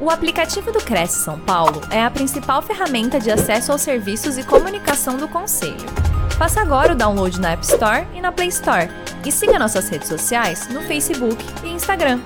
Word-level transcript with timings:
O 0.00 0.10
aplicativo 0.10 0.70
do 0.70 0.78
Cresce 0.78 1.24
São 1.24 1.40
Paulo 1.40 1.80
é 1.90 2.00
a 2.00 2.08
principal 2.08 2.62
ferramenta 2.62 3.18
de 3.18 3.32
acesso 3.32 3.72
aos 3.72 3.82
serviços 3.82 4.38
e 4.38 4.46
comunicação 4.46 5.16
do 5.16 5.26
Conselho. 5.26 5.74
Faça 6.38 6.60
agora 6.60 6.92
o 6.92 6.96
download 6.96 7.40
na 7.40 7.50
App 7.50 7.64
Store 7.64 8.06
e 8.14 8.20
na 8.20 8.30
Play 8.30 8.46
Store. 8.46 8.88
E 9.26 9.32
siga 9.32 9.58
nossas 9.58 9.88
redes 9.88 10.06
sociais 10.06 10.68
no 10.68 10.82
Facebook 10.82 11.44
e 11.64 11.70
Instagram. 11.70 12.20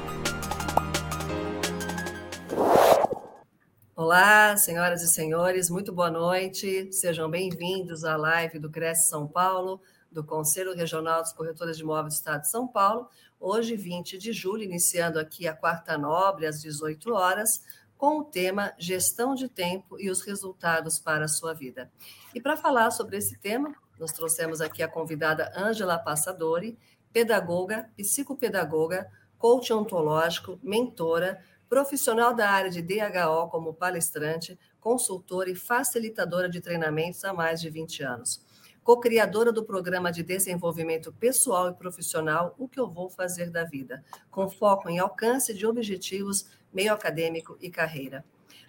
Olá, 3.97 4.55
senhoras 4.59 5.03
e 5.03 5.09
senhores, 5.09 5.71
muito 5.71 5.95
boa 5.95 6.11
noite. 6.11 6.93
Sejam 6.93 7.31
bem-vindos 7.31 8.05
à 8.05 8.19
live 8.19 8.59
do 8.59 8.69
Cresce 8.69 9.09
São 9.09 9.27
Paulo, 9.27 9.81
do 10.11 10.23
Conselho 10.23 10.75
Regional 10.75 11.23
dos 11.23 11.33
Corretores 11.33 11.79
de 11.79 11.83
Imóveis 11.83 12.15
do 12.15 12.19
Estado 12.19 12.43
de 12.43 12.51
São 12.51 12.69
Paulo, 12.69 13.09
hoje, 13.43 13.77
20 13.77 14.17
de 14.17 14.33
julho, 14.33 14.63
iniciando 14.63 15.19
aqui 15.19 15.49
a 15.49 15.55
quarta 15.55 15.99
nobre, 15.99 16.47
às 16.47 16.63
18 16.63 17.13
horas, 17.13 17.63
com 17.99 18.21
o 18.21 18.25
tema 18.25 18.73
Gestão 18.79 19.35
de 19.35 19.49
Tempo 19.49 20.01
e 20.01 20.09
os 20.09 20.23
Resultados 20.23 20.99
para 20.99 21.25
a 21.25 21.29
Sua 21.29 21.53
Vida. 21.53 21.91
E 22.33 22.41
para 22.41 22.57
falar 22.57 22.93
sobre 22.93 23.17
esse 23.17 23.37
tema, 23.39 23.75
nós 23.99 24.13
trouxemos 24.13 24.61
aqui 24.61 24.83
a 24.83 24.89
convidada 24.89 25.53
Ângela 25.57 25.99
Passadori, 25.99 26.79
pedagoga, 27.13 27.91
psicopedagoga, 27.97 29.11
coach 29.37 29.73
ontológico, 29.73 30.59
mentora, 30.63 31.43
profissional 31.69 32.35
da 32.35 32.49
área 32.49 32.71
de 32.71 32.81
DHO 32.81 33.49
como 33.51 33.75
palestrante, 33.75 34.59
consultora 34.81 35.51
e 35.51 35.57
facilitadora 35.57 36.49
de 36.49 36.61
treinamentos 36.61 37.25
há 37.25 37.33
mais 37.33 37.61
de 37.61 37.69
20 37.69 38.03
anos 38.05 38.52
co-criadora 38.85 39.53
do 39.53 39.65
programa 39.65 40.11
de 40.11 40.23
desenvolvimento 40.23 41.13
pessoal 41.13 41.69
e 41.69 41.75
profissional 41.75 42.55
O 42.59 42.69
que 42.69 42.81
eu 42.81 42.89
vou 42.89 43.09
fazer 43.09 43.51
da 43.51 43.65
vida, 43.65 44.05
com 44.31 44.49
foco 44.49 44.89
em 44.89 44.99
alcance 44.99 45.55
de 45.55 45.67
objetivos 45.67 46.47
meio 46.73 46.93
acadêmico 46.93 47.57
e 47.61 47.71
carreira. 47.71 48.25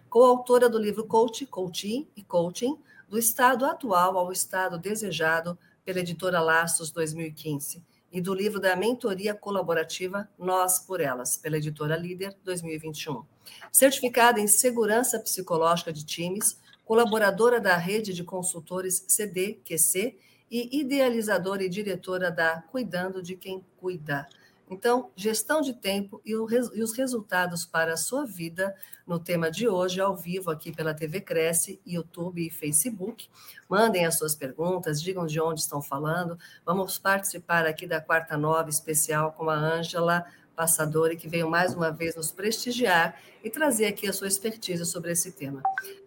Coautora 0.10 0.70
do 0.70 0.78
livro 0.78 1.06
Coach, 1.06 1.46
Coaching 1.48 2.08
e 2.16 2.24
Coaching, 2.24 2.78
do 3.10 3.18
estado 3.18 3.66
atual 3.66 4.18
ao 4.18 4.32
estado 4.32 4.78
desejado, 4.78 5.58
pela 5.84 6.00
editora 6.00 6.40
Laços 6.40 6.92
2015, 6.92 7.84
e 8.12 8.22
do 8.22 8.34
livro 8.34 8.60
da 8.60 8.76
mentoria 8.76 9.34
colaborativa 9.34 10.30
Nós 10.38 10.80
por 10.80 11.02
Elas, 11.02 11.36
pela 11.36 11.58
editora 11.58 11.98
Líder 11.98 12.36
2021. 12.44 13.24
Certificada 13.72 14.40
em 14.40 14.48
segurança 14.48 15.20
psicológica 15.20 15.92
de 15.92 16.06
times, 16.06 16.58
colaboradora 16.86 17.60
da 17.60 17.78
rede 17.78 18.14
de 18.14 18.24
consultores 18.24 19.06
CDQC 19.08 20.18
e 20.50 20.80
idealizadora 20.80 21.64
e 21.64 21.70
diretora 21.70 22.30
da 22.30 22.62
Cuidando 22.62 23.22
de 23.22 23.36
Quem 23.36 23.66
Cuida. 23.78 24.28
Então, 24.70 25.12
gestão 25.16 25.62
de 25.62 25.74
tempo 25.74 26.22
e, 26.26 26.36
os 26.36 26.98
resultados 26.98 27.66
para 27.66 27.94
a 27.94 27.98
sua 27.98 28.26
vida 28.26 28.76
no 29.06 29.20
tema 29.20 29.52
de 29.52 29.68
hoje, 29.68 30.00
ao 30.00 30.16
vivo 30.16 30.50
aqui 30.50 30.72
pela 30.72 30.94
TV 30.94 31.22
Cresce, 31.22 31.80
YouTube 31.86 32.48
e 32.48 32.50
Facebook. 32.50 33.30
Mandem 33.70 34.06
as 34.06 34.18
suas 34.18 34.36
perguntas, 34.36 35.02
digam 35.02 35.26
de 35.26 35.40
onde 35.40 35.60
estão 35.60 35.82
falando. 35.82 36.40
Vamos 36.66 36.98
participar 36.98 37.66
aqui 37.66 37.86
da 37.86 38.02
quarta 38.02 38.38
nova 38.38 38.70
especial 38.70 39.34
com 39.34 39.50
a 39.50 39.56
Ângela 39.56 40.26
Passadori, 40.56 41.18
que 41.18 41.28
veio 41.28 41.50
mais 41.50 41.74
uma 41.74 41.92
vez 41.92 42.16
nos 42.16 42.32
prestigiar 42.32 43.20
e 43.44 43.50
trazer 43.50 43.86
aqui 43.86 44.08
a 44.08 44.14
sua 44.14 44.28
expertise 44.28 44.86
sobre 44.86 45.12
esse 45.12 45.32
tema. 45.32 45.62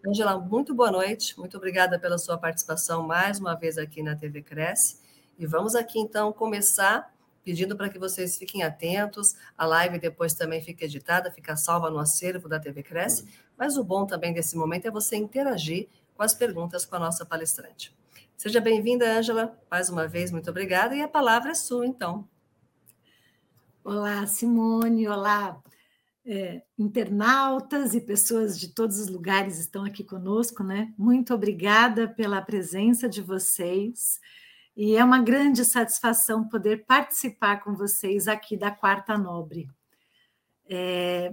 Angela, 0.06 0.38
muito 0.38 0.74
boa 0.74 0.90
noite, 0.90 1.38
muito 1.38 1.56
obrigada 1.56 1.98
pela 1.98 2.18
sua 2.18 2.38
participação 2.38 3.02
mais 3.02 3.38
uma 3.38 3.54
vez 3.54 3.76
aqui 3.76 4.02
na 4.02 4.14
TV 4.16 4.42
Cresce. 4.42 4.98
E 5.38 5.46
vamos 5.46 5.74
aqui 5.74 5.98
então 5.98 6.32
começar 6.32 7.14
pedindo 7.44 7.76
para 7.76 7.88
que 7.88 7.98
vocês 7.98 8.36
fiquem 8.36 8.62
atentos. 8.62 9.36
A 9.56 9.66
live 9.66 9.98
depois 9.98 10.34
também 10.34 10.60
fica 10.60 10.84
editada, 10.84 11.30
fica 11.30 11.54
salva 11.56 11.90
no 11.90 11.98
acervo 11.98 12.48
da 12.48 12.58
TV 12.58 12.82
Cresce. 12.82 13.28
Mas 13.56 13.76
o 13.76 13.84
bom 13.84 14.06
também 14.06 14.32
desse 14.32 14.56
momento 14.56 14.86
é 14.86 14.90
você 14.90 15.16
interagir 15.16 15.88
com 16.16 16.22
as 16.22 16.34
perguntas 16.34 16.84
com 16.84 16.96
a 16.96 16.98
nossa 16.98 17.24
palestrante. 17.24 17.94
Seja 18.36 18.60
bem-vinda, 18.60 19.18
Ângela, 19.18 19.56
mais 19.70 19.88
uma 19.88 20.08
vez, 20.08 20.30
muito 20.30 20.50
obrigada. 20.50 20.94
E 20.94 21.02
a 21.02 21.08
palavra 21.08 21.52
é 21.52 21.54
sua, 21.54 21.86
então. 21.86 22.28
Olá, 23.88 24.26
Simone. 24.26 25.06
Olá, 25.06 25.62
é, 26.24 26.60
internautas 26.76 27.94
e 27.94 28.00
pessoas 28.00 28.58
de 28.58 28.74
todos 28.74 28.98
os 28.98 29.06
lugares 29.06 29.60
estão 29.60 29.84
aqui 29.84 30.02
conosco, 30.02 30.64
né? 30.64 30.92
Muito 30.98 31.32
obrigada 31.32 32.08
pela 32.08 32.42
presença 32.42 33.08
de 33.08 33.22
vocês. 33.22 34.18
E 34.76 34.96
é 34.96 35.04
uma 35.04 35.22
grande 35.22 35.64
satisfação 35.64 36.48
poder 36.48 36.84
participar 36.84 37.62
com 37.62 37.76
vocês 37.76 38.26
aqui 38.26 38.56
da 38.56 38.72
Quarta 38.72 39.16
Nobre. 39.16 39.70
É... 40.68 41.32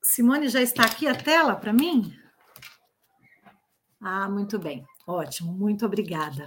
Simone 0.00 0.48
já 0.48 0.62
está 0.62 0.84
aqui 0.84 1.08
a 1.08 1.14
tela 1.16 1.56
para 1.56 1.72
mim? 1.72 2.16
Ah, 4.00 4.30
muito 4.30 4.60
bem, 4.60 4.86
ótimo, 5.08 5.52
muito 5.52 5.84
obrigada. 5.84 6.46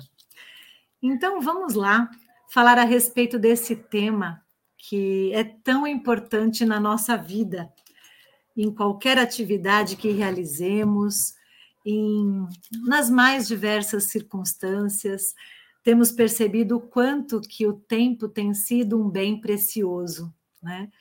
Então 1.02 1.42
vamos 1.42 1.74
lá 1.74 2.10
falar 2.52 2.78
a 2.78 2.84
respeito 2.84 3.40
desse 3.40 3.78
tema 3.78 4.44
que 4.78 5.32
é 5.34 5.42
tão 5.42 5.88
importante 5.88 6.66
na 6.66 6.82
nossa 6.82 7.16
vida, 7.16 7.72
em 8.58 8.70
qualquer 8.70 9.18
atividade 9.18 9.96
que 9.96 10.12
realizemos, 10.12 11.34
em, 11.86 12.46
nas 12.86 13.10
mais 13.10 13.48
diversas 13.48 14.06
circunstâncias, 14.06 15.34
temos 15.82 16.12
percebido 16.12 16.76
o 16.76 16.82
quanto 16.82 17.40
que 17.40 17.66
o 17.66 17.72
tempo 17.72 18.28
tem 18.28 18.54
sido 18.54 19.02
um 19.02 19.10
bem 19.10 19.40
precioso, 19.40 20.34
né? 20.62 20.92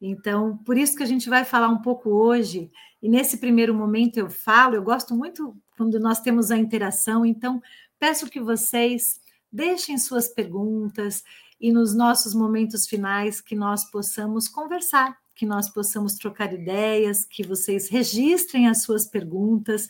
Então, 0.00 0.56
por 0.58 0.76
isso 0.76 0.96
que 0.96 1.02
a 1.02 1.06
gente 1.06 1.28
vai 1.28 1.44
falar 1.44 1.68
um 1.68 1.82
pouco 1.82 2.10
hoje, 2.10 2.70
e 3.02 3.08
nesse 3.08 3.38
primeiro 3.38 3.74
momento 3.74 4.18
eu 4.18 4.30
falo, 4.30 4.76
eu 4.76 4.82
gosto 4.84 5.16
muito 5.16 5.56
quando 5.76 5.98
nós 5.98 6.20
temos 6.20 6.52
a 6.52 6.56
interação, 6.56 7.26
então 7.26 7.60
peço 7.98 8.30
que 8.30 8.40
vocês 8.40 9.20
Deixem 9.52 9.98
suas 9.98 10.28
perguntas 10.28 11.22
e 11.60 11.70
nos 11.70 11.94
nossos 11.94 12.34
momentos 12.34 12.86
finais 12.86 13.38
que 13.38 13.54
nós 13.54 13.84
possamos 13.90 14.48
conversar, 14.48 15.14
que 15.34 15.44
nós 15.44 15.68
possamos 15.68 16.14
trocar 16.14 16.54
ideias, 16.54 17.26
que 17.26 17.46
vocês 17.46 17.90
registrem 17.90 18.66
as 18.66 18.82
suas 18.82 19.06
perguntas 19.06 19.88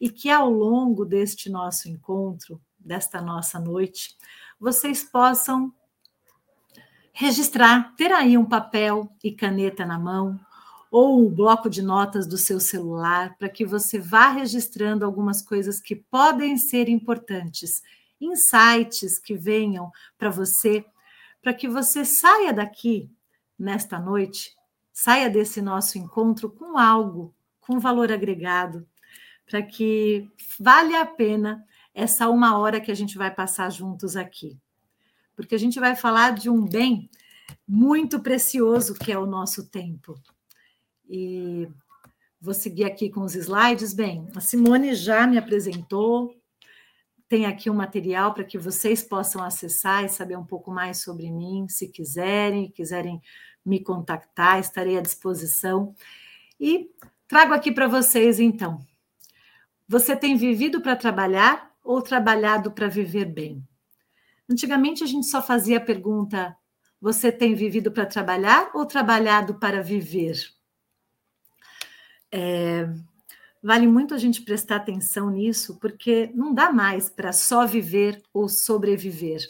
e 0.00 0.10
que 0.10 0.28
ao 0.28 0.50
longo 0.50 1.04
deste 1.04 1.48
nosso 1.48 1.88
encontro, 1.88 2.60
desta 2.78 3.22
nossa 3.22 3.60
noite, 3.60 4.16
vocês 4.58 5.04
possam 5.04 5.72
registrar, 7.12 7.94
ter 7.94 8.10
aí 8.12 8.36
um 8.36 8.44
papel 8.44 9.08
e 9.22 9.30
caneta 9.30 9.86
na 9.86 9.98
mão 9.98 10.40
ou 10.90 11.24
um 11.24 11.30
bloco 11.30 11.70
de 11.70 11.82
notas 11.82 12.26
do 12.26 12.36
seu 12.36 12.58
celular 12.58 13.36
para 13.38 13.48
que 13.48 13.64
você 13.64 13.98
vá 13.98 14.28
registrando 14.30 15.04
algumas 15.04 15.40
coisas 15.40 15.80
que 15.80 15.94
podem 15.94 16.56
ser 16.56 16.88
importantes 16.88 17.80
insights 18.24 19.18
que 19.18 19.34
venham 19.34 19.90
para 20.18 20.30
você, 20.30 20.84
para 21.42 21.54
que 21.54 21.68
você 21.68 22.04
saia 22.04 22.52
daqui 22.52 23.10
nesta 23.58 23.98
noite, 23.98 24.54
saia 24.92 25.28
desse 25.28 25.60
nosso 25.60 25.98
encontro 25.98 26.50
com 26.50 26.78
algo, 26.78 27.34
com 27.60 27.78
valor 27.78 28.10
agregado, 28.10 28.86
para 29.46 29.62
que 29.62 30.30
vale 30.58 30.94
a 30.94 31.04
pena 31.04 31.64
essa 31.94 32.28
uma 32.28 32.58
hora 32.58 32.80
que 32.80 32.90
a 32.90 32.94
gente 32.94 33.16
vai 33.16 33.30
passar 33.30 33.70
juntos 33.70 34.16
aqui. 34.16 34.58
Porque 35.36 35.54
a 35.54 35.58
gente 35.58 35.78
vai 35.78 35.94
falar 35.94 36.34
de 36.34 36.48
um 36.48 36.66
bem 36.66 37.10
muito 37.66 38.20
precioso 38.20 38.94
que 38.94 39.12
é 39.12 39.18
o 39.18 39.26
nosso 39.26 39.68
tempo. 39.68 40.14
E 41.08 41.68
vou 42.40 42.54
seguir 42.54 42.84
aqui 42.84 43.10
com 43.10 43.22
os 43.22 43.34
slides. 43.34 43.92
Bem, 43.92 44.28
a 44.34 44.40
Simone 44.40 44.94
já 44.94 45.26
me 45.26 45.38
apresentou, 45.38 46.34
tem 47.34 47.46
aqui 47.46 47.68
um 47.68 47.74
material 47.74 48.32
para 48.32 48.44
que 48.44 48.56
vocês 48.56 49.02
possam 49.02 49.42
acessar 49.42 50.04
e 50.04 50.08
saber 50.08 50.38
um 50.38 50.46
pouco 50.46 50.70
mais 50.70 51.02
sobre 51.02 51.32
mim, 51.32 51.66
se 51.68 51.88
quiserem, 51.88 52.70
quiserem 52.70 53.20
me 53.66 53.82
contactar, 53.82 54.60
estarei 54.60 54.96
à 54.96 55.00
disposição. 55.00 55.96
E 56.60 56.88
trago 57.26 57.52
aqui 57.52 57.72
para 57.72 57.88
vocês, 57.88 58.38
então. 58.38 58.78
Você 59.88 60.14
tem 60.14 60.36
vivido 60.36 60.80
para 60.80 60.94
trabalhar 60.94 61.74
ou 61.82 62.00
trabalhado 62.00 62.70
para 62.70 62.86
viver 62.86 63.24
bem? 63.24 63.66
Antigamente 64.48 65.02
a 65.02 65.06
gente 65.08 65.26
só 65.26 65.42
fazia 65.42 65.78
a 65.78 65.84
pergunta: 65.84 66.56
você 67.00 67.32
tem 67.32 67.52
vivido 67.56 67.90
para 67.90 68.06
trabalhar 68.06 68.70
ou 68.72 68.86
trabalhado 68.86 69.58
para 69.58 69.82
viver? 69.82 70.36
É, 72.30 72.88
Vale 73.64 73.86
muito 73.86 74.12
a 74.12 74.18
gente 74.18 74.42
prestar 74.42 74.76
atenção 74.76 75.30
nisso, 75.30 75.78
porque 75.80 76.30
não 76.34 76.52
dá 76.52 76.70
mais 76.70 77.08
para 77.08 77.32
só 77.32 77.66
viver 77.66 78.22
ou 78.30 78.46
sobreviver. 78.46 79.40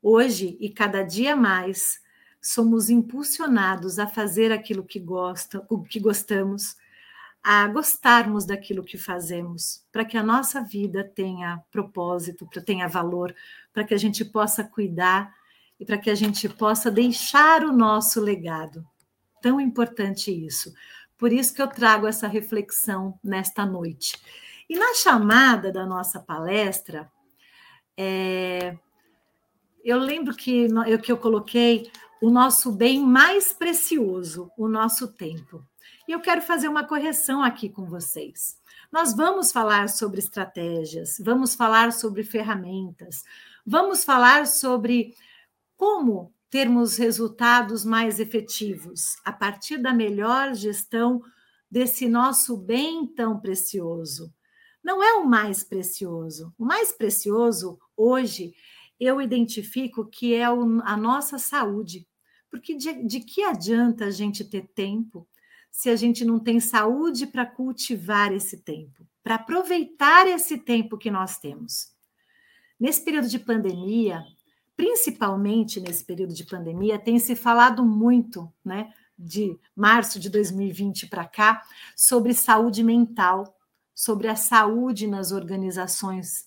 Hoje 0.00 0.56
e 0.60 0.70
cada 0.70 1.02
dia 1.02 1.34
mais, 1.34 2.00
somos 2.40 2.88
impulsionados 2.88 3.98
a 3.98 4.06
fazer 4.06 4.52
aquilo 4.52 4.84
que 4.84 5.00
gosta, 5.00 5.66
o 5.68 5.82
que 5.82 5.98
gostamos, 5.98 6.76
a 7.42 7.66
gostarmos 7.66 8.46
daquilo 8.46 8.84
que 8.84 8.96
fazemos, 8.96 9.84
para 9.90 10.04
que 10.04 10.16
a 10.16 10.22
nossa 10.22 10.62
vida 10.62 11.02
tenha 11.02 11.60
propósito, 11.72 12.48
tenha 12.64 12.86
valor, 12.86 13.34
para 13.72 13.82
que 13.82 13.92
a 13.92 13.98
gente 13.98 14.24
possa 14.24 14.62
cuidar 14.62 15.34
e 15.80 15.84
para 15.84 15.98
que 15.98 16.10
a 16.10 16.14
gente 16.14 16.48
possa 16.48 16.92
deixar 16.92 17.64
o 17.64 17.72
nosso 17.72 18.20
legado. 18.20 18.86
Tão 19.42 19.60
importante 19.60 20.30
isso 20.30 20.72
Por 21.18 21.32
isso 21.32 21.54
que 21.54 21.62
eu 21.62 21.68
trago 21.68 22.06
essa 22.06 22.26
reflexão 22.26 23.18
nesta 23.22 23.64
noite. 23.64 24.20
E 24.68 24.76
na 24.76 24.94
chamada 24.94 25.72
da 25.72 25.86
nossa 25.86 26.20
palestra, 26.20 27.10
é, 27.96 28.76
eu 29.84 29.98
lembro 29.98 30.34
que 30.34 30.66
eu, 30.86 30.98
que 30.98 31.12
eu 31.12 31.16
coloquei 31.16 31.90
o 32.20 32.30
nosso 32.30 32.72
bem 32.72 33.00
mais 33.00 33.52
precioso, 33.52 34.50
o 34.56 34.68
nosso 34.68 35.08
tempo. 35.08 35.64
E 36.08 36.12
eu 36.12 36.20
quero 36.20 36.42
fazer 36.42 36.68
uma 36.68 36.84
correção 36.84 37.42
aqui 37.42 37.68
com 37.68 37.84
vocês. 37.86 38.58
Nós 38.92 39.14
vamos 39.14 39.52
falar 39.52 39.88
sobre 39.88 40.18
estratégias, 40.18 41.16
vamos 41.20 41.54
falar 41.54 41.92
sobre 41.92 42.22
ferramentas, 42.22 43.24
vamos 43.64 44.04
falar 44.04 44.46
sobre 44.46 45.14
como 45.76 46.32
termos 46.50 46.96
resultados 46.96 47.84
mais 47.84 48.20
efetivos 48.20 49.16
a 49.24 49.32
partir 49.32 49.78
da 49.78 49.92
melhor 49.92 50.54
gestão 50.54 51.22
desse 51.70 52.08
nosso 52.08 52.56
bem 52.56 53.06
tão 53.06 53.40
precioso. 53.40 54.32
Não 54.82 55.02
é 55.02 55.14
o 55.14 55.26
mais 55.26 55.64
precioso. 55.64 56.54
O 56.56 56.64
mais 56.64 56.92
precioso 56.92 57.78
hoje 57.96 58.54
eu 58.98 59.20
identifico 59.20 60.06
que 60.06 60.34
é 60.34 60.44
a 60.44 60.96
nossa 60.96 61.38
saúde. 61.38 62.06
Porque 62.50 62.74
de, 62.74 63.04
de 63.04 63.20
que 63.20 63.42
adianta 63.42 64.06
a 64.06 64.10
gente 64.10 64.44
ter 64.44 64.68
tempo 64.68 65.28
se 65.70 65.90
a 65.90 65.96
gente 65.96 66.24
não 66.24 66.38
tem 66.38 66.58
saúde 66.58 67.26
para 67.26 67.44
cultivar 67.44 68.32
esse 68.32 68.62
tempo, 68.62 69.06
para 69.22 69.34
aproveitar 69.34 70.26
esse 70.26 70.56
tempo 70.56 70.96
que 70.96 71.10
nós 71.10 71.38
temos? 71.38 71.92
Nesse 72.78 73.04
período 73.04 73.28
de 73.28 73.38
pandemia, 73.38 74.24
principalmente 74.76 75.80
nesse 75.80 76.04
período 76.04 76.34
de 76.34 76.44
pandemia, 76.44 76.98
tem 76.98 77.18
se 77.18 77.34
falado 77.34 77.84
muito, 77.84 78.52
né, 78.64 78.92
de 79.18 79.58
março 79.74 80.20
de 80.20 80.28
2020 80.28 81.06
para 81.06 81.24
cá, 81.24 81.62
sobre 81.96 82.34
saúde 82.34 82.84
mental, 82.84 83.56
sobre 83.94 84.28
a 84.28 84.36
saúde 84.36 85.06
nas 85.06 85.32
organizações 85.32 86.46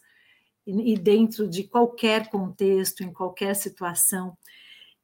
e 0.67 0.95
dentro 0.95 1.49
de 1.49 1.63
qualquer 1.63 2.29
contexto, 2.29 3.03
em 3.03 3.11
qualquer 3.11 3.55
situação. 3.55 4.37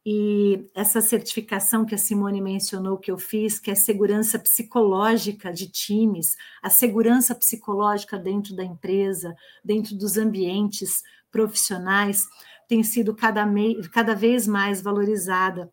E 0.06 0.70
essa 0.76 1.02
certificação 1.02 1.84
que 1.84 1.96
a 1.96 1.98
Simone 1.98 2.40
mencionou 2.40 3.00
que 3.00 3.10
eu 3.10 3.18
fiz, 3.18 3.58
que 3.58 3.72
é 3.72 3.76
segurança 3.76 4.38
psicológica 4.38 5.52
de 5.52 5.68
times, 5.68 6.36
a 6.62 6.70
segurança 6.70 7.34
psicológica 7.34 8.20
dentro 8.20 8.56
da 8.56 8.64
empresa, 8.64 9.36
dentro 9.64 9.96
dos 9.96 10.16
ambientes 10.16 11.02
profissionais, 11.32 12.24
tem 12.68 12.84
sido 12.84 13.16
cada, 13.16 13.46
cada 13.92 14.14
vez 14.14 14.48
mais 14.48 14.82
valorizada. 14.82 15.72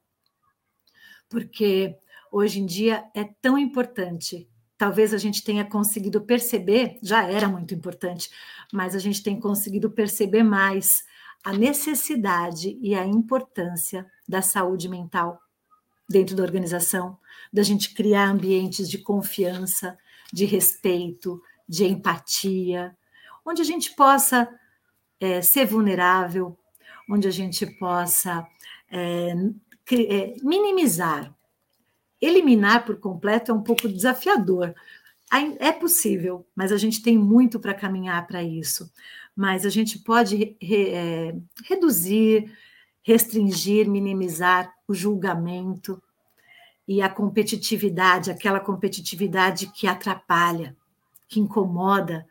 Porque 1.29 1.97
hoje 2.31 2.61
em 2.61 2.67
dia 2.67 3.05
é 3.15 3.25
tão 3.41 3.59
importante 3.59 4.49
talvez 4.83 5.15
a 5.15 5.17
gente 5.17 5.45
tenha 5.45 5.65
conseguido 5.65 6.21
perceber, 6.23 6.99
já 7.01 7.23
era 7.23 7.47
muito 7.47 7.73
importante, 7.73 8.29
mas 8.73 8.97
a 8.97 8.99
gente 8.99 9.23
tem 9.23 9.39
conseguido 9.39 9.89
perceber 9.89 10.43
mais 10.43 11.05
a 11.45 11.53
necessidade 11.53 12.77
e 12.83 12.93
a 12.93 13.07
importância 13.07 14.05
da 14.29 14.43
saúde 14.43 14.89
mental 14.89 15.41
dentro 16.09 16.35
da 16.35 16.43
organização, 16.43 17.17
da 17.53 17.63
gente 17.63 17.95
criar 17.95 18.29
ambientes 18.29 18.91
de 18.91 18.99
confiança, 18.99 19.97
de 20.33 20.45
respeito, 20.47 21.41
de 21.69 21.85
empatia, 21.85 22.97
onde 23.47 23.63
a 23.63 23.65
gente 23.65 23.95
possa 23.95 24.49
é, 25.21 25.41
ser 25.43 25.65
vulnerável, 25.65 26.59
onde 27.09 27.29
a 27.29 27.31
gente 27.31 27.67
possa 27.67 28.47
é, 28.91 29.35
é 29.93 30.35
minimizar 30.43 31.35
eliminar 32.23 32.87
por 32.87 33.01
completo 33.01 33.51
é 33.51 33.55
um 33.55 33.63
pouco 33.63 33.89
desafiador. 33.89 34.73
É 35.59 35.73
possível, 35.73 36.47
mas 36.55 36.71
a 36.71 36.77
gente 36.77 37.03
tem 37.03 37.19
muito 37.19 37.59
para 37.59 37.75
caminhar 37.75 38.27
para 38.27 38.43
isso. 38.43 38.91
Mas 39.35 39.67
a 39.67 39.71
gente 39.71 39.99
pode 39.99 40.57
re, 40.61 40.91
é, 40.91 41.35
reduzir, 41.65 42.53
restringir, 43.03 43.89
minimizar 43.89 44.73
o 44.87 44.95
julgamento 44.95 46.01
e 46.87 47.01
a 47.01 47.09
competitividade, 47.09 48.31
aquela 48.31 48.61
competitividade 48.61 49.69
que 49.69 49.87
atrapalha, 49.87 50.77
que 51.27 51.41
incomoda, 51.41 52.27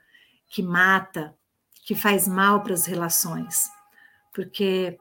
que 0.47 0.62
mata, 0.62 1.35
que 1.83 1.95
faz 1.95 2.27
mal 2.27 2.62
para 2.62 2.75
as 2.75 2.85
relações. 2.85 3.68
Porque 4.33 4.98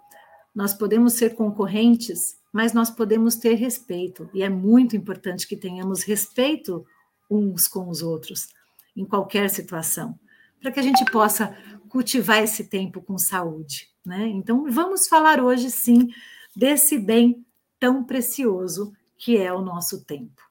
nós 0.54 0.74
podemos 0.74 1.14
ser 1.14 1.34
concorrentes 1.34 2.40
mas 2.52 2.72
nós 2.72 2.90
podemos 2.90 3.36
ter 3.36 3.54
respeito, 3.54 4.28
e 4.34 4.42
é 4.42 4.48
muito 4.48 4.96
importante 4.96 5.46
que 5.46 5.56
tenhamos 5.56 6.02
respeito 6.02 6.84
uns 7.30 7.68
com 7.68 7.88
os 7.88 8.02
outros, 8.02 8.48
em 8.96 9.04
qualquer 9.04 9.48
situação, 9.48 10.18
para 10.60 10.72
que 10.72 10.80
a 10.80 10.82
gente 10.82 11.04
possa 11.10 11.56
cultivar 11.88 12.42
esse 12.42 12.64
tempo 12.64 13.00
com 13.00 13.16
saúde. 13.16 13.88
Né? 14.04 14.26
Então, 14.28 14.66
vamos 14.70 15.06
falar 15.06 15.40
hoje, 15.40 15.70
sim, 15.70 16.08
desse 16.54 16.98
bem 16.98 17.44
tão 17.78 18.04
precioso 18.04 18.92
que 19.16 19.36
é 19.36 19.52
o 19.52 19.62
nosso 19.62 20.04
tempo. 20.04 20.42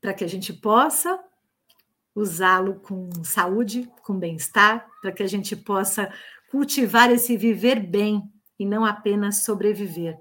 Para 0.00 0.12
que 0.12 0.24
a 0.24 0.28
gente 0.28 0.52
possa 0.52 1.22
usá-lo 2.14 2.74
com 2.80 3.08
saúde, 3.22 3.88
com 4.02 4.18
bem-estar, 4.18 4.86
para 5.00 5.12
que 5.12 5.22
a 5.22 5.28
gente 5.28 5.54
possa 5.54 6.12
cultivar 6.52 7.10
esse 7.10 7.36
viver 7.36 7.80
bem 7.80 8.22
e 8.56 8.64
não 8.64 8.84
apenas 8.84 9.42
sobreviver 9.42 10.16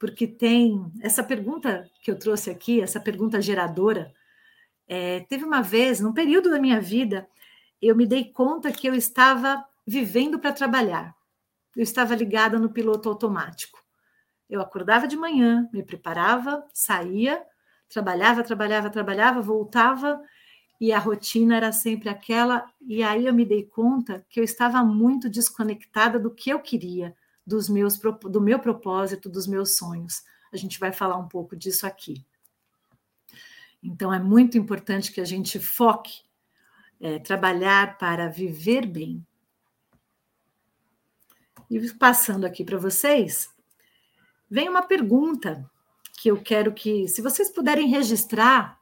porque 0.00 0.26
tem 0.26 0.90
essa 1.02 1.22
pergunta 1.22 1.86
que 2.02 2.10
eu 2.10 2.18
trouxe 2.18 2.50
aqui, 2.50 2.80
essa 2.80 2.98
pergunta 2.98 3.42
geradora. 3.42 4.10
É, 4.88 5.20
teve 5.28 5.44
uma 5.44 5.60
vez, 5.60 6.00
num 6.00 6.14
período 6.14 6.48
da 6.50 6.58
minha 6.58 6.80
vida, 6.80 7.28
eu 7.82 7.94
me 7.94 8.06
dei 8.06 8.24
conta 8.32 8.72
que 8.72 8.86
eu 8.86 8.94
estava 8.94 9.62
vivendo 9.86 10.38
para 10.38 10.54
trabalhar. 10.54 11.14
Eu 11.76 11.82
estava 11.82 12.14
ligada 12.14 12.58
no 12.58 12.70
piloto 12.70 13.10
automático. 13.10 13.78
Eu 14.48 14.62
acordava 14.62 15.06
de 15.06 15.18
manhã, 15.18 15.68
me 15.70 15.82
preparava, 15.82 16.64
saía, 16.72 17.44
trabalhava, 17.86 18.42
trabalhava, 18.42 18.88
trabalhava, 18.88 19.42
voltava 19.42 20.18
e 20.80 20.92
a 20.92 20.98
rotina 20.98 21.56
era 21.56 21.72
sempre 21.72 22.08
aquela. 22.08 22.64
E 22.80 23.02
aí 23.02 23.26
eu 23.26 23.34
me 23.34 23.44
dei 23.44 23.64
conta 23.64 24.24
que 24.30 24.40
eu 24.40 24.44
estava 24.44 24.82
muito 24.82 25.28
desconectada 25.28 26.18
do 26.18 26.30
que 26.30 26.48
eu 26.48 26.58
queria, 26.58 27.14
dos 27.46 27.68
meus, 27.68 27.98
do 27.98 28.40
meu 28.40 28.58
propósito, 28.58 29.28
dos 29.28 29.46
meus 29.46 29.76
sonhos. 29.76 30.24
A 30.50 30.56
gente 30.56 30.80
vai 30.80 30.90
falar 30.90 31.18
um 31.18 31.28
pouco 31.28 31.54
disso 31.54 31.86
aqui. 31.86 32.24
Então, 33.82 34.12
é 34.12 34.18
muito 34.18 34.56
importante 34.56 35.12
que 35.12 35.20
a 35.20 35.24
gente 35.24 35.58
foque, 35.58 36.22
é, 36.98 37.18
trabalhar 37.18 37.98
para 37.98 38.28
viver 38.28 38.86
bem. 38.86 39.24
E 41.70 41.92
passando 41.94 42.44
aqui 42.44 42.64
para 42.64 42.78
vocês, 42.78 43.48
vem 44.50 44.68
uma 44.68 44.82
pergunta 44.82 45.70
que 46.20 46.30
eu 46.30 46.42
quero 46.42 46.74
que, 46.74 47.08
se 47.08 47.22
vocês 47.22 47.50
puderem 47.50 47.88
registrar, 47.88 48.79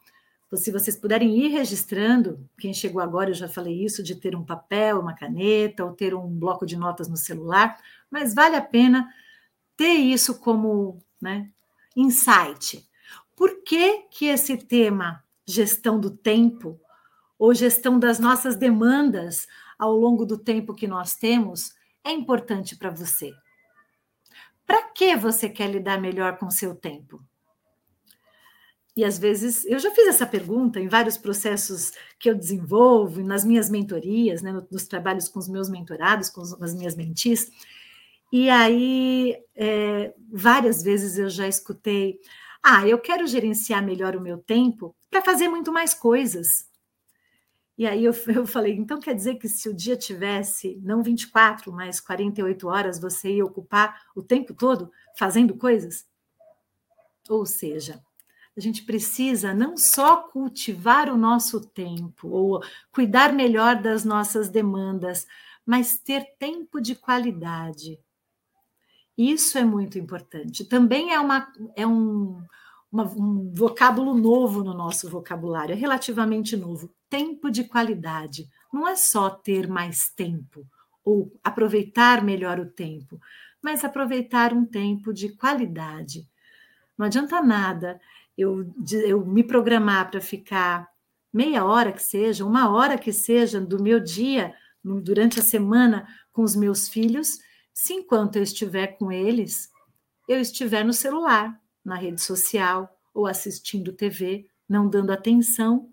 se 0.56 0.70
vocês 0.70 0.96
puderem 0.96 1.36
ir 1.36 1.48
registrando, 1.48 2.48
quem 2.58 2.72
chegou 2.72 3.02
agora, 3.02 3.30
eu 3.30 3.34
já 3.34 3.48
falei 3.48 3.84
isso, 3.84 4.02
de 4.02 4.14
ter 4.14 4.34
um 4.34 4.44
papel, 4.44 4.98
uma 4.98 5.14
caneta, 5.14 5.84
ou 5.84 5.92
ter 5.92 6.14
um 6.14 6.26
bloco 6.26 6.64
de 6.64 6.76
notas 6.76 7.06
no 7.06 7.16
celular, 7.16 7.78
mas 8.10 8.34
vale 8.34 8.56
a 8.56 8.62
pena 8.62 9.12
ter 9.76 9.92
isso 9.92 10.38
como 10.40 11.02
né, 11.20 11.50
insight. 11.94 12.88
Por 13.36 13.62
que, 13.62 14.04
que 14.10 14.26
esse 14.26 14.56
tema, 14.56 15.22
gestão 15.46 16.00
do 16.00 16.10
tempo, 16.10 16.80
ou 17.38 17.54
gestão 17.54 17.98
das 17.98 18.18
nossas 18.18 18.56
demandas 18.56 19.46
ao 19.78 19.94
longo 19.94 20.24
do 20.24 20.38
tempo 20.38 20.74
que 20.74 20.88
nós 20.88 21.14
temos, 21.14 21.74
é 22.02 22.10
importante 22.10 22.74
para 22.74 22.90
você? 22.90 23.32
Para 24.66 24.82
que 24.90 25.14
você 25.14 25.48
quer 25.48 25.70
lidar 25.70 26.00
melhor 26.00 26.38
com 26.38 26.46
o 26.46 26.50
seu 26.50 26.74
tempo? 26.74 27.22
E 28.98 29.04
às 29.04 29.16
vezes, 29.16 29.64
eu 29.66 29.78
já 29.78 29.92
fiz 29.92 30.08
essa 30.08 30.26
pergunta 30.26 30.80
em 30.80 30.88
vários 30.88 31.16
processos 31.16 31.92
que 32.18 32.28
eu 32.28 32.34
desenvolvo, 32.34 33.22
nas 33.22 33.44
minhas 33.44 33.70
mentorias, 33.70 34.42
né, 34.42 34.50
nos 34.72 34.88
trabalhos 34.88 35.28
com 35.28 35.38
os 35.38 35.48
meus 35.48 35.70
mentorados, 35.70 36.28
com 36.28 36.40
as 36.40 36.74
minhas 36.74 36.96
mentis, 36.96 37.48
e 38.32 38.50
aí, 38.50 39.40
é, 39.54 40.12
várias 40.32 40.82
vezes 40.82 41.16
eu 41.16 41.30
já 41.30 41.46
escutei: 41.46 42.18
ah, 42.60 42.88
eu 42.88 42.98
quero 42.98 43.24
gerenciar 43.28 43.84
melhor 43.84 44.16
o 44.16 44.20
meu 44.20 44.38
tempo 44.38 44.96
para 45.08 45.22
fazer 45.22 45.46
muito 45.48 45.70
mais 45.72 45.94
coisas. 45.94 46.68
E 47.78 47.86
aí 47.86 48.04
eu, 48.04 48.12
eu 48.34 48.48
falei: 48.48 48.74
então 48.74 48.98
quer 48.98 49.14
dizer 49.14 49.36
que 49.36 49.48
se 49.48 49.68
o 49.68 49.76
dia 49.76 49.96
tivesse 49.96 50.76
não 50.82 51.04
24, 51.04 51.72
mas 51.72 52.00
48 52.00 52.66
horas, 52.66 52.98
você 52.98 53.36
ia 53.36 53.44
ocupar 53.44 54.02
o 54.16 54.24
tempo 54.24 54.52
todo 54.54 54.90
fazendo 55.16 55.54
coisas? 55.54 56.04
Ou 57.28 57.46
seja, 57.46 58.02
a 58.58 58.62
gente 58.62 58.82
precisa 58.82 59.54
não 59.54 59.76
só 59.76 60.16
cultivar 60.16 61.10
o 61.10 61.16
nosso 61.16 61.60
tempo 61.60 62.28
ou 62.28 62.62
cuidar 62.92 63.32
melhor 63.32 63.76
das 63.80 64.04
nossas 64.04 64.48
demandas, 64.48 65.26
mas 65.64 65.98
ter 65.98 66.24
tempo 66.38 66.80
de 66.80 66.94
qualidade 66.94 67.98
isso 69.18 69.58
é 69.58 69.64
muito 69.64 69.98
importante. 69.98 70.64
Também 70.64 71.12
é, 71.12 71.18
uma, 71.18 71.52
é 71.74 71.84
um, 71.84 72.40
uma, 72.90 73.02
um 73.02 73.52
vocábulo 73.52 74.14
novo 74.14 74.62
no 74.62 74.72
nosso 74.72 75.10
vocabulário, 75.10 75.72
é 75.72 75.76
relativamente 75.76 76.56
novo. 76.56 76.94
Tempo 77.10 77.50
de 77.50 77.64
qualidade. 77.64 78.48
Não 78.72 78.86
é 78.86 78.94
só 78.94 79.28
ter 79.28 79.66
mais 79.66 80.10
tempo 80.14 80.64
ou 81.04 81.32
aproveitar 81.42 82.22
melhor 82.22 82.60
o 82.60 82.66
tempo, 82.66 83.18
mas 83.60 83.82
aproveitar 83.82 84.52
um 84.52 84.64
tempo 84.64 85.12
de 85.12 85.30
qualidade. 85.30 86.28
Não 86.96 87.06
adianta 87.06 87.42
nada 87.42 88.00
eu, 88.38 88.72
eu 89.04 89.26
me 89.26 89.42
programar 89.42 90.08
para 90.10 90.20
ficar 90.20 90.88
meia 91.32 91.64
hora 91.64 91.92
que 91.92 92.02
seja, 92.02 92.46
uma 92.46 92.70
hora 92.70 92.96
que 92.96 93.12
seja 93.12 93.60
do 93.60 93.82
meu 93.82 93.98
dia, 93.98 94.54
durante 94.82 95.40
a 95.40 95.42
semana, 95.42 96.06
com 96.32 96.42
os 96.42 96.54
meus 96.54 96.88
filhos, 96.88 97.38
se 97.74 97.92
enquanto 97.92 98.36
eu 98.36 98.42
estiver 98.44 98.98
com 98.98 99.10
eles, 99.10 99.70
eu 100.28 100.40
estiver 100.40 100.84
no 100.84 100.92
celular, 100.92 101.60
na 101.84 101.96
rede 101.96 102.20
social 102.20 102.96
ou 103.12 103.26
assistindo 103.26 103.92
TV, 103.92 104.46
não 104.68 104.88
dando 104.88 105.10
atenção. 105.10 105.90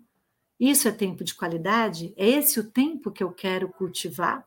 Isso 0.58 0.86
é 0.86 0.92
tempo 0.92 1.24
de 1.24 1.34
qualidade? 1.34 2.14
É 2.16 2.28
esse 2.28 2.60
o 2.60 2.70
tempo 2.70 3.10
que 3.10 3.24
eu 3.24 3.32
quero 3.32 3.68
cultivar? 3.68 4.46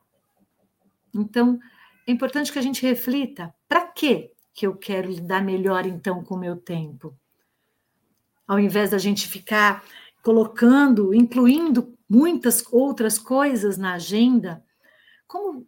Então, 1.14 1.60
é 2.08 2.12
importante 2.12 2.52
que 2.52 2.60
a 2.60 2.62
gente 2.62 2.82
reflita: 2.82 3.54
para 3.68 3.86
que 3.88 4.32
eu 4.62 4.76
quero 4.76 5.12
lidar 5.12 5.44
melhor 5.44 5.86
então 5.86 6.24
com 6.24 6.36
o 6.36 6.40
meu 6.40 6.56
tempo? 6.56 7.16
Ao 8.50 8.60
invés 8.60 8.90
da 8.90 8.98
gente 8.98 9.28
ficar 9.28 9.84
colocando, 10.24 11.14
incluindo 11.14 11.96
muitas 12.10 12.64
outras 12.72 13.20
coisas 13.20 13.78
na 13.78 13.94
agenda, 13.94 14.66
como, 15.28 15.68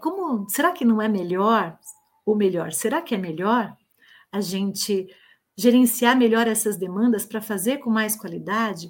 como 0.00 0.48
será 0.48 0.70
que 0.70 0.84
não 0.84 1.02
é 1.02 1.08
melhor? 1.08 1.76
Ou 2.24 2.36
melhor, 2.36 2.70
será 2.70 3.02
que 3.02 3.16
é 3.16 3.18
melhor 3.18 3.76
a 4.30 4.40
gente 4.40 5.08
gerenciar 5.56 6.16
melhor 6.16 6.46
essas 6.46 6.76
demandas 6.76 7.26
para 7.26 7.42
fazer 7.42 7.78
com 7.78 7.90
mais 7.90 8.14
qualidade? 8.14 8.88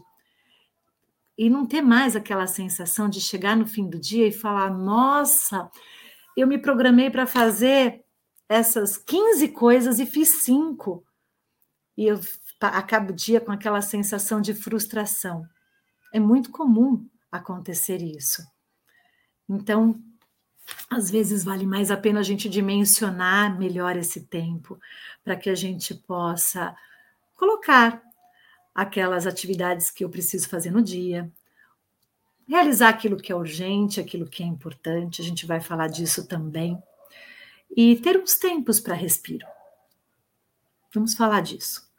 E 1.39 1.49
não 1.49 1.65
ter 1.65 1.81
mais 1.81 2.15
aquela 2.15 2.47
sensação 2.47 3.09
de 3.09 3.23
chegar 3.23 3.57
no 3.57 3.67
fim 3.67 3.89
do 3.89 3.99
dia 3.99 4.27
e 4.27 4.33
falar: 4.33 4.69
nossa, 4.69 5.71
eu 6.37 6.47
me 6.47 6.59
programei 6.59 7.09
para 7.09 7.27
fazer 7.27 8.05
essas 8.47 8.99
15 8.99 9.49
coisas 9.49 9.99
e 9.99 10.05
fiz 10.05 10.43
cinco. 10.43 11.03
E 11.97 12.07
eu 12.07 12.19
acabo 12.69 13.13
o 13.13 13.17
dia 13.17 13.41
com 13.41 13.53
aquela 13.53 13.81
sensação 13.81 14.41
de 14.41 14.55
frustração. 14.55 15.47
É 16.13 16.21
muito 16.21 16.51
comum 16.51 17.09
acontecer 17.31 18.03
isso. 18.03 18.43
Então, 19.49 20.01
às 20.89 21.11
vezes 21.11 21.45
vale 21.45 21.67
mais 21.67 21.91
a 21.91 21.97
pena 21.97 22.21
a 22.21 22.23
gente 22.23 22.49
dimensionar 22.49 23.59
melhor 23.59 23.97
esse 23.97 24.23
tempo, 24.23 24.79
para 25.25 25.37
que 25.37 25.51
a 25.51 25.55
gente 25.55 25.95
possa 25.95 26.77
colocar 27.37 28.03
aquelas 28.75 29.27
atividades 29.27 29.91
que 29.91 30.05
eu 30.05 30.11
preciso 30.11 30.49
fazer 30.49 30.71
no 30.71 30.83
dia, 30.83 31.31
realizar 32.47 32.89
aquilo 32.89 33.17
que 33.17 33.33
é 33.33 33.35
urgente, 33.35 34.01
aquilo 34.01 34.29
que 34.29 34.43
é 34.43 34.47
importante, 34.47 35.23
a 35.23 35.25
gente 35.25 35.47
vai 35.47 35.61
falar 35.61 35.89
disso 35.89 36.27
também, 36.27 36.81
e 37.75 37.97
ter 37.97 38.19
uns 38.19 38.37
tempos 38.37 38.81
para 38.81 38.95
respiro. 38.95 39.47
Vamos 40.93 41.15
falar 41.15 41.41
disso. 41.41 41.90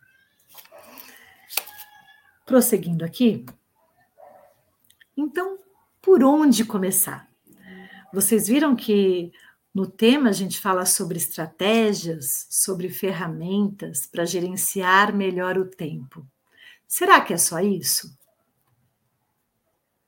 Prosseguindo 2.51 3.05
aqui, 3.05 3.46
então, 5.15 5.58
por 6.01 6.22
onde 6.22 6.65
começar? 6.65 7.25
Vocês 8.13 8.46
viram 8.46 8.75
que 8.75 9.31
no 9.74 9.88
tema 9.88 10.27
a 10.27 10.34
gente 10.34 10.60
fala 10.60 10.86
sobre 10.86 11.17
estratégias, 11.17 12.48
sobre 12.50 12.89
ferramentas 12.89 14.05
para 14.05 14.25
gerenciar 14.25 15.15
melhor 15.15 15.58
o 15.58 15.65
tempo. 15.65 16.27
Será 16.86 17.22
que 17.22 17.34
é 17.34 17.38
só 17.38 17.62
isso? 17.62 18.13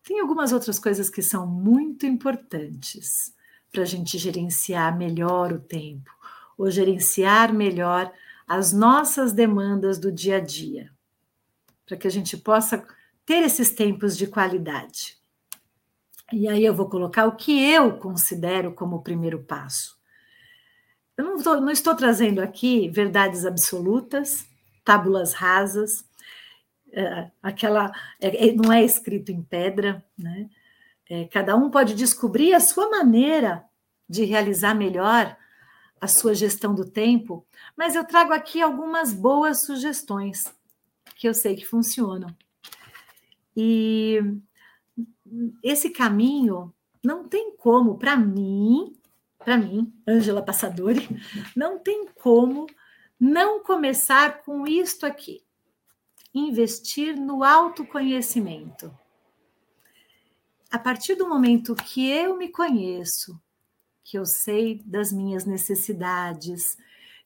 Tem 0.04 0.20
algumas 0.20 0.52
outras 0.52 0.78
coisas 0.78 1.10
que 1.10 1.22
são 1.22 1.48
muito 1.48 2.06
importantes 2.06 3.34
para 3.72 3.84
a 3.84 3.86
gente 3.86 4.18
gerenciar 4.18 4.98
melhor 4.98 5.54
o 5.54 5.62
tempo, 5.62 6.12
ou 6.58 6.70
gerenciar 6.70 7.54
melhor 7.54 8.12
as 8.46 8.74
nossas 8.74 9.32
demandas 9.32 9.98
do 9.98 10.12
dia 10.12 10.36
a 10.36 10.42
dia, 10.42 10.93
para 11.86 11.98
que 11.98 12.08
a 12.08 12.12
gente 12.12 12.38
possa 12.38 12.86
ter 13.26 13.44
esses 13.44 13.70
tempos 13.70 14.18
de 14.18 14.28
qualidade. 14.28 15.18
E 16.32 16.48
aí 16.48 16.64
eu 16.66 16.74
vou 16.74 16.90
colocar 16.90 17.26
o 17.26 17.36
que 17.36 17.72
eu 17.72 17.98
considero 17.98 18.74
como 18.74 18.98
o 18.98 19.04
primeiro 19.04 19.44
passo. 19.44 19.98
Eu 21.16 21.26
não, 21.26 21.44
tô, 21.44 21.62
não 21.62 21.70
estou 21.70 21.96
trazendo 21.96 22.42
aqui 22.42 22.90
verdades 22.90 23.46
absolutas, 23.46 24.48
tábulas 24.84 25.34
rasas, 25.34 26.04
é, 26.92 27.30
aquela 27.42 27.92
é, 28.20 28.50
é, 28.50 28.54
não 28.54 28.72
é 28.72 28.84
escrito 28.84 29.32
em 29.32 29.42
pedra, 29.42 30.04
né? 30.18 30.50
É, 31.10 31.26
cada 31.26 31.56
um 31.56 31.70
pode 31.70 31.94
descobrir 31.94 32.54
a 32.54 32.60
sua 32.60 32.90
maneira 32.90 33.64
de 34.10 34.24
realizar 34.24 34.74
melhor 34.74 35.36
a 36.00 36.08
sua 36.08 36.34
gestão 36.34 36.74
do 36.74 36.90
tempo, 36.90 37.46
mas 37.78 37.96
eu 37.96 38.04
trago 38.06 38.34
aqui 38.34 38.62
algumas 38.62 39.14
boas 39.14 39.66
sugestões 39.66 40.54
que 41.24 41.28
eu 41.30 41.34
sei 41.34 41.56
que 41.56 41.66
funcionam. 41.66 42.36
E 43.56 44.20
esse 45.64 45.90
caminho 45.90 46.74
não 47.02 47.30
tem 47.30 47.56
como, 47.56 47.98
para 47.98 48.18
mim, 48.18 48.94
para 49.40 49.56
mim, 49.56 49.94
Ângela 50.06 50.42
Passadori, 50.42 51.08
não 51.56 51.80
tem 51.80 52.10
como 52.22 52.68
não 53.18 53.64
começar 53.64 54.44
com 54.44 54.68
isto 54.68 55.06
aqui 55.06 55.42
investir 56.34 57.16
no 57.16 57.42
autoconhecimento. 57.42 58.94
A 60.70 60.78
partir 60.78 61.16
do 61.16 61.30
momento 61.30 61.74
que 61.74 62.06
eu 62.06 62.36
me 62.36 62.50
conheço, 62.50 63.42
que 64.04 64.18
eu 64.18 64.26
sei 64.26 64.82
das 64.84 65.14
minhas 65.14 65.46
necessidades, 65.46 66.78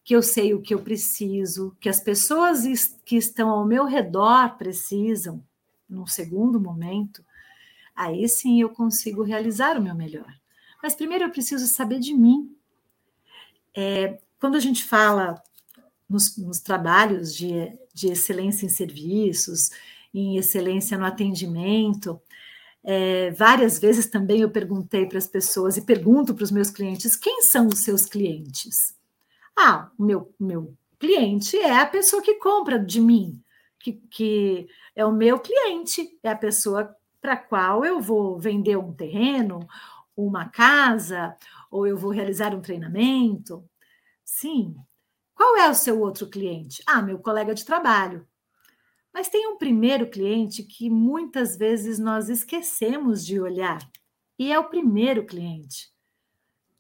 que 0.08 0.16
eu 0.16 0.24
sei 0.24 0.54
o 0.54 0.62
que 0.62 0.74
eu 0.74 0.82
preciso, 0.82 1.76
que 1.82 1.90
as 1.90 2.00
pessoas 2.00 2.64
que 3.04 3.18
estão 3.18 3.50
ao 3.50 3.66
meu 3.66 3.84
redor 3.84 4.58
precisam, 4.58 5.44
num 5.90 6.08
segundo 6.08 6.62
momento, 6.62 7.22
aí 7.94 8.26
sim 8.30 8.62
eu 8.62 8.70
consigo 8.70 9.22
realizar 9.22 9.78
o 9.78 9.82
meu 9.82 9.94
melhor. 9.94 10.34
Mas 10.82 10.96
primeiro 10.96 11.26
eu 11.26 11.30
preciso 11.30 11.68
saber 11.68 12.00
de 12.00 12.14
mim. 12.14 12.56
É, 13.76 14.18
quando 14.40 14.56
a 14.56 14.62
gente 14.62 14.86
fala 14.86 15.44
nos, 16.10 16.38
nos 16.38 16.62
trabalhos 16.62 17.36
de, 17.36 17.78
de 17.94 18.08
excelência 18.08 18.66
em 18.66 18.70
serviços, 18.70 19.72
em 20.14 20.38
excelência 20.38 20.98
no 20.98 21.04
atendimento. 21.04 22.18
É, 22.82 23.32
várias 23.32 23.78
vezes 23.78 24.06
também 24.06 24.40
eu 24.40 24.50
perguntei 24.50 25.06
para 25.06 25.18
as 25.18 25.28
pessoas 25.28 25.76
e 25.76 25.82
pergunto 25.82 26.34
para 26.34 26.46
os 26.46 26.52
meus 26.52 26.70
clientes: 26.70 27.14
quem 27.14 27.42
são 27.42 27.68
os 27.68 27.80
seus 27.80 28.06
clientes? 28.06 28.96
Ah, 29.58 29.90
o 29.98 30.04
meu, 30.04 30.36
meu 30.40 30.78
cliente 31.00 31.58
é 31.58 31.80
a 31.80 31.86
pessoa 31.86 32.22
que 32.22 32.36
compra 32.36 32.78
de 32.80 33.02
mim, 33.02 33.42
que, 33.80 33.94
que 33.94 34.68
é 34.96 35.04
o 35.04 35.12
meu 35.12 35.40
cliente, 35.40 36.20
é 36.22 36.30
a 36.30 36.36
pessoa 36.36 36.96
para 37.20 37.36
qual 37.36 37.84
eu 37.84 38.00
vou 38.00 38.40
vender 38.40 38.78
um 38.78 38.94
terreno, 38.94 39.68
uma 40.16 40.48
casa, 40.50 41.36
ou 41.72 41.88
eu 41.88 41.98
vou 41.98 42.12
realizar 42.12 42.54
um 42.56 42.62
treinamento. 42.62 43.68
Sim, 44.24 44.76
qual 45.34 45.58
é 45.58 45.70
o 45.70 45.74
seu 45.74 46.00
outro 46.02 46.30
cliente? 46.30 46.84
Ah, 46.86 47.02
meu 47.02 47.18
colega 47.20 47.56
de 47.56 47.66
trabalho. 47.66 48.28
Mas 49.14 49.30
tem 49.30 49.48
um 49.48 49.58
primeiro 49.58 50.08
cliente 50.08 50.62
que 50.62 50.90
muitas 50.90 51.58
vezes 51.58 51.98
nós 51.98 52.30
esquecemos 52.30 53.26
de 53.26 53.40
olhar, 53.40 53.80
e 54.38 54.52
é 54.52 54.60
o 54.60 54.70
primeiro 54.70 55.26
cliente. 55.26 55.92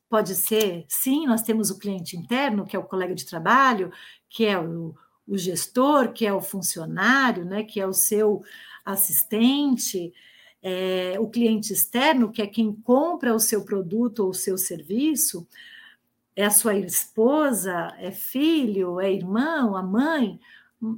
Pode 0.09 0.35
ser, 0.35 0.85
sim, 0.87 1.27
nós 1.27 1.41
temos 1.41 1.69
o 1.69 1.77
cliente 1.77 2.15
interno, 2.15 2.65
que 2.65 2.75
é 2.75 2.79
o 2.79 2.83
colega 2.83 3.13
de 3.13 3.25
trabalho, 3.25 3.91
que 4.29 4.45
é 4.45 4.57
o, 4.57 4.95
o 5.27 5.37
gestor, 5.37 6.13
que 6.13 6.25
é 6.25 6.33
o 6.33 6.41
funcionário, 6.41 7.43
né, 7.43 7.63
que 7.63 7.79
é 7.79 7.85
o 7.85 7.93
seu 7.93 8.41
assistente, 8.85 10.13
é, 10.63 11.15
o 11.19 11.29
cliente 11.29 11.73
externo, 11.73 12.31
que 12.31 12.41
é 12.41 12.47
quem 12.47 12.73
compra 12.73 13.35
o 13.35 13.39
seu 13.39 13.65
produto 13.65 14.19
ou 14.23 14.29
o 14.29 14.33
seu 14.33 14.57
serviço, 14.57 15.45
é 16.35 16.45
a 16.45 16.51
sua 16.51 16.75
esposa, 16.75 17.93
é 17.97 18.11
filho, 18.11 19.01
é 19.01 19.11
irmão, 19.11 19.75
a 19.75 19.83
mãe, 19.83 20.39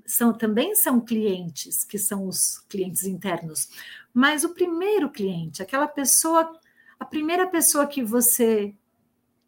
são 0.05 0.33
também 0.33 0.75
são 0.75 0.99
clientes, 0.99 1.83
que 1.83 1.97
são 1.97 2.27
os 2.27 2.59
clientes 2.69 3.05
internos. 3.05 3.69
Mas 4.13 4.43
o 4.43 4.53
primeiro 4.53 5.09
cliente, 5.09 5.61
aquela 5.63 5.87
pessoa, 5.87 6.59
a 6.99 7.05
primeira 7.05 7.47
pessoa 7.47 7.87
que 7.87 8.03
você 8.03 8.75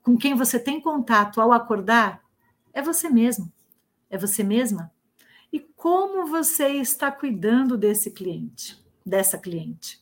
com 0.02 0.18
quem 0.18 0.36
você 0.36 0.60
tem 0.60 0.82
contato 0.82 1.40
ao 1.40 1.52
acordar, 1.52 2.24
é 2.74 2.82
você 2.82 3.10
mesmo. 3.10 3.52
É 4.10 4.18
você 4.18 4.44
mesma. 4.44 4.92
E 5.52 5.60
como 5.60 6.28
você 6.28 6.70
está 6.70 7.12
cuidando 7.12 7.78
desse 7.78 8.12
cliente, 8.12 8.80
dessa 9.06 9.38
cliente? 9.38 10.02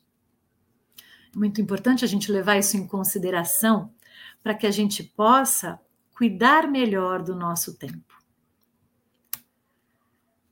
Muito 1.36 1.62
importante 1.62 2.04
a 2.04 2.08
gente 2.08 2.32
levar 2.32 2.58
isso 2.58 2.78
em 2.78 2.88
consideração 2.88 3.94
para 4.42 4.54
que 4.54 4.66
a 4.66 4.72
gente 4.72 5.04
possa 5.04 5.80
cuidar 6.16 6.68
melhor 6.68 7.22
do 7.22 7.36
nosso 7.36 7.78
tempo. 7.78 8.14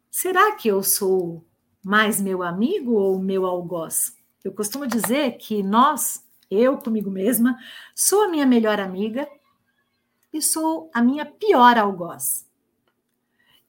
será 0.09 0.55
que 0.55 0.67
eu 0.67 0.81
sou 0.81 1.45
mais 1.83 2.19
meu 2.19 2.41
amigo 2.41 2.93
ou 2.93 3.19
meu 3.19 3.45
algoz? 3.45 4.15
Eu 4.43 4.51
costumo 4.51 4.87
dizer 4.87 5.37
que 5.37 5.61
nós, 5.61 6.25
eu 6.49 6.77
comigo 6.77 7.11
mesma, 7.11 7.55
sou 7.95 8.23
a 8.23 8.27
minha 8.27 8.45
melhor 8.45 8.79
amiga 8.79 9.27
e 10.31 10.41
sou 10.41 10.89
a 10.93 11.01
minha 11.01 11.25
pior 11.25 11.77
algoz. 11.77 12.47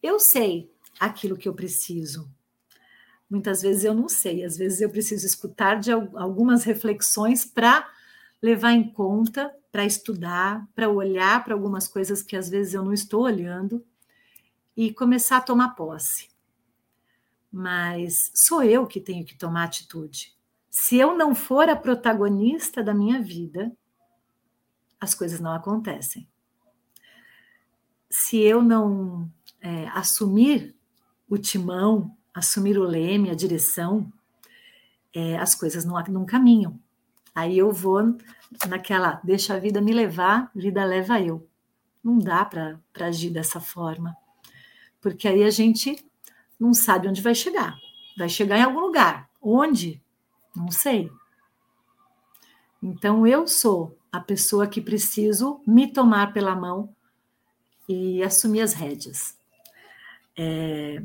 Eu 0.02 0.18
sei 0.18 0.72
aquilo 0.98 1.36
que 1.36 1.48
eu 1.48 1.54
preciso. 1.54 2.30
Muitas 3.28 3.62
vezes 3.62 3.84
eu 3.84 3.92
não 3.92 4.08
sei, 4.08 4.44
às 4.44 4.56
vezes 4.56 4.80
eu 4.80 4.88
preciso 4.88 5.26
escutar 5.26 5.78
de 5.78 5.92
algumas 5.92 6.64
reflexões 6.64 7.44
para 7.44 7.88
levar 8.40 8.72
em 8.72 8.90
conta, 8.90 9.54
para 9.70 9.84
estudar, 9.84 10.66
para 10.74 10.88
olhar 10.88 11.44
para 11.44 11.54
algumas 11.54 11.86
coisas 11.86 12.22
que 12.22 12.36
às 12.36 12.48
vezes 12.48 12.74
eu 12.74 12.82
não 12.82 12.92
estou 12.92 13.22
olhando 13.22 13.84
e 14.76 14.92
começar 14.94 15.38
a 15.38 15.42
tomar 15.42 15.70
posse. 15.70 16.28
Mas 17.52 18.30
sou 18.34 18.62
eu 18.62 18.86
que 18.86 19.00
tenho 19.00 19.24
que 19.24 19.36
tomar 19.36 19.64
atitude. 19.64 20.34
Se 20.70 20.96
eu 20.96 21.16
não 21.16 21.34
for 21.34 21.68
a 21.68 21.76
protagonista 21.76 22.82
da 22.82 22.94
minha 22.94 23.20
vida, 23.20 23.72
as 25.00 25.14
coisas 25.14 25.40
não 25.40 25.52
acontecem. 25.52 26.28
Se 28.10 28.38
eu 28.38 28.62
não 28.62 29.30
é, 29.60 29.88
assumir 29.88 30.74
o 31.28 31.36
timão, 31.36 32.16
assumir 32.34 32.78
o 32.78 32.84
leme, 32.84 33.30
a 33.30 33.34
direção, 33.34 34.10
é, 35.14 35.36
as 35.38 35.54
coisas 35.54 35.84
não, 35.84 36.02
não 36.04 36.24
caminham. 36.24 36.78
Aí 37.34 37.58
eu 37.58 37.70
vou 37.72 38.16
naquela, 38.68 39.20
deixa 39.22 39.54
a 39.54 39.58
vida 39.58 39.80
me 39.80 39.92
levar, 39.92 40.50
vida 40.54 40.84
leva 40.84 41.20
eu. 41.20 41.46
Não 42.02 42.18
dá 42.18 42.44
para 42.44 42.78
agir 43.00 43.30
dessa 43.30 43.60
forma, 43.60 44.16
porque 45.00 45.28
aí 45.28 45.42
a 45.42 45.50
gente 45.50 46.04
não 46.58 46.72
sabe 46.72 47.08
onde 47.08 47.22
vai 47.22 47.34
chegar. 47.34 47.76
Vai 48.16 48.28
chegar 48.28 48.58
em 48.58 48.62
algum 48.62 48.80
lugar. 48.80 49.28
Onde? 49.40 50.02
Não 50.54 50.70
sei. 50.70 51.10
Então 52.82 53.26
eu 53.26 53.46
sou 53.46 53.96
a 54.10 54.20
pessoa 54.20 54.66
que 54.66 54.80
preciso 54.80 55.60
me 55.66 55.92
tomar 55.92 56.32
pela 56.32 56.56
mão 56.56 56.94
e 57.88 58.22
assumir 58.22 58.60
as 58.60 58.74
rédeas. 58.74 59.36
É, 60.36 61.02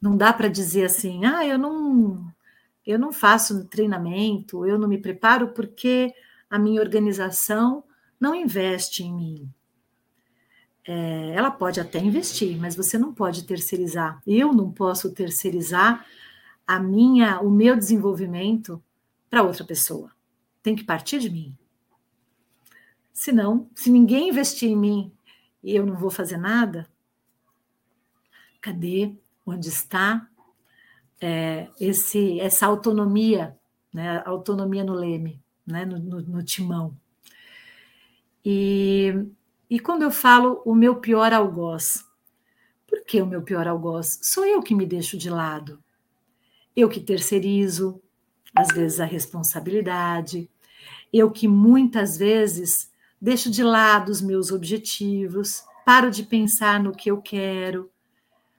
não 0.00 0.16
dá 0.16 0.32
para 0.32 0.48
dizer 0.48 0.84
assim, 0.84 1.24
ah, 1.24 1.46
eu 1.46 1.58
não, 1.58 2.32
eu 2.86 2.98
não 2.98 3.12
faço 3.12 3.64
treinamento, 3.64 4.66
eu 4.66 4.78
não 4.78 4.88
me 4.88 4.98
preparo 4.98 5.48
porque 5.48 6.12
a 6.48 6.58
minha 6.58 6.80
organização 6.80 7.82
não 8.18 8.34
investe 8.34 9.02
em 9.02 9.14
mim. 9.14 9.50
É, 10.86 11.32
ela 11.34 11.50
pode 11.50 11.80
até 11.80 11.98
investir, 11.98 12.58
mas 12.58 12.74
você 12.74 12.98
não 12.98 13.14
pode 13.14 13.44
terceirizar. 13.44 14.20
Eu 14.26 14.52
não 14.52 14.70
posso 14.70 15.12
terceirizar 15.12 16.04
a 16.66 16.78
minha, 16.78 17.40
o 17.40 17.50
meu 17.50 17.76
desenvolvimento 17.76 18.82
para 19.28 19.42
outra 19.42 19.64
pessoa. 19.64 20.10
Tem 20.62 20.74
que 20.74 20.84
partir 20.84 21.18
de 21.20 21.30
mim. 21.30 21.56
Senão, 23.12 23.68
se 23.74 23.90
ninguém 23.90 24.30
investir 24.30 24.70
em 24.70 24.76
mim 24.76 25.12
e 25.62 25.74
eu 25.74 25.84
não 25.86 25.96
vou 25.96 26.10
fazer 26.10 26.36
nada, 26.36 26.88
Cadê? 28.60 29.14
Onde 29.46 29.68
está 29.68 30.28
é, 31.20 31.68
esse, 31.80 32.38
essa 32.40 32.66
autonomia, 32.66 33.58
né? 33.92 34.22
autonomia 34.26 34.84
no 34.84 34.92
leme, 34.92 35.42
né? 35.66 35.84
no, 35.84 35.98
no, 35.98 36.20
no 36.20 36.42
timão. 36.42 36.94
E, 38.44 39.14
e 39.68 39.80
quando 39.80 40.02
eu 40.02 40.10
falo 40.10 40.62
o 40.64 40.74
meu 40.74 40.96
pior 40.96 41.32
algoz, 41.32 42.04
por 42.86 43.02
que 43.04 43.20
o 43.22 43.26
meu 43.26 43.42
pior 43.42 43.66
algoz? 43.66 44.20
Sou 44.22 44.44
eu 44.44 44.62
que 44.62 44.74
me 44.74 44.84
deixo 44.84 45.16
de 45.16 45.30
lado. 45.30 45.82
Eu 46.76 46.88
que 46.88 47.00
terceirizo, 47.00 48.00
às 48.54 48.68
vezes, 48.68 49.00
a 49.00 49.04
responsabilidade. 49.04 50.50
Eu 51.12 51.30
que 51.30 51.48
muitas 51.48 52.16
vezes 52.16 52.89
deixo 53.20 53.50
de 53.50 53.62
lado 53.62 54.10
os 54.10 54.20
meus 54.20 54.50
objetivos, 54.50 55.64
paro 55.84 56.10
de 56.10 56.22
pensar 56.22 56.82
no 56.82 56.92
que 56.92 57.10
eu 57.10 57.20
quero, 57.20 57.90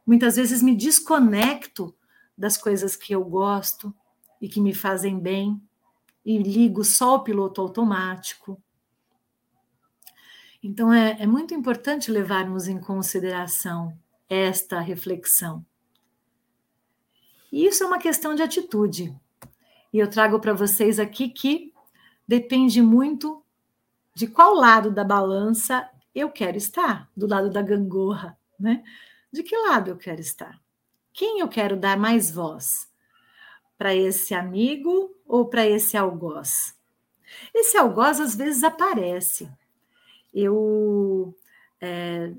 Muitas 0.05 0.35
vezes 0.35 0.61
me 0.61 0.75
desconecto 0.75 1.95
das 2.37 2.57
coisas 2.57 2.95
que 2.95 3.13
eu 3.13 3.23
gosto 3.23 3.93
e 4.41 4.49
que 4.49 4.59
me 4.59 4.73
fazem 4.73 5.19
bem 5.19 5.61
e 6.25 6.37
ligo 6.37 6.83
só 6.83 7.15
o 7.15 7.23
piloto 7.23 7.61
automático. 7.61 8.61
Então 10.61 10.91
é, 10.91 11.17
é 11.19 11.27
muito 11.27 11.53
importante 11.53 12.11
levarmos 12.11 12.67
em 12.67 12.79
consideração 12.79 13.97
esta 14.29 14.79
reflexão. 14.79 15.65
E 17.51 17.65
isso 17.65 17.83
é 17.83 17.87
uma 17.87 17.99
questão 17.99 18.33
de 18.33 18.41
atitude. 18.41 19.15
E 19.93 19.99
eu 19.99 20.09
trago 20.09 20.39
para 20.39 20.53
vocês 20.53 20.99
aqui 20.99 21.29
que 21.29 21.73
depende 22.27 22.81
muito 22.81 23.40
de 24.13 24.27
qual 24.27 24.53
lado 24.53 24.91
da 24.91 25.03
balança 25.03 25.89
eu 26.13 26.29
quero 26.29 26.57
estar, 26.57 27.09
do 27.15 27.27
lado 27.27 27.49
da 27.49 27.61
gangorra, 27.61 28.37
né? 28.59 28.83
De 29.31 29.43
que 29.43 29.55
lado 29.55 29.89
eu 29.89 29.97
quero 29.97 30.19
estar? 30.19 30.59
Quem 31.13 31.39
eu 31.39 31.47
quero 31.47 31.77
dar 31.77 31.97
mais 31.97 32.31
voz? 32.31 32.89
Para 33.77 33.95
esse 33.95 34.33
amigo 34.33 35.15
ou 35.25 35.45
para 35.47 35.65
esse 35.65 35.97
algoz? 35.97 36.75
Esse 37.53 37.77
algoz 37.77 38.19
às 38.19 38.35
vezes 38.35 38.63
aparece. 38.63 39.49
Eu 40.33 41.35
é, 41.79 42.31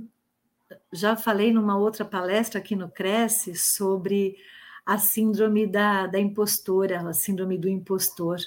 já 0.93 1.17
falei 1.17 1.53
numa 1.53 1.77
outra 1.77 2.05
palestra 2.05 2.61
aqui 2.61 2.77
no 2.77 2.89
Cresce 2.89 3.55
sobre 3.55 4.37
a 4.85 4.99
síndrome 4.99 5.67
da, 5.67 6.07
da 6.07 6.19
impostora, 6.19 7.09
a 7.09 7.13
síndrome 7.13 7.57
do 7.57 7.69
impostor. 7.69 8.39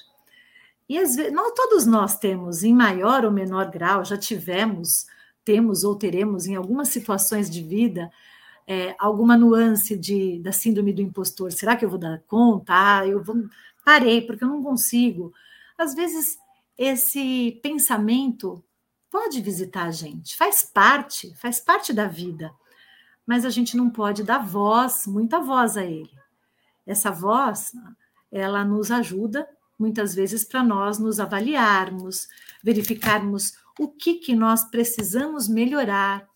E 0.87 0.97
às 0.97 1.15
vezes, 1.15 1.33
nós, 1.33 1.51
todos 1.55 1.85
nós 1.85 2.17
temos, 2.17 2.63
em 2.63 2.73
maior 2.73 3.25
ou 3.25 3.31
menor 3.31 3.71
grau, 3.71 4.05
já 4.05 4.17
tivemos, 4.17 5.05
temos 5.43 5.83
ou 5.83 5.95
teremos 5.95 6.45
em 6.45 6.55
algumas 6.55 6.89
situações 6.89 7.49
de 7.49 7.61
vida 7.61 8.11
é, 8.67 8.95
alguma 8.97 9.37
nuance 9.37 9.95
de, 9.95 10.39
da 10.39 10.51
síndrome 10.51 10.93
do 10.93 11.01
impostor. 11.01 11.51
Será 11.51 11.75
que 11.75 11.85
eu 11.85 11.89
vou 11.89 11.99
dar 11.99 12.21
conta? 12.27 12.73
Ah, 12.73 13.07
eu 13.07 13.23
vou. 13.23 13.35
Parei, 13.83 14.21
porque 14.21 14.43
eu 14.43 14.47
não 14.47 14.63
consigo. 14.63 15.33
Às 15.77 15.93
vezes, 15.93 16.37
esse 16.77 17.59
pensamento 17.61 18.63
pode 19.09 19.41
visitar 19.41 19.83
a 19.83 19.91
gente, 19.91 20.35
faz 20.35 20.63
parte, 20.63 21.33
faz 21.35 21.59
parte 21.59 21.93
da 21.93 22.07
vida, 22.07 22.51
mas 23.25 23.45
a 23.45 23.49
gente 23.49 23.77
não 23.77 23.89
pode 23.89 24.23
dar 24.23 24.39
voz, 24.39 25.05
muita 25.07 25.39
voz 25.39 25.77
a 25.77 25.85
ele. 25.85 26.11
Essa 26.85 27.11
voz, 27.11 27.71
ela 28.31 28.65
nos 28.65 28.91
ajuda 28.91 29.47
muitas 29.77 30.15
vezes 30.15 30.43
para 30.43 30.63
nós 30.63 30.99
nos 30.99 31.19
avaliarmos, 31.19 32.27
verificarmos 32.63 33.53
o 33.79 33.87
que 33.87 34.15
que 34.15 34.35
nós 34.35 34.63
precisamos 34.69 35.47
melhorar, 35.47 36.27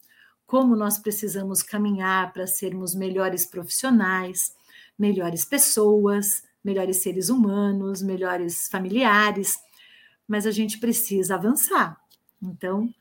como 0.45 0.75
nós 0.75 0.97
precisamos 0.97 1.61
caminhar 1.61 2.33
para 2.33 2.47
sermos 2.47 2.95
melhores 2.95 3.45
profissionais, 3.45 4.53
melhores 4.97 5.45
pessoas, 5.45 6.43
melhores 6.63 7.01
seres 7.01 7.29
humanos, 7.29 8.01
melhores 8.01 8.67
familiares, 8.67 9.57
mas 10.27 10.45
a 10.45 10.51
gente 10.51 10.77
precisa 10.77 11.35
avançar. 11.35 11.99
Então, 12.41 12.93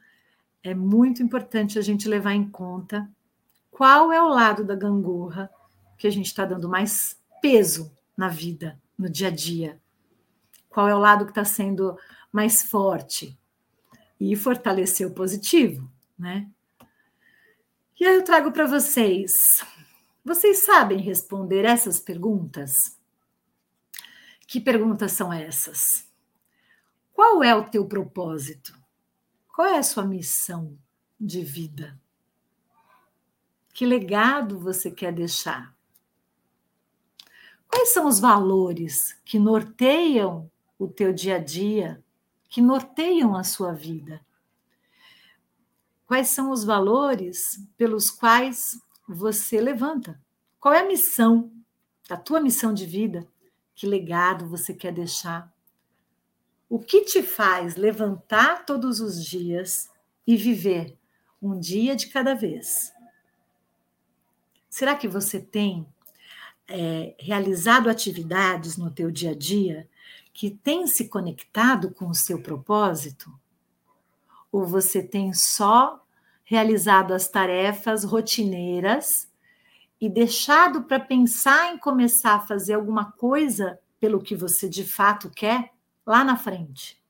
é 0.62 0.74
muito 0.74 1.22
importante 1.22 1.78
a 1.78 1.82
gente 1.82 2.08
levar 2.08 2.34
em 2.34 2.48
conta 2.48 3.08
qual 3.70 4.12
é 4.12 4.20
o 4.20 4.28
lado 4.28 4.64
da 4.64 4.74
gangorra 4.74 5.50
que 5.96 6.06
a 6.06 6.10
gente 6.10 6.26
está 6.26 6.44
dando 6.44 6.68
mais 6.68 7.16
peso 7.40 7.90
na 8.16 8.28
vida, 8.28 8.80
no 8.96 9.08
dia 9.08 9.28
a 9.28 9.30
dia. 9.30 9.80
Qual 10.68 10.88
é 10.88 10.94
o 10.94 10.98
lado 10.98 11.24
que 11.24 11.30
está 11.30 11.44
sendo 11.44 11.96
mais 12.32 12.62
forte 12.62 13.38
e 14.20 14.34
fortalecer 14.36 15.06
o 15.06 15.14
positivo, 15.14 15.90
né? 16.18 16.48
E 17.98 18.06
aí 18.06 18.14
eu 18.14 18.24
trago 18.24 18.52
para 18.52 18.66
vocês. 18.66 19.64
Vocês 20.24 20.58
sabem 20.58 20.98
responder 20.98 21.64
essas 21.64 21.98
perguntas? 21.98 22.98
Que 24.46 24.60
perguntas 24.60 25.12
são 25.12 25.32
essas? 25.32 26.08
Qual 27.12 27.42
é 27.42 27.54
o 27.54 27.68
teu 27.68 27.86
propósito? 27.86 28.72
Qual 29.52 29.66
é 29.66 29.78
a 29.78 29.82
sua 29.82 30.04
missão 30.04 30.78
de 31.18 31.42
vida? 31.42 31.98
Que 33.74 33.84
legado 33.84 34.58
você 34.58 34.90
quer 34.90 35.12
deixar? 35.12 35.74
Quais 37.66 37.92
são 37.92 38.06
os 38.06 38.20
valores 38.20 39.20
que 39.24 39.38
norteiam 39.38 40.50
o 40.78 40.86
teu 40.86 41.12
dia 41.12 41.36
a 41.36 41.38
dia, 41.38 42.02
que 42.48 42.60
norteiam 42.60 43.36
a 43.36 43.42
sua 43.42 43.72
vida? 43.72 44.24
Quais 46.06 46.28
são 46.28 46.50
os 46.50 46.64
valores 46.64 47.60
pelos 47.76 48.10
quais 48.10 48.80
você 49.06 49.60
levanta? 49.60 50.18
Qual 50.58 50.72
é 50.72 50.80
a 50.80 50.86
missão, 50.86 51.52
a 52.08 52.16
tua 52.16 52.40
missão 52.40 52.72
de 52.72 52.86
vida? 52.86 53.26
Que 53.74 53.86
legado 53.86 54.46
você 54.46 54.72
quer 54.72 54.92
deixar? 54.92 55.52
O 56.68 56.78
que 56.78 57.02
te 57.02 57.22
faz 57.22 57.76
levantar 57.76 58.64
todos 58.64 59.00
os 59.00 59.24
dias 59.24 59.90
e 60.26 60.36
viver 60.36 60.96
um 61.40 61.58
dia 61.58 61.94
de 61.94 62.08
cada 62.08 62.34
vez? 62.34 62.92
Será 64.68 64.94
que 64.94 65.08
você 65.08 65.40
tem 65.40 65.86
é, 66.66 67.14
realizado 67.18 67.88
atividades 67.88 68.76
no 68.76 68.90
teu 68.90 69.10
dia 69.10 69.30
a 69.30 69.34
dia 69.34 69.88
que 70.38 70.52
têm 70.52 70.86
se 70.86 71.08
conectado 71.08 71.90
com 71.90 72.06
o 72.06 72.14
seu 72.14 72.40
propósito? 72.40 73.36
Ou 74.52 74.64
você 74.64 75.02
tem 75.02 75.32
só 75.32 76.00
realizado 76.44 77.12
as 77.12 77.26
tarefas 77.26 78.04
rotineiras 78.04 79.28
e 80.00 80.08
deixado 80.08 80.84
para 80.84 81.00
pensar 81.00 81.74
em 81.74 81.78
começar 81.78 82.36
a 82.36 82.46
fazer 82.46 82.74
alguma 82.74 83.10
coisa 83.10 83.80
pelo 83.98 84.22
que 84.22 84.36
você 84.36 84.68
de 84.68 84.84
fato 84.84 85.28
quer 85.28 85.72
lá 86.06 86.22
na 86.22 86.36
frente? 86.36 87.02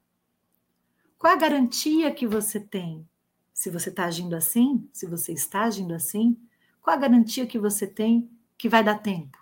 Qual 1.18 1.30
a 1.30 1.36
garantia 1.36 2.10
que 2.10 2.26
você 2.26 2.58
tem? 2.58 3.06
Se 3.52 3.68
você 3.68 3.90
está 3.90 4.06
agindo 4.06 4.34
assim, 4.34 4.88
se 4.90 5.04
você 5.04 5.34
está 5.34 5.64
agindo 5.64 5.92
assim, 5.92 6.34
qual 6.80 6.96
a 6.96 7.00
garantia 7.00 7.46
que 7.46 7.58
você 7.58 7.86
tem 7.86 8.26
que 8.56 8.70
vai 8.70 8.82
dar 8.82 9.00
tempo? 9.00 9.36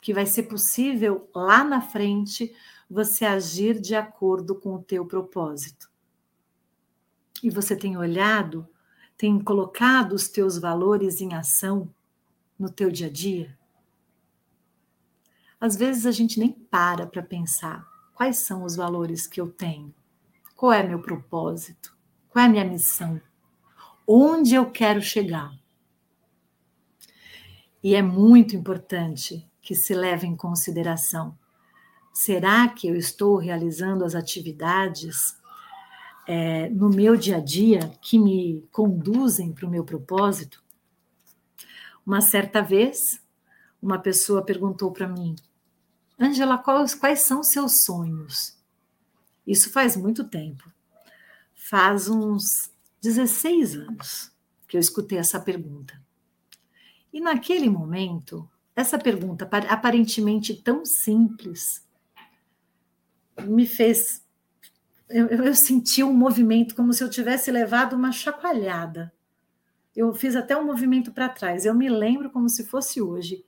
Que 0.00 0.14
vai 0.14 0.26
ser 0.26 0.44
possível 0.44 1.28
lá 1.34 1.62
na 1.62 1.80
frente 1.80 2.54
você 2.88 3.24
agir 3.24 3.80
de 3.80 3.94
acordo 3.94 4.54
com 4.54 4.74
o 4.74 4.82
teu 4.82 5.06
propósito. 5.06 5.90
E 7.42 7.48
você 7.48 7.76
tem 7.76 7.96
olhado, 7.96 8.68
tem 9.16 9.38
colocado 9.38 10.12
os 10.12 10.28
teus 10.28 10.58
valores 10.58 11.20
em 11.20 11.34
ação 11.34 11.92
no 12.58 12.70
teu 12.70 12.90
dia 12.90 13.06
a 13.06 13.10
dia? 13.10 13.58
Às 15.60 15.76
vezes 15.76 16.06
a 16.06 16.10
gente 16.10 16.38
nem 16.38 16.50
para 16.50 17.06
para 17.06 17.22
pensar 17.22 17.86
quais 18.14 18.38
são 18.38 18.64
os 18.64 18.76
valores 18.76 19.26
que 19.26 19.40
eu 19.40 19.50
tenho, 19.50 19.94
qual 20.56 20.72
é 20.72 20.82
meu 20.82 21.00
propósito, 21.00 21.94
qual 22.28 22.44
é 22.44 22.48
minha 22.48 22.64
missão, 22.64 23.20
onde 24.06 24.54
eu 24.54 24.70
quero 24.70 25.00
chegar. 25.00 25.52
E 27.82 27.94
é 27.94 28.02
muito 28.02 28.56
importante 28.56 29.49
que 29.60 29.74
se 29.74 29.94
leve 29.94 30.26
em 30.26 30.36
consideração: 30.36 31.36
será 32.12 32.68
que 32.68 32.88
eu 32.88 32.96
estou 32.96 33.36
realizando 33.36 34.04
as 34.04 34.14
atividades 34.14 35.36
é, 36.26 36.68
no 36.70 36.88
meu 36.88 37.16
dia 37.16 37.36
a 37.36 37.40
dia 37.40 37.92
que 38.00 38.18
me 38.18 38.66
conduzem 38.72 39.52
para 39.52 39.66
o 39.66 39.70
meu 39.70 39.84
propósito? 39.84 40.62
Uma 42.04 42.20
certa 42.20 42.62
vez, 42.62 43.22
uma 43.80 43.98
pessoa 43.98 44.44
perguntou 44.44 44.90
para 44.90 45.06
mim, 45.06 45.36
Angela, 46.18 46.58
quais, 46.58 46.94
quais 46.94 47.20
são 47.20 47.42
seus 47.42 47.82
sonhos? 47.84 48.58
Isso 49.46 49.70
faz 49.70 49.96
muito 49.96 50.24
tempo. 50.24 50.70
Faz 51.54 52.08
uns 52.08 52.70
16 53.00 53.76
anos 53.76 54.30
que 54.68 54.76
eu 54.76 54.80
escutei 54.80 55.18
essa 55.18 55.40
pergunta. 55.40 56.00
E 57.12 57.20
naquele 57.20 57.68
momento, 57.68 58.48
essa 58.80 58.98
pergunta, 58.98 59.48
aparentemente 59.68 60.54
tão 60.54 60.84
simples, 60.84 61.86
me 63.44 63.66
fez. 63.66 64.24
Eu, 65.08 65.26
eu, 65.26 65.54
senti 65.54 66.02
um 66.02 66.12
movimento 66.12 66.74
como 66.74 66.92
se 66.92 67.02
eu 67.02 67.10
tivesse 67.10 67.50
levado 67.50 67.94
uma 67.94 68.12
chacoalhada. 68.12 69.12
Eu 69.94 70.14
fiz 70.14 70.36
até 70.36 70.56
um 70.56 70.64
movimento 70.64 71.10
para 71.12 71.28
trás. 71.28 71.66
Eu 71.66 71.74
me 71.74 71.88
lembro 71.88 72.30
como 72.30 72.48
se 72.48 72.64
fosse 72.64 73.02
hoje. 73.02 73.44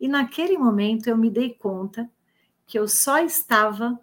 E 0.00 0.08
naquele 0.08 0.58
momento 0.58 1.08
eu 1.08 1.16
me 1.16 1.30
dei 1.30 1.54
conta 1.54 2.10
que 2.66 2.78
eu 2.78 2.88
só 2.88 3.18
estava 3.18 4.00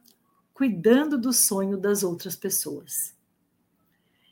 cuidando 0.53 1.17
do 1.17 1.33
sonho 1.33 1.77
das 1.77 2.03
outras 2.03 2.35
pessoas. 2.35 3.15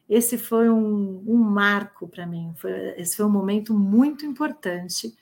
Esse 0.08 0.38
foi 0.38 0.70
um, 0.70 1.24
um 1.28 1.38
marco 1.38 2.08
para 2.08 2.26
mim, 2.26 2.54
foi, 2.56 2.72
esse 2.98 3.18
foi 3.18 3.26
um 3.26 3.32
momento 3.32 3.74
muito 3.74 4.26
importante 4.26 5.16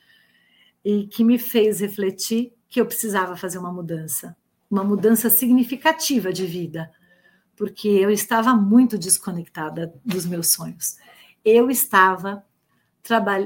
e 0.84 1.08
que 1.08 1.24
me 1.24 1.38
fez 1.38 1.80
refletir 1.80 2.54
que 2.70 2.82
eu 2.82 2.86
precisava 2.86 3.38
fazer 3.38 3.58
uma 3.58 3.72
mudança, 3.72 4.36
uma 4.70 4.84
mudança 4.84 5.30
significativa 5.30 6.34
de 6.34 6.46
vida, 6.46 6.92
porque 7.56 7.88
eu 7.88 8.10
estava 8.10 8.56
muito 8.56 8.98
desconectada 8.98 9.94
dos 10.04 10.26
meus 10.26 10.52
sonhos 10.52 10.98
eu 11.44 11.70
estava 11.70 12.46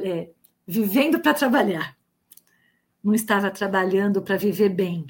é, 0.03 0.29
vivendo 0.65 1.19
para 1.19 1.33
trabalhar. 1.33 1.97
Não 3.03 3.13
estava 3.13 3.49
trabalhando 3.49 4.21
para 4.21 4.37
viver 4.37 4.69
bem. 4.69 5.07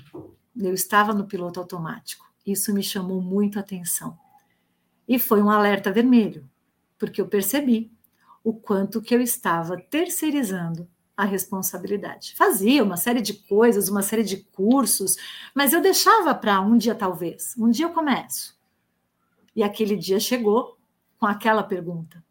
Eu 0.56 0.74
estava 0.74 1.14
no 1.14 1.28
piloto 1.28 1.60
automático. 1.60 2.26
Isso 2.46 2.74
me 2.74 2.82
chamou 2.82 3.22
muito 3.22 3.58
a 3.58 3.62
atenção. 3.62 4.18
E 5.08 5.20
foi 5.20 5.42
um 5.42 5.50
alerta 5.50 5.92
vermelho, 5.92 6.50
porque 6.98 7.20
eu 7.20 7.28
percebi 7.28 7.92
o 8.44 8.54
quanto 8.54 9.02
que 9.02 9.14
eu 9.14 9.22
estava 9.22 9.78
terceirizando 9.78 10.88
a 11.18 11.26
responsabilidade. 11.26 12.36
Fazia 12.36 12.84
uma 12.84 12.96
série 12.96 13.22
de 13.22 13.34
coisas, 13.34 13.90
uma 13.90 14.04
série 14.04 14.24
de 14.24 14.38
cursos, 14.38 15.18
mas 15.54 15.74
eu 15.74 15.82
deixava 15.82 16.36
para 16.36 16.62
um 16.62 16.78
dia 16.78 16.94
talvez. 16.94 17.56
Um 17.58 17.72
dia 17.72 17.88
eu 17.88 17.90
começo. 17.90 18.56
E 19.56 19.64
aquele 19.64 19.96
dia 19.96 20.20
chegou 20.20 20.78
com 21.18 21.26
aquela 21.26 21.64
pergunta: 21.64 22.24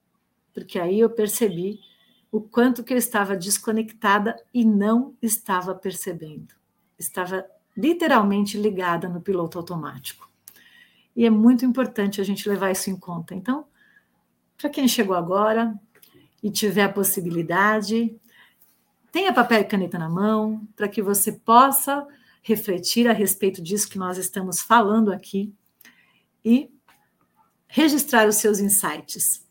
porque 0.55 0.79
aí 0.79 1.01
eu 1.01 1.11
percebi 1.11 1.81
o 2.31 2.41
quanto 2.41 2.85
que 2.85 2.93
eu 2.93 2.99
estava 2.99 3.37
desconectada 3.37 4.37
e 4.55 4.65
não 4.65 5.17
estava 5.21 5.75
percebendo. 5.75 6.55
Estava 6.97 7.45
literalmente 7.77 8.57
ligada 8.57 9.09
no 9.09 9.21
piloto 9.21 9.59
automático. 9.59 10.31
E 11.15 11.25
é 11.25 11.31
muito 11.31 11.65
importante 11.65 12.21
a 12.21 12.25
gente 12.25 12.49
levar 12.49 12.71
isso 12.71 12.91
em 12.91 12.97
conta. 12.97 13.35
Então, 13.35 13.67
para 14.57 14.71
quem 14.71 14.87
chegou 14.87 15.17
agora 15.17 15.75
e 16.43 16.51
tiver 16.51 16.85
a 16.85 16.93
possibilidade, 16.93 18.15
tenha 19.17 19.33
papel 19.33 19.63
e 19.63 19.65
caneta 19.65 19.99
na 19.99 20.11
mão, 20.11 20.69
para 20.77 20.87
que 20.87 21.01
você 21.01 21.33
possa 21.33 22.07
refletir 22.43 23.09
a 23.09 23.15
respeito 23.15 23.63
disso 23.63 23.89
que 23.89 23.97
nós 23.97 24.19
estamos 24.19 24.61
falando 24.61 25.11
aqui 25.11 25.55
e 26.45 26.71
registrar 27.67 28.29
os 28.29 28.37
seus 28.37 28.61
insights 28.61 29.43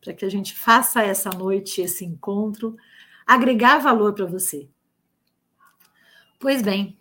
para 0.00 0.14
que 0.14 0.24
a 0.24 0.28
gente 0.30 0.54
faça 0.54 1.02
essa 1.02 1.28
noite, 1.28 1.82
esse 1.82 2.02
encontro, 2.02 2.74
agregar 3.26 3.76
valor 3.76 4.14
para 4.14 4.24
você. 4.24 4.66
Pois 6.38 6.62
bem, 6.62 6.98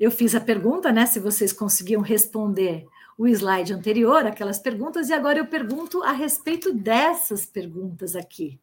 eu 0.00 0.10
fiz 0.10 0.34
a 0.34 0.40
pergunta, 0.40 0.90
né? 0.90 1.06
Se 1.06 1.20
vocês 1.20 1.52
conseguiam 1.52 2.02
responder 2.02 2.88
o 3.16 3.28
slide 3.28 3.72
anterior, 3.72 4.26
aquelas 4.26 4.58
perguntas, 4.58 5.10
e 5.10 5.12
agora 5.12 5.38
eu 5.38 5.46
pergunto 5.46 6.02
a 6.02 6.10
respeito 6.10 6.72
dessas 6.72 7.46
perguntas 7.46 8.16
aqui, 8.16 8.58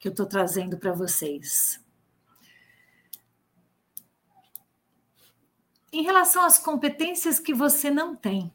que 0.00 0.08
eu 0.08 0.10
estou 0.10 0.24
trazendo 0.24 0.78
para 0.78 0.92
vocês. 0.92 1.78
Em 5.92 6.02
relação 6.02 6.42
às 6.42 6.58
competências 6.58 7.38
que 7.38 7.52
você 7.52 7.90
não 7.90 8.16
tem, 8.16 8.50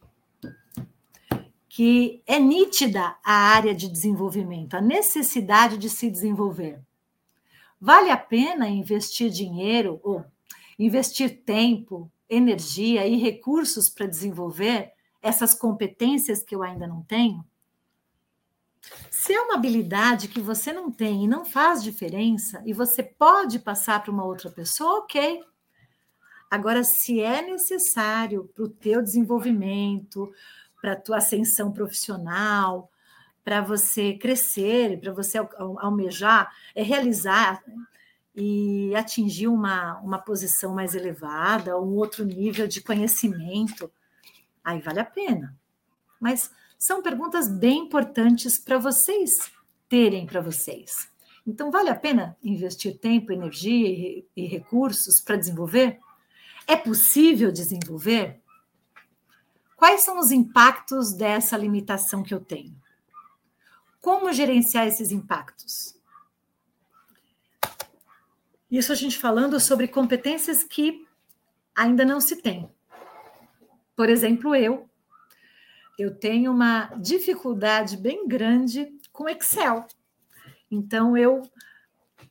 que 1.70 2.24
é 2.26 2.40
nítida 2.40 3.16
a 3.24 3.34
área 3.34 3.76
de 3.76 3.88
desenvolvimento, 3.88 4.74
a 4.74 4.82
necessidade 4.82 5.78
de 5.78 5.90
se 5.90 6.10
desenvolver. 6.10 6.82
Vale 7.80 8.10
a 8.10 8.18
pena 8.18 8.68
investir 8.68 9.30
dinheiro 9.30 10.00
ou 10.02 10.26
investir 10.80 11.44
tempo, 11.44 12.10
energia 12.28 13.06
e 13.06 13.18
recursos 13.18 13.90
para 13.90 14.08
desenvolver 14.08 14.94
essas 15.22 15.54
competências 15.54 16.42
que 16.42 16.56
eu 16.56 16.64
ainda 16.64 16.88
não 16.88 17.04
tenho? 17.04 17.46
Se 19.10 19.34
é 19.34 19.42
uma 19.42 19.56
habilidade 19.56 20.28
que 20.28 20.40
você 20.40 20.72
não 20.72 20.92
tem 20.92 21.24
e 21.24 21.28
não 21.28 21.46
faz 21.46 21.84
diferença 21.84 22.62
e 22.66 22.74
você 22.74 23.02
pode 23.02 23.60
passar 23.60 24.02
para 24.04 24.12
uma 24.12 24.26
outra 24.26 24.50
pessoa, 24.50 25.00
ok. 25.00 25.44
Agora, 26.50 26.84
se 26.84 27.20
é 27.20 27.42
necessário 27.42 28.50
para 28.54 28.64
o 28.64 28.70
teu 28.70 29.02
desenvolvimento, 29.02 30.32
para 30.82 30.94
a 30.94 30.96
tua 30.96 31.18
ascensão 31.18 31.72
profissional, 31.72 32.92
para 33.44 33.62
você 33.62 34.14
crescer, 34.14 35.00
para 35.00 35.12
você 35.12 35.40
almejar, 35.78 36.52
é 36.74 36.82
realizar 36.82 37.64
e 38.36 38.94
atingir 38.96 39.48
uma, 39.48 39.98
uma 40.00 40.20
posição 40.20 40.74
mais 40.74 40.94
elevada, 40.94 41.80
um 41.80 41.96
outro 41.96 42.26
nível 42.26 42.68
de 42.68 42.82
conhecimento, 42.82 43.92
aí 44.64 44.82
vale 44.82 45.00
a 45.00 45.06
pena. 45.06 45.56
Mas 46.20 46.52
são 46.78 47.02
perguntas 47.02 47.48
bem 47.48 47.80
importantes 47.86 48.58
para 48.58 48.78
vocês 48.78 49.52
terem 49.90 50.26
para 50.26 50.42
vocês. 50.42 51.10
Então, 51.48 51.70
vale 51.70 51.90
a 51.90 51.96
pena 51.96 52.36
investir 52.44 52.98
tempo, 52.98 53.32
energia 53.32 54.26
e, 54.36 54.46
recursos 54.46 55.22
para 55.22 55.36
desenvolver? 55.36 56.00
É 56.68 56.76
possível 56.76 57.52
desenvolver? 57.52 58.42
Quais 59.76 60.02
são 60.02 60.18
os 60.18 60.32
impactos 60.32 61.14
dessa 61.14 61.56
limitação 61.56 62.24
que 62.24 62.34
eu 62.34 62.40
tenho? 62.40 62.76
Como 64.02 64.34
gerenciar 64.34 64.88
esses 64.88 65.12
impactos? 65.12 65.96
Isso 68.70 68.92
a 68.92 68.96
gente 68.96 69.18
falando 69.18 69.60
sobre 69.60 69.88
competências 69.88 70.64
que 70.64 71.06
ainda 71.76 72.04
não 72.04 72.20
se 72.20 72.42
tem. 72.42 72.70
Por 73.96 74.10
exemplo, 74.10 74.56
eu. 74.56 74.90
Eu 75.98 76.14
tenho 76.14 76.52
uma 76.52 76.88
dificuldade 76.98 77.96
bem 77.96 78.28
grande 78.28 78.94
com 79.12 79.30
Excel. 79.30 79.86
Então, 80.70 81.16
eu 81.16 81.42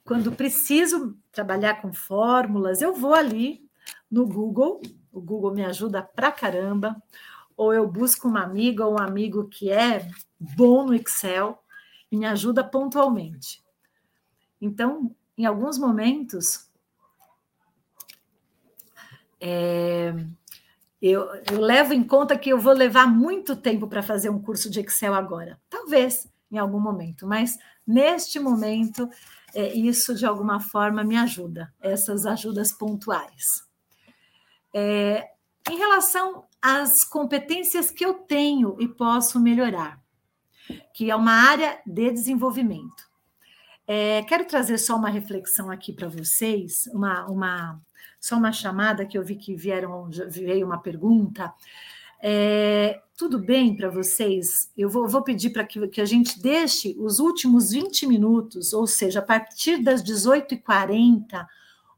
quando 0.05 0.33
preciso 0.33 1.17
trabalhar 1.33 1.81
com 1.81 1.93
fórmulas, 1.93 2.83
eu 2.83 2.95
vou 2.95 3.15
ali 3.15 3.67
no 4.11 4.27
Google, 4.27 4.83
o 5.11 5.21
Google 5.21 5.55
me 5.55 5.65
ajuda 5.65 6.03
pra 6.03 6.31
caramba, 6.31 7.03
ou 7.57 7.73
eu 7.73 7.89
busco 7.89 8.29
uma 8.29 8.43
amiga 8.43 8.85
ou 8.85 8.95
um 8.95 9.03
amigo 9.03 9.49
que 9.49 9.71
é 9.71 10.09
bom 10.39 10.85
no 10.85 10.95
Excel 10.95 11.59
e 12.13 12.17
me 12.17 12.27
ajuda 12.27 12.63
pontualmente. 12.63 13.65
Então, 14.61 15.15
em 15.39 15.47
alguns 15.47 15.79
momentos, 15.79 16.71
é, 19.41 20.15
eu, 21.07 21.29
eu, 21.53 21.61
levo 21.61 21.93
em 21.93 22.03
conta 22.03 22.39
que 22.39 22.49
eu 22.49 22.59
vou 22.59 22.73
levar 22.73 23.07
muito 23.07 23.55
tempo 23.55 23.87
para 23.87 24.03
fazer 24.03 24.31
um 24.31 24.41
curso 24.41 24.71
de 24.71 24.81
Excel 24.81 25.13
agora. 25.13 25.61
Talvez 25.69 26.27
em 26.51 26.57
algum 26.57 26.81
momento, 26.81 27.27
mas 27.27 27.59
neste 27.87 28.39
momento, 28.39 29.09
é, 29.55 29.75
isso 29.75 30.15
de 30.15 30.25
alguma 30.25 30.61
forma 30.61 31.05
me 31.05 31.17
ajuda, 31.17 31.73
essas 31.81 32.25
ajudas 32.25 32.73
pontuais. 32.73 33.65
É, 34.73 35.29
em 35.71 35.77
relação 35.77 36.45
às 36.63 37.05
competências 37.05 37.91
que 37.91 38.05
eu 38.05 38.15
tenho 38.15 38.77
e 38.81 38.89
posso 38.89 39.39
melhorar, 39.39 40.01
que 40.95 41.11
é 41.11 41.17
uma 41.17 41.33
área 41.33 41.81
de 41.87 42.11
desenvolvimento. 42.11 43.05
É, 43.87 44.23
quero 44.23 44.47
trazer 44.47 44.79
só 44.79 44.97
uma 44.97 45.11
reflexão 45.11 45.71
aqui 45.71 45.93
para 45.93 46.09
vocês, 46.09 46.87
uma, 46.93 47.27
uma, 47.27 47.81
só 48.25 48.39
uma 48.39 48.53
chamada 48.53 49.05
que 49.05 49.19
eu 49.19 49.23
vi 49.23 49.37
que 49.37 49.55
vieram, 49.55 50.09
veio 50.31 50.65
uma 50.65 50.79
pergunta. 50.79 51.53
É, 52.23 53.03
tudo 53.19 53.39
bem 53.39 53.77
para 53.77 53.91
vocês? 53.91 54.73
Eu 54.75 54.89
vou, 54.89 55.07
vou 55.07 55.23
pedir 55.23 55.51
para 55.51 55.63
que, 55.63 55.87
que, 55.89 56.01
a 56.01 56.07
gente 56.07 56.41
deixe 56.41 56.97
os 56.99 57.19
últimos 57.19 57.73
20 57.73 58.07
minutos, 58.07 58.73
ou 58.73 58.87
seja, 58.87 59.19
a 59.19 59.23
partir 59.23 59.83
das 59.83 60.03
18h40, 60.03 61.47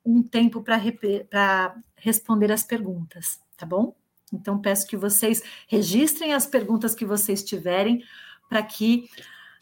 um 0.04 0.20
tempo 0.20 0.64
para 0.64 1.76
responder 1.94 2.50
as 2.50 2.64
perguntas, 2.64 3.40
tá 3.56 3.64
bom? 3.64 3.94
Então, 4.32 4.58
peço 4.58 4.88
que 4.88 4.96
vocês 4.96 5.40
registrem 5.68 6.34
as 6.34 6.44
perguntas 6.44 6.92
que 6.92 7.04
vocês 7.04 7.44
tiverem, 7.44 8.02
para 8.48 8.64
que 8.64 9.08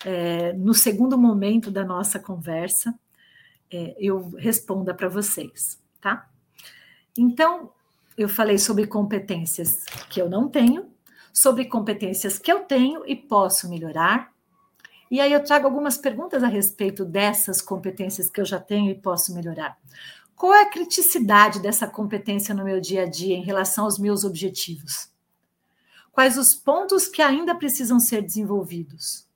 é, 0.02 0.54
no 0.54 0.72
segundo 0.72 1.18
momento 1.18 1.70
da 1.70 1.84
nossa 1.84 2.18
conversa 2.18 2.98
é, 3.70 3.94
eu 3.98 4.30
responda 4.38 4.94
para 4.94 5.10
vocês, 5.10 5.78
tá? 6.00 6.26
Então, 7.16 7.70
eu 8.16 8.28
falei 8.28 8.58
sobre 8.58 8.86
competências 8.86 9.84
que 10.08 10.20
eu 10.20 10.28
não 10.28 10.48
tenho, 10.48 10.90
sobre 11.32 11.64
competências 11.64 12.38
que 12.38 12.50
eu 12.50 12.60
tenho 12.60 13.04
e 13.06 13.16
posso 13.16 13.68
melhorar. 13.68 14.32
E 15.10 15.20
aí 15.20 15.32
eu 15.32 15.44
trago 15.44 15.66
algumas 15.66 15.96
perguntas 15.96 16.42
a 16.42 16.48
respeito 16.48 17.04
dessas 17.04 17.60
competências 17.60 18.30
que 18.30 18.40
eu 18.40 18.44
já 18.44 18.58
tenho 18.58 18.90
e 18.90 18.94
posso 18.94 19.34
melhorar. 19.34 19.76
Qual 20.36 20.52
é 20.52 20.62
a 20.62 20.70
criticidade 20.70 21.60
dessa 21.60 21.86
competência 21.86 22.54
no 22.54 22.64
meu 22.64 22.80
dia 22.80 23.02
a 23.02 23.06
dia 23.06 23.36
em 23.36 23.44
relação 23.44 23.84
aos 23.84 23.98
meus 23.98 24.24
objetivos? 24.24 25.08
Quais 26.12 26.36
os 26.36 26.54
pontos 26.54 27.08
que 27.08 27.22
ainda 27.22 27.54
precisam 27.54 27.98
ser 27.98 28.22
desenvolvidos? 28.22 29.26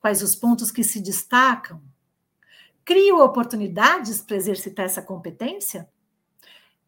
Quais 0.00 0.22
os 0.22 0.34
pontos 0.34 0.70
que 0.70 0.82
se 0.82 1.00
destacam? 1.00 1.80
Crio 2.84 3.22
oportunidades 3.22 4.20
para 4.20 4.36
exercitar 4.36 4.86
essa 4.86 5.02
competência? 5.02 5.88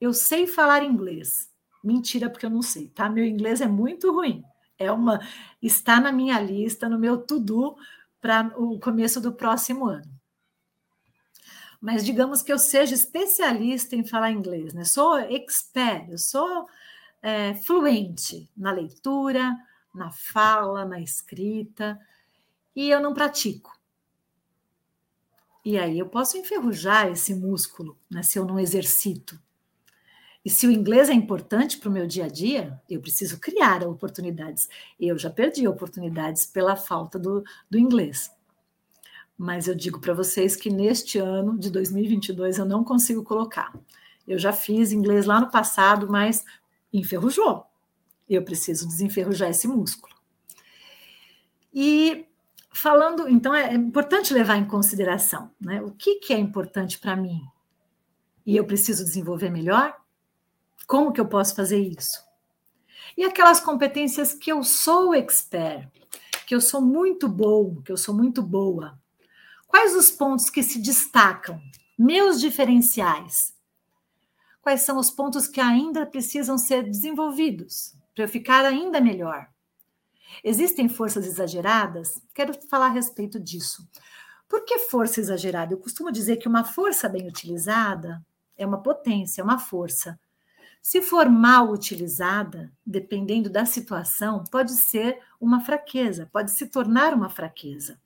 Eu 0.02 0.12
sei 0.12 0.48
falar 0.48 0.82
inglês. 0.82 1.48
Mentira, 1.80 2.28
porque 2.28 2.44
eu 2.44 2.50
não 2.50 2.60
sei, 2.60 2.88
tá? 2.88 3.08
Meu 3.08 3.24
inglês 3.24 3.60
é 3.60 3.68
muito 3.68 4.10
ruim. 4.10 4.42
É 4.76 4.90
uma 4.90 5.20
está 5.62 6.00
na 6.00 6.10
minha 6.10 6.40
lista, 6.40 6.88
no 6.88 6.98
meu 6.98 7.18
to-do 7.18 7.76
para 8.20 8.52
o 8.60 8.80
começo 8.80 9.20
do 9.20 9.32
próximo 9.32 9.86
ano. 9.86 10.12
Mas 11.80 12.04
digamos 12.04 12.42
que 12.42 12.52
eu 12.52 12.58
seja 12.58 12.96
especialista 12.96 13.94
em 13.94 14.04
falar 14.04 14.32
inglês, 14.32 14.74
né? 14.74 14.82
Sou 14.82 15.18
expert, 15.18 16.10
eu 16.10 16.18
sou 16.18 16.66
é, 17.22 17.54
fluente 17.54 18.50
na 18.56 18.72
leitura, 18.72 19.56
na 19.94 20.10
fala, 20.10 20.84
na 20.84 21.00
escrita, 21.00 21.96
e 22.74 22.90
eu 22.90 23.00
não 23.00 23.14
pratico. 23.14 23.70
E 25.64 25.78
aí 25.78 25.96
eu 25.96 26.08
posso 26.08 26.36
enferrujar 26.36 27.06
esse 27.06 27.36
músculo, 27.36 27.96
né, 28.10 28.20
se 28.24 28.36
eu 28.36 28.44
não 28.44 28.58
exercito. 28.58 29.40
E 30.44 30.50
se 30.50 30.66
o 30.66 30.70
inglês 30.70 31.08
é 31.08 31.12
importante 31.12 31.78
para 31.78 31.88
o 31.88 31.92
meu 31.92 32.06
dia 32.06 32.24
a 32.24 32.28
dia, 32.28 32.80
eu 32.90 33.00
preciso 33.00 33.38
criar 33.38 33.86
oportunidades. 33.86 34.68
Eu 34.98 35.16
já 35.16 35.30
perdi 35.30 35.68
oportunidades 35.68 36.46
pela 36.46 36.74
falta 36.74 37.18
do, 37.18 37.44
do 37.70 37.78
inglês. 37.78 38.30
Mas 39.38 39.68
eu 39.68 39.74
digo 39.74 40.00
para 40.00 40.14
vocês 40.14 40.56
que 40.56 40.68
neste 40.68 41.18
ano 41.18 41.56
de 41.58 41.70
2022 41.70 42.58
eu 42.58 42.64
não 42.64 42.82
consigo 42.82 43.22
colocar. 43.22 43.72
Eu 44.26 44.38
já 44.38 44.52
fiz 44.52 44.92
inglês 44.92 45.26
lá 45.26 45.40
no 45.40 45.50
passado, 45.50 46.08
mas 46.10 46.44
enferrujou. 46.92 47.64
Eu 48.28 48.42
preciso 48.42 48.86
desenferrujar 48.86 49.50
esse 49.50 49.68
músculo. 49.68 50.14
E 51.72 52.26
falando, 52.72 53.28
então, 53.28 53.54
é 53.54 53.74
importante 53.74 54.34
levar 54.34 54.56
em 54.56 54.64
consideração 54.64 55.50
né, 55.60 55.80
o 55.82 55.92
que, 55.92 56.16
que 56.16 56.32
é 56.32 56.38
importante 56.38 56.98
para 56.98 57.16
mim 57.16 57.40
e 58.44 58.56
eu 58.56 58.64
preciso 58.64 59.04
desenvolver 59.04 59.50
melhor. 59.50 59.94
Como 60.86 61.12
que 61.12 61.20
eu 61.20 61.26
posso 61.26 61.54
fazer 61.54 61.80
isso? 61.80 62.22
E 63.16 63.24
aquelas 63.24 63.60
competências 63.60 64.32
que 64.32 64.50
eu 64.50 64.62
sou 64.62 65.14
expert, 65.14 65.88
que 66.46 66.54
eu 66.54 66.60
sou 66.60 66.80
muito 66.80 67.28
bom, 67.28 67.82
que 67.82 67.92
eu 67.92 67.96
sou 67.96 68.14
muito 68.14 68.42
boa. 68.42 68.98
Quais 69.66 69.94
os 69.94 70.10
pontos 70.10 70.50
que 70.50 70.62
se 70.62 70.80
destacam? 70.80 71.60
Meus 71.98 72.40
diferenciais. 72.40 73.54
Quais 74.60 74.82
são 74.82 74.98
os 74.98 75.10
pontos 75.10 75.46
que 75.46 75.60
ainda 75.60 76.06
precisam 76.06 76.56
ser 76.56 76.84
desenvolvidos 76.84 77.94
para 78.14 78.24
eu 78.24 78.28
ficar 78.28 78.64
ainda 78.64 79.00
melhor? 79.00 79.48
Existem 80.42 80.88
forças 80.88 81.26
exageradas? 81.26 82.20
Quero 82.34 82.54
falar 82.68 82.86
a 82.86 82.92
respeito 82.92 83.38
disso. 83.40 83.86
Por 84.48 84.64
que 84.64 84.78
força 84.78 85.20
exagerada? 85.20 85.74
Eu 85.74 85.78
costumo 85.78 86.12
dizer 86.12 86.36
que 86.36 86.48
uma 86.48 86.64
força 86.64 87.08
bem 87.08 87.26
utilizada 87.26 88.24
é 88.56 88.66
uma 88.66 88.82
potência, 88.82 89.40
é 89.40 89.44
uma 89.44 89.58
força. 89.58 90.18
Se 90.82 91.00
for 91.00 91.30
mal 91.30 91.70
utilizada, 91.70 92.72
dependendo 92.84 93.48
da 93.48 93.64
situação, 93.64 94.42
pode 94.50 94.72
ser 94.72 95.20
uma 95.40 95.60
fraqueza, 95.60 96.28
pode 96.32 96.50
se 96.50 96.66
tornar 96.66 97.14
uma 97.14 97.30
fraqueza. 97.30 98.00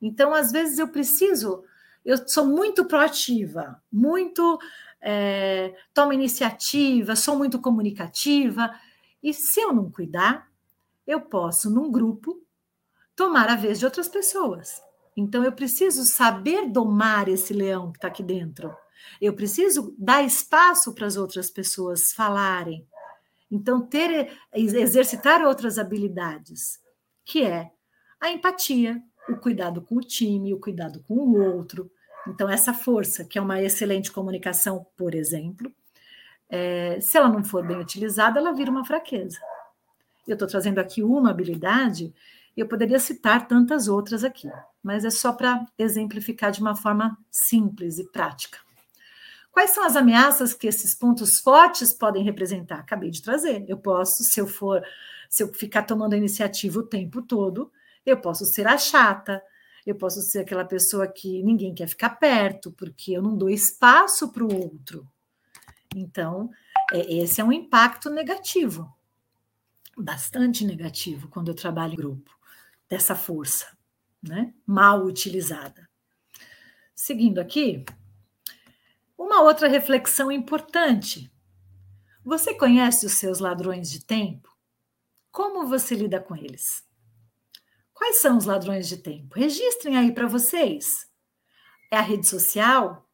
Então, 0.00 0.32
às 0.32 0.50
vezes, 0.50 0.78
eu 0.78 0.88
preciso, 0.88 1.62
eu 2.02 2.26
sou 2.26 2.46
muito 2.46 2.86
proativa, 2.86 3.82
muito 3.92 4.58
é, 4.98 5.76
tomo 5.92 6.14
iniciativa, 6.14 7.14
sou 7.14 7.36
muito 7.36 7.60
comunicativa, 7.60 8.74
e 9.22 9.34
se 9.34 9.60
eu 9.60 9.70
não 9.74 9.90
cuidar, 9.90 10.48
eu 11.06 11.20
posso, 11.20 11.68
num 11.68 11.90
grupo, 11.90 12.42
tomar 13.14 13.50
a 13.50 13.56
vez 13.56 13.78
de 13.78 13.84
outras 13.84 14.08
pessoas. 14.08 14.82
Então, 15.14 15.44
eu 15.44 15.52
preciso 15.52 16.02
saber 16.04 16.66
domar 16.70 17.28
esse 17.28 17.52
leão 17.52 17.92
que 17.92 17.98
está 17.98 18.08
aqui 18.08 18.22
dentro. 18.22 18.74
Eu 19.20 19.34
preciso 19.34 19.94
dar 19.98 20.22
espaço 20.22 20.94
para 20.94 21.06
as 21.06 21.16
outras 21.16 21.50
pessoas 21.50 22.12
falarem. 22.12 22.86
Então, 23.50 23.80
ter, 23.80 24.32
exercitar 24.54 25.42
outras 25.42 25.78
habilidades, 25.78 26.80
que 27.24 27.42
é 27.44 27.70
a 28.20 28.30
empatia, 28.30 29.02
o 29.28 29.36
cuidado 29.36 29.82
com 29.82 29.96
o 29.96 30.00
time, 30.00 30.54
o 30.54 30.60
cuidado 30.60 31.02
com 31.06 31.14
o 31.14 31.40
outro. 31.40 31.90
Então, 32.28 32.48
essa 32.48 32.72
força, 32.72 33.24
que 33.24 33.38
é 33.38 33.42
uma 33.42 33.60
excelente 33.60 34.12
comunicação, 34.12 34.86
por 34.96 35.14
exemplo, 35.14 35.72
é, 36.48 37.00
se 37.00 37.16
ela 37.16 37.28
não 37.28 37.42
for 37.42 37.66
bem 37.66 37.78
utilizada, 37.78 38.38
ela 38.38 38.52
vira 38.52 38.70
uma 38.70 38.84
fraqueza. 38.84 39.38
Eu 40.26 40.34
estou 40.34 40.48
trazendo 40.48 40.78
aqui 40.78 41.02
uma 41.02 41.30
habilidade, 41.30 42.12
eu 42.56 42.66
poderia 42.66 42.98
citar 42.98 43.48
tantas 43.48 43.88
outras 43.88 44.22
aqui, 44.22 44.50
mas 44.82 45.04
é 45.04 45.10
só 45.10 45.32
para 45.32 45.64
exemplificar 45.78 46.50
de 46.50 46.60
uma 46.60 46.76
forma 46.76 47.16
simples 47.30 47.98
e 47.98 48.04
prática. 48.04 48.58
Quais 49.50 49.70
são 49.70 49.84
as 49.84 49.96
ameaças 49.96 50.54
que 50.54 50.66
esses 50.66 50.94
pontos 50.94 51.40
fortes 51.40 51.92
podem 51.92 52.22
representar? 52.22 52.78
Acabei 52.78 53.10
de 53.10 53.22
trazer. 53.22 53.64
Eu 53.68 53.78
posso, 53.78 54.22
se 54.22 54.40
eu 54.40 54.46
for, 54.46 54.82
se 55.28 55.42
eu 55.42 55.52
ficar 55.52 55.82
tomando 55.82 56.14
a 56.14 56.16
iniciativa 56.16 56.78
o 56.78 56.86
tempo 56.86 57.20
todo, 57.20 57.70
eu 58.06 58.16
posso 58.20 58.44
ser 58.44 58.66
a 58.66 58.78
chata, 58.78 59.42
eu 59.84 59.94
posso 59.94 60.20
ser 60.22 60.40
aquela 60.40 60.64
pessoa 60.64 61.06
que 61.06 61.42
ninguém 61.42 61.74
quer 61.74 61.88
ficar 61.88 62.10
perto, 62.10 62.70
porque 62.72 63.12
eu 63.12 63.22
não 63.22 63.36
dou 63.36 63.50
espaço 63.50 64.30
para 64.32 64.44
o 64.44 64.54
outro. 64.54 65.06
Então, 65.94 66.50
é, 66.92 67.14
esse 67.14 67.40
é 67.40 67.44
um 67.44 67.52
impacto 67.52 68.08
negativo, 68.08 68.92
bastante 69.96 70.64
negativo, 70.64 71.28
quando 71.28 71.48
eu 71.48 71.54
trabalho 71.54 71.94
em 71.94 71.96
grupo, 71.96 72.30
dessa 72.88 73.14
força, 73.14 73.66
né? 74.22 74.54
Mal 74.66 75.04
utilizada. 75.04 75.88
Seguindo 76.94 77.38
aqui, 77.38 77.84
uma 79.20 79.42
outra 79.42 79.68
reflexão 79.68 80.32
importante. 80.32 81.30
Você 82.24 82.54
conhece 82.54 83.04
os 83.04 83.18
seus 83.18 83.38
ladrões 83.38 83.90
de 83.90 84.02
tempo? 84.02 84.48
Como 85.30 85.66
você 85.66 85.94
lida 85.94 86.18
com 86.18 86.34
eles? 86.34 86.82
Quais 87.92 88.22
são 88.22 88.38
os 88.38 88.46
ladrões 88.46 88.88
de 88.88 88.96
tempo? 88.96 89.38
Registrem 89.38 89.98
aí 89.98 90.10
para 90.10 90.26
vocês. 90.26 91.06
É 91.90 91.98
a 91.98 92.00
rede 92.00 92.26
social? 92.26 93.06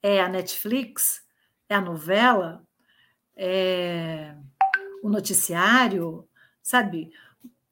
É 0.00 0.20
a 0.20 0.28
Netflix? 0.28 1.24
É 1.68 1.74
a 1.74 1.80
novela? 1.80 2.64
É 3.34 4.36
o 5.02 5.10
noticiário? 5.10 6.28
Sabe? 6.62 7.10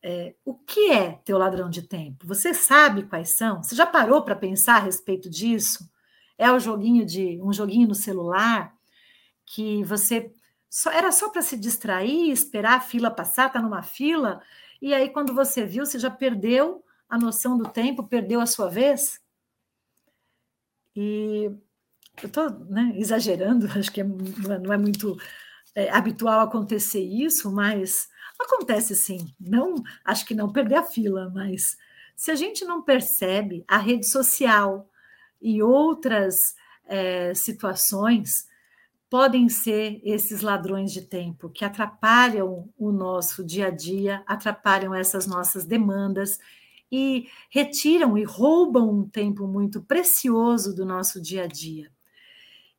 É, 0.02 0.34
o 0.44 0.52
que 0.52 0.90
é 0.90 1.12
teu 1.24 1.38
ladrão 1.38 1.70
de 1.70 1.82
tempo? 1.82 2.26
Você 2.26 2.52
sabe 2.52 3.04
quais 3.04 3.36
são? 3.36 3.62
Você 3.62 3.76
já 3.76 3.86
parou 3.86 4.24
para 4.24 4.34
pensar 4.34 4.78
a 4.78 4.84
respeito 4.84 5.30
disso? 5.30 5.88
É 6.42 6.50
o 6.50 6.58
joguinho 6.58 7.06
de 7.06 7.40
um 7.40 7.52
joguinho 7.52 7.86
no 7.86 7.94
celular 7.94 8.74
que 9.46 9.84
você 9.84 10.34
só, 10.68 10.90
era 10.90 11.12
só 11.12 11.28
para 11.28 11.42
se 11.42 11.56
distrair, 11.56 12.30
esperar 12.30 12.78
a 12.78 12.80
fila 12.80 13.10
passar, 13.10 13.52
tá 13.52 13.60
numa 13.60 13.82
fila, 13.82 14.42
e 14.80 14.92
aí 14.92 15.10
quando 15.10 15.34
você 15.34 15.64
viu, 15.64 15.86
você 15.86 15.98
já 15.98 16.10
perdeu 16.10 16.82
a 17.08 17.16
noção 17.18 17.56
do 17.56 17.68
tempo, 17.68 18.08
perdeu 18.08 18.40
a 18.40 18.46
sua 18.46 18.68
vez. 18.68 19.20
E 20.96 21.50
eu 22.22 22.26
estou 22.26 22.50
né, 22.50 22.92
exagerando, 22.96 23.66
acho 23.78 23.92
que 23.92 24.00
é, 24.00 24.04
não 24.04 24.72
é 24.72 24.78
muito 24.78 25.16
é, 25.74 25.90
habitual 25.90 26.40
acontecer 26.40 27.02
isso, 27.04 27.52
mas 27.52 28.08
acontece 28.40 28.96
sim. 28.96 29.32
Não, 29.38 29.74
acho 30.04 30.26
que 30.26 30.34
não 30.34 30.52
perder 30.52 30.76
a 30.76 30.82
fila, 30.82 31.30
mas 31.32 31.76
se 32.16 32.30
a 32.30 32.34
gente 32.34 32.64
não 32.64 32.82
percebe 32.82 33.64
a 33.68 33.78
rede 33.78 34.08
social 34.08 34.90
e 35.42 35.62
outras 35.62 36.54
é, 36.86 37.34
situações 37.34 38.46
podem 39.10 39.48
ser 39.48 40.00
esses 40.02 40.40
ladrões 40.40 40.90
de 40.90 41.02
tempo 41.02 41.50
que 41.50 41.66
atrapalham 41.66 42.72
o 42.78 42.90
nosso 42.90 43.44
dia 43.44 43.66
a 43.66 43.70
dia, 43.70 44.22
atrapalham 44.26 44.94
essas 44.94 45.26
nossas 45.26 45.66
demandas 45.66 46.38
e 46.90 47.28
retiram 47.50 48.16
e 48.16 48.24
roubam 48.24 48.88
um 48.90 49.08
tempo 49.08 49.46
muito 49.46 49.82
precioso 49.82 50.74
do 50.74 50.86
nosso 50.86 51.20
dia 51.20 51.44
a 51.44 51.46
dia. 51.46 51.90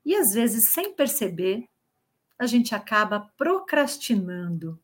E 0.06 0.16
às 0.16 0.34
vezes, 0.34 0.70
sem 0.70 0.94
perceber, 0.94 1.68
a 2.38 2.46
gente 2.46 2.74
acaba 2.74 3.32
procrastinando 3.38 4.80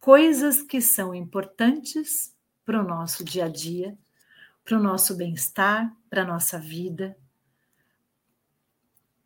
coisas 0.00 0.62
que 0.62 0.80
são 0.80 1.14
importantes 1.14 2.34
para 2.64 2.80
o 2.80 2.86
nosso 2.86 3.24
dia 3.24 3.44
a 3.44 3.48
dia, 3.48 3.96
para 4.68 4.76
o 4.76 4.82
nosso 4.82 5.16
bem-estar, 5.16 5.90
para 6.10 6.22
a 6.22 6.26
nossa 6.26 6.58
vida 6.58 7.16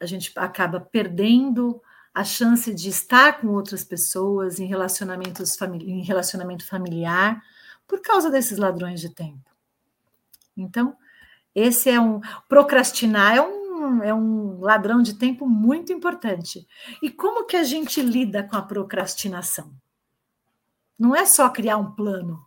a 0.02 0.06
gente 0.06 0.32
acaba 0.36 0.80
perdendo 0.80 1.80
a 2.12 2.24
chance 2.24 2.74
de 2.74 2.88
estar 2.88 3.40
com 3.40 3.46
outras 3.48 3.84
pessoas 3.84 4.58
em 4.58 4.66
relacionamentos 4.66 5.56
em 5.62 6.02
relacionamento 6.02 6.66
familiar 6.66 7.42
por 7.86 8.00
causa 8.02 8.28
desses 8.28 8.58
ladrões 8.58 9.00
de 9.00 9.10
tempo. 9.10 9.48
Então, 10.56 10.96
esse 11.54 11.88
é 11.88 12.00
um 12.00 12.20
procrastinar 12.48 13.36
é 13.36 13.40
um, 13.40 14.02
é 14.02 14.12
um 14.12 14.60
ladrão 14.60 15.00
de 15.02 15.14
tempo 15.14 15.48
muito 15.48 15.92
importante. 15.92 16.66
E 17.00 17.08
como 17.08 17.46
que 17.46 17.56
a 17.56 17.62
gente 17.62 18.02
lida 18.02 18.42
com 18.42 18.56
a 18.56 18.62
procrastinação? 18.62 19.72
Não 20.98 21.14
é 21.14 21.24
só 21.24 21.48
criar 21.48 21.76
um 21.76 21.92
plano, 21.92 22.44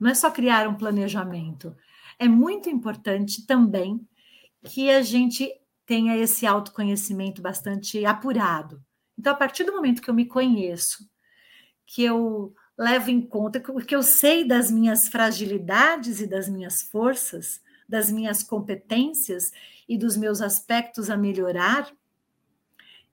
não 0.00 0.10
é 0.10 0.14
só 0.14 0.30
criar 0.30 0.66
um 0.66 0.74
planejamento. 0.74 1.76
É 2.18 2.28
muito 2.28 2.70
importante 2.70 3.46
também 3.46 4.06
que 4.64 4.90
a 4.90 5.02
gente 5.02 5.52
tenha 5.84 6.16
esse 6.16 6.46
autoconhecimento 6.46 7.40
bastante 7.40 8.04
apurado. 8.04 8.82
Então, 9.18 9.32
a 9.32 9.36
partir 9.36 9.64
do 9.64 9.72
momento 9.72 10.02
que 10.02 10.10
eu 10.10 10.14
me 10.14 10.26
conheço, 10.26 11.08
que 11.86 12.02
eu 12.02 12.54
levo 12.76 13.10
em 13.10 13.20
conta, 13.20 13.60
que 13.60 13.94
eu 13.94 14.02
sei 14.02 14.46
das 14.46 14.70
minhas 14.70 15.08
fragilidades 15.08 16.20
e 16.20 16.26
das 16.26 16.48
minhas 16.48 16.82
forças, 16.82 17.60
das 17.88 18.10
minhas 18.10 18.42
competências 18.42 19.52
e 19.88 19.96
dos 19.96 20.16
meus 20.16 20.42
aspectos 20.42 21.08
a 21.08 21.16
melhorar, 21.16 21.90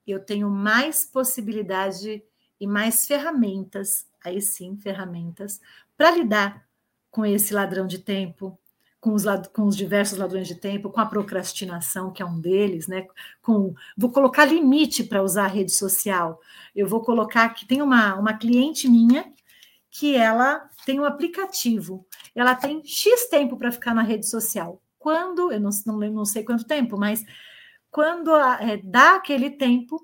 eu 0.06 0.20
tenho 0.20 0.50
mais 0.50 1.04
possibilidade 1.04 2.22
e 2.60 2.66
mais 2.66 3.06
ferramentas, 3.06 4.06
aí 4.22 4.40
sim, 4.40 4.76
ferramentas, 4.76 5.60
para 5.96 6.10
lidar 6.10 6.68
com 7.10 7.24
esse 7.24 7.54
ladrão 7.54 7.86
de 7.86 8.00
tempo, 8.00 8.58
com 9.04 9.12
os, 9.12 9.24
com 9.52 9.64
os 9.64 9.76
diversos 9.76 10.16
ladrões 10.16 10.48
de 10.48 10.54
tempo, 10.54 10.88
com 10.88 10.98
a 10.98 11.04
procrastinação, 11.04 12.10
que 12.10 12.22
é 12.22 12.26
um 12.26 12.40
deles, 12.40 12.88
né? 12.88 13.06
Com, 13.42 13.74
vou 13.94 14.10
colocar 14.10 14.46
limite 14.46 15.04
para 15.04 15.22
usar 15.22 15.44
a 15.44 15.48
rede 15.48 15.72
social. 15.72 16.40
Eu 16.74 16.88
vou 16.88 17.02
colocar 17.02 17.50
que 17.50 17.66
tem 17.66 17.82
uma, 17.82 18.14
uma 18.14 18.32
cliente 18.32 18.88
minha 18.88 19.30
que 19.90 20.16
ela 20.16 20.70
tem 20.86 20.98
um 20.98 21.04
aplicativo, 21.04 22.06
ela 22.34 22.54
tem 22.54 22.82
X 22.82 23.28
tempo 23.28 23.58
para 23.58 23.70
ficar 23.70 23.94
na 23.94 24.00
rede 24.00 24.26
social. 24.26 24.80
Quando, 24.98 25.52
eu 25.52 25.60
não, 25.60 25.70
não, 25.84 25.98
não 25.98 26.24
sei 26.24 26.42
quanto 26.42 26.64
tempo, 26.64 26.98
mas 26.98 27.22
quando 27.90 28.34
é, 28.34 28.78
dá 28.82 29.16
aquele 29.16 29.50
tempo, 29.50 30.00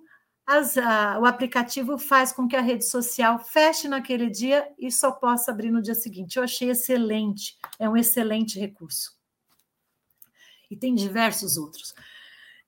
as, 0.51 0.77
a, 0.77 1.17
o 1.21 1.27
aplicativo 1.27 1.97
faz 1.97 2.33
com 2.33 2.49
que 2.49 2.57
a 2.57 2.61
rede 2.61 2.85
social 2.85 3.39
feche 3.39 3.87
naquele 3.87 4.29
dia 4.29 4.67
e 4.77 4.91
só 4.91 5.13
possa 5.13 5.53
abrir 5.53 5.71
no 5.71 5.81
dia 5.81 5.95
seguinte. 5.95 6.37
Eu 6.37 6.43
achei 6.43 6.71
excelente, 6.71 7.57
é 7.79 7.89
um 7.89 7.97
excelente 7.97 8.59
recurso. 8.59 9.17
E 10.69 10.77
tem 10.77 10.93
diversos 10.93 11.57
outros. 11.57 11.95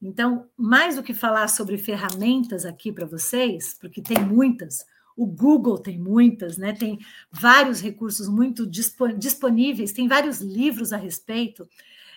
Então, 0.01 0.49
mais 0.57 0.95
do 0.95 1.03
que 1.03 1.13
falar 1.13 1.49
sobre 1.49 1.77
ferramentas 1.77 2.65
aqui 2.65 2.93
para 2.93 3.07
vocês, 3.07 3.77
porque 3.81 4.01
tem 4.01 4.25
muitas, 4.25 4.87
o 5.17 5.27
Google 5.27 5.79
tem 5.79 5.99
muitas, 5.99 6.57
né? 6.57 6.73
Tem 6.73 7.01
vários 7.33 7.81
recursos 7.81 8.29
muito 8.29 8.65
disponíveis, 8.65 9.93
tem 9.93 10.07
vários 10.07 10.41
livros 10.41 10.93
a 10.93 10.97
respeito. 10.97 11.69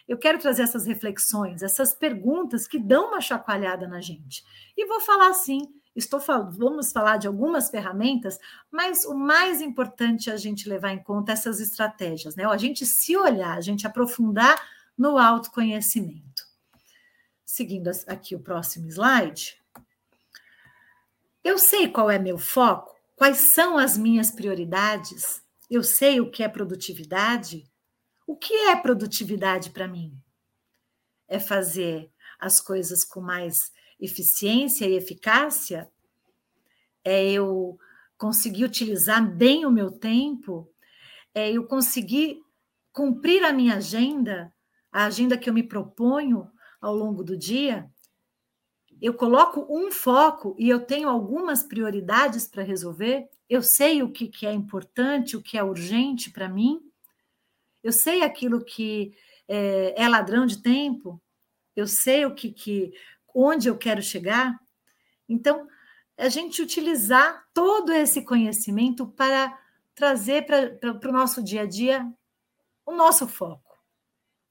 Eu 0.07 0.17
quero 0.17 0.39
trazer 0.39 0.63
essas 0.63 0.85
reflexões, 0.85 1.63
essas 1.63 1.93
perguntas 1.93 2.67
que 2.67 2.77
dão 2.77 3.07
uma 3.09 3.21
chacoalhada 3.21 3.87
na 3.87 4.01
gente. 4.01 4.43
E 4.77 4.85
vou 4.85 4.99
falar 5.01 5.29
assim, 5.29 5.61
estou 5.95 6.19
falando, 6.19 6.57
vamos 6.57 6.91
falar 6.91 7.17
de 7.17 7.27
algumas 7.27 7.69
ferramentas, 7.69 8.37
mas 8.69 9.05
o 9.05 9.15
mais 9.15 9.61
importante 9.61 10.29
é 10.29 10.33
a 10.33 10.37
gente 10.37 10.69
levar 10.69 10.91
em 10.91 11.01
conta 11.01 11.31
essas 11.31 11.59
estratégias, 11.59 12.35
né? 12.35 12.45
A 12.45 12.57
gente 12.57 12.85
se 12.85 13.17
olhar, 13.17 13.57
a 13.57 13.61
gente 13.61 13.87
aprofundar 13.87 14.61
no 14.97 15.17
autoconhecimento. 15.17 16.43
Seguindo 17.43 17.89
aqui 18.07 18.35
o 18.35 18.39
próximo 18.39 18.87
slide. 18.87 19.59
Eu 21.43 21.57
sei 21.57 21.87
qual 21.87 22.09
é 22.09 22.19
meu 22.19 22.37
foco, 22.37 22.95
quais 23.15 23.37
são 23.37 23.77
as 23.77 23.97
minhas 23.97 24.31
prioridades, 24.31 25.41
eu 25.69 25.83
sei 25.83 26.19
o 26.19 26.29
que 26.29 26.43
é 26.43 26.49
produtividade, 26.49 27.65
o 28.27 28.35
que 28.35 28.53
é 28.53 28.75
produtividade 28.75 29.69
para 29.69 29.87
mim? 29.87 30.17
É 31.27 31.39
fazer 31.39 32.11
as 32.39 32.59
coisas 32.59 33.03
com 33.03 33.21
mais 33.21 33.71
eficiência 33.99 34.87
e 34.87 34.95
eficácia? 34.95 35.89
É 37.03 37.31
eu 37.31 37.77
conseguir 38.17 38.65
utilizar 38.65 39.25
bem 39.25 39.65
o 39.65 39.71
meu 39.71 39.91
tempo? 39.91 40.69
É 41.33 41.51
eu 41.51 41.65
conseguir 41.67 42.41
cumprir 42.91 43.43
a 43.43 43.53
minha 43.53 43.75
agenda, 43.75 44.53
a 44.91 45.05
agenda 45.05 45.37
que 45.37 45.49
eu 45.49 45.53
me 45.53 45.63
proponho 45.63 46.49
ao 46.81 46.95
longo 46.95 47.23
do 47.23 47.37
dia? 47.37 47.89
Eu 49.01 49.13
coloco 49.13 49.67
um 49.69 49.91
foco 49.91 50.55
e 50.57 50.69
eu 50.69 50.79
tenho 50.79 51.09
algumas 51.09 51.61
prioridades 51.61 52.47
para 52.47 52.63
resolver? 52.63 53.29
Eu 53.49 53.61
sei 53.61 54.01
o 54.01 54.09
que, 54.09 54.27
que 54.27 54.47
é 54.47 54.53
importante, 54.53 55.35
o 55.35 55.41
que 55.41 55.57
é 55.57 55.63
urgente 55.63 56.31
para 56.31 56.49
mim? 56.49 56.81
Eu 57.85 57.91
sei 57.91 58.23
aquilo 58.23 58.65
que 58.65 59.15
é, 59.47 59.93
é 59.95 60.09
ladrão 60.09 60.47
de 60.47 60.59
tempo, 60.59 61.21
eu 61.75 61.85
sei 61.85 62.25
o 62.25 62.33
que, 62.33 62.51
que 62.51 62.91
onde 63.31 63.67
eu 63.67 63.77
quero 63.77 64.01
chegar. 64.01 64.59
Então, 65.29 65.67
a 66.17 66.27
gente 66.27 66.63
utilizar 66.63 67.45
todo 67.53 67.93
esse 67.93 68.23
conhecimento 68.23 69.05
para 69.05 69.55
trazer 69.93 70.47
para 70.47 71.09
o 71.09 71.13
nosso 71.13 71.43
dia 71.43 71.61
a 71.61 71.65
dia 71.67 72.11
o 72.87 72.91
nosso 72.91 73.27
foco. 73.27 73.77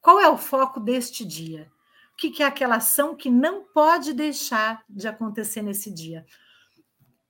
Qual 0.01 0.21
é 0.21 0.29
o 0.29 0.39
foco 0.39 0.79
deste 0.79 1.25
dia? 1.25 1.69
O 2.13 2.17
que, 2.17 2.31
que 2.31 2.41
é 2.41 2.47
aquela 2.47 2.77
ação 2.77 3.17
que 3.17 3.31
não 3.31 3.65
pode 3.65 4.13
deixar 4.13 4.85
de 4.89 5.09
acontecer 5.09 5.61
nesse 5.61 5.91
dia? 5.91 6.25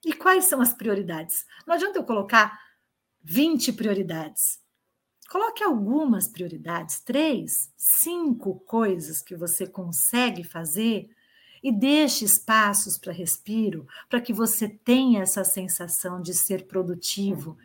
E 0.05 0.13
quais 0.13 0.45
são 0.45 0.61
as 0.61 0.71
prioridades? 0.71 1.47
Não 1.65 1.73
adianta 1.73 1.97
eu 1.97 2.03
colocar 2.03 2.61
20 3.23 3.73
prioridades. 3.73 4.63
Coloque 5.29 5.63
algumas 5.63 6.27
prioridades, 6.27 6.99
três, 6.99 7.71
cinco 7.75 8.59
coisas 8.61 9.21
que 9.21 9.35
você 9.35 9.65
consegue 9.65 10.43
fazer 10.43 11.09
e 11.63 11.71
deixe 11.71 12.23
espaços 12.23 12.95
para 12.95 13.11
respiro, 13.11 13.87
para 14.07 14.21
que 14.21 14.31
você 14.31 14.69
tenha 14.69 15.23
essa 15.23 15.43
sensação 15.43 16.21
de 16.21 16.33
ser 16.33 16.67
produtivo 16.67 17.57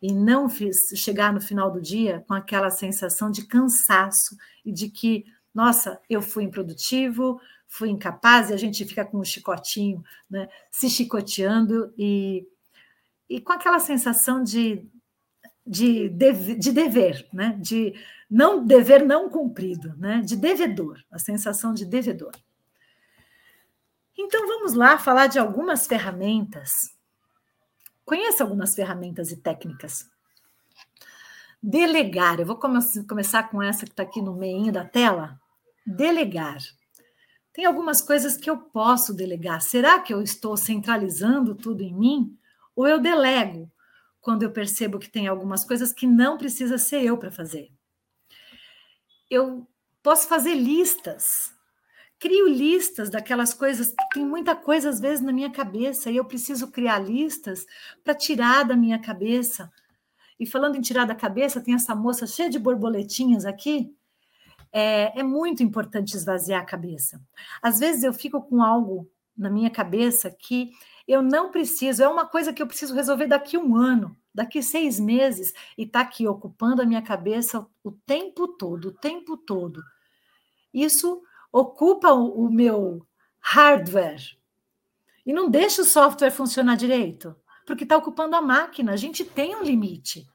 e 0.00 0.12
não 0.12 0.48
chegar 0.48 1.32
no 1.32 1.40
final 1.40 1.70
do 1.70 1.80
dia 1.80 2.24
com 2.26 2.32
aquela 2.32 2.70
sensação 2.70 3.30
de 3.30 3.46
cansaço 3.46 4.36
e 4.64 4.72
de 4.72 4.88
que, 4.88 5.26
nossa, 5.54 6.00
eu 6.08 6.22
fui 6.22 6.44
improdutivo, 6.44 7.38
fui 7.68 7.90
incapaz, 7.90 8.48
e 8.48 8.54
a 8.54 8.56
gente 8.56 8.84
fica 8.84 9.04
com 9.04 9.18
um 9.18 9.24
chicotinho, 9.24 10.02
né, 10.28 10.48
se 10.70 10.88
chicoteando 10.88 11.92
e, 11.98 12.46
e 13.28 13.40
com 13.40 13.52
aquela 13.52 13.78
sensação 13.78 14.42
de 14.42 14.86
de, 15.66 16.08
de, 16.10 16.54
de 16.56 16.72
dever, 16.72 17.26
né? 17.32 17.56
de 17.60 17.94
não 18.30 18.64
dever 18.64 19.04
não 19.04 19.30
cumprido, 19.30 19.96
né? 19.96 20.20
de 20.20 20.36
devedor, 20.36 21.02
a 21.10 21.18
sensação 21.18 21.72
de 21.72 21.86
devedor. 21.86 22.32
Então 24.16 24.46
vamos 24.46 24.74
lá 24.74 24.98
falar 24.98 25.26
de 25.26 25.38
algumas 25.38 25.86
ferramentas. 25.86 26.94
Conheça 28.04 28.44
algumas 28.44 28.74
ferramentas 28.74 29.32
e 29.32 29.36
técnicas. 29.36 30.08
Delegar. 31.62 32.38
Eu 32.38 32.46
vou 32.46 32.56
come 32.56 32.78
começar 33.08 33.44
com 33.44 33.62
essa 33.62 33.86
que 33.86 33.92
está 33.92 34.02
aqui 34.02 34.20
no 34.20 34.34
meio 34.34 34.70
da 34.70 34.84
tela. 34.84 35.40
Delegar. 35.86 36.58
Tem 37.52 37.64
algumas 37.64 38.02
coisas 38.02 38.36
que 38.36 38.50
eu 38.50 38.58
posso 38.58 39.14
delegar. 39.14 39.62
Será 39.62 39.98
que 39.98 40.12
eu 40.12 40.20
estou 40.20 40.56
centralizando 40.56 41.54
tudo 41.54 41.82
em 41.82 41.94
mim? 41.94 42.38
Ou 42.76 42.86
eu 42.86 43.00
delego 43.00 43.70
quando 44.24 44.42
eu 44.42 44.50
percebo 44.50 44.98
que 44.98 45.10
tem 45.10 45.28
algumas 45.28 45.64
coisas 45.64 45.92
que 45.92 46.06
não 46.06 46.38
precisa 46.38 46.78
ser 46.78 47.02
eu 47.04 47.18
para 47.18 47.30
fazer? 47.30 47.70
Eu 49.30 49.68
posso 50.02 50.26
fazer 50.26 50.54
listas. 50.54 51.52
Crio 52.18 52.48
listas 52.48 53.10
daquelas 53.10 53.52
coisas 53.52 53.90
que 53.90 54.08
tem 54.14 54.24
muita 54.24 54.56
coisa 54.56 54.88
às 54.88 54.98
vezes 54.98 55.22
na 55.22 55.30
minha 55.30 55.50
cabeça 55.50 56.10
e 56.10 56.16
eu 56.16 56.24
preciso 56.24 56.70
criar 56.70 56.98
listas 57.00 57.66
para 58.02 58.14
tirar 58.14 58.64
da 58.64 58.74
minha 58.74 58.98
cabeça. 58.98 59.70
E 60.40 60.46
falando 60.46 60.76
em 60.76 60.80
tirar 60.80 61.04
da 61.04 61.14
cabeça, 61.14 61.60
tem 61.60 61.74
essa 61.74 61.94
moça 61.94 62.26
cheia 62.26 62.48
de 62.48 62.58
borboletinhas 62.58 63.44
aqui 63.44 63.94
é, 64.72 65.20
é 65.20 65.22
muito 65.22 65.62
importante 65.62 66.16
esvaziar 66.16 66.62
a 66.62 66.66
cabeça. 66.66 67.20
Às 67.62 67.78
vezes 67.78 68.02
eu 68.02 68.12
fico 68.14 68.40
com 68.40 68.62
algo 68.62 69.06
na 69.36 69.50
minha 69.50 69.70
cabeça 69.70 70.30
que 70.30 70.70
eu 71.06 71.22
não 71.22 71.50
preciso, 71.50 72.02
é 72.02 72.08
uma 72.08 72.26
coisa 72.26 72.52
que 72.52 72.62
eu 72.62 72.66
preciso 72.66 72.94
resolver 72.94 73.26
daqui 73.26 73.58
um 73.58 73.76
ano, 73.76 74.16
daqui 74.34 74.62
seis 74.62 74.98
meses, 74.98 75.52
e 75.76 75.82
está 75.82 76.00
aqui 76.00 76.26
ocupando 76.26 76.82
a 76.82 76.86
minha 76.86 77.02
cabeça 77.02 77.66
o 77.82 77.92
tempo 77.92 78.48
todo, 78.48 78.88
o 78.88 78.92
tempo 78.92 79.36
todo. 79.36 79.82
Isso 80.72 81.22
ocupa 81.52 82.12
o, 82.12 82.46
o 82.46 82.50
meu 82.50 83.06
hardware 83.38 84.36
e 85.24 85.32
não 85.32 85.48
deixa 85.48 85.82
o 85.82 85.84
software 85.84 86.30
funcionar 86.30 86.76
direito, 86.76 87.36
porque 87.66 87.84
está 87.84 87.96
ocupando 87.96 88.36
a 88.36 88.42
máquina. 88.42 88.92
A 88.92 88.96
gente 88.96 89.24
tem 89.24 89.54
um 89.54 89.62
limite. 89.62 90.26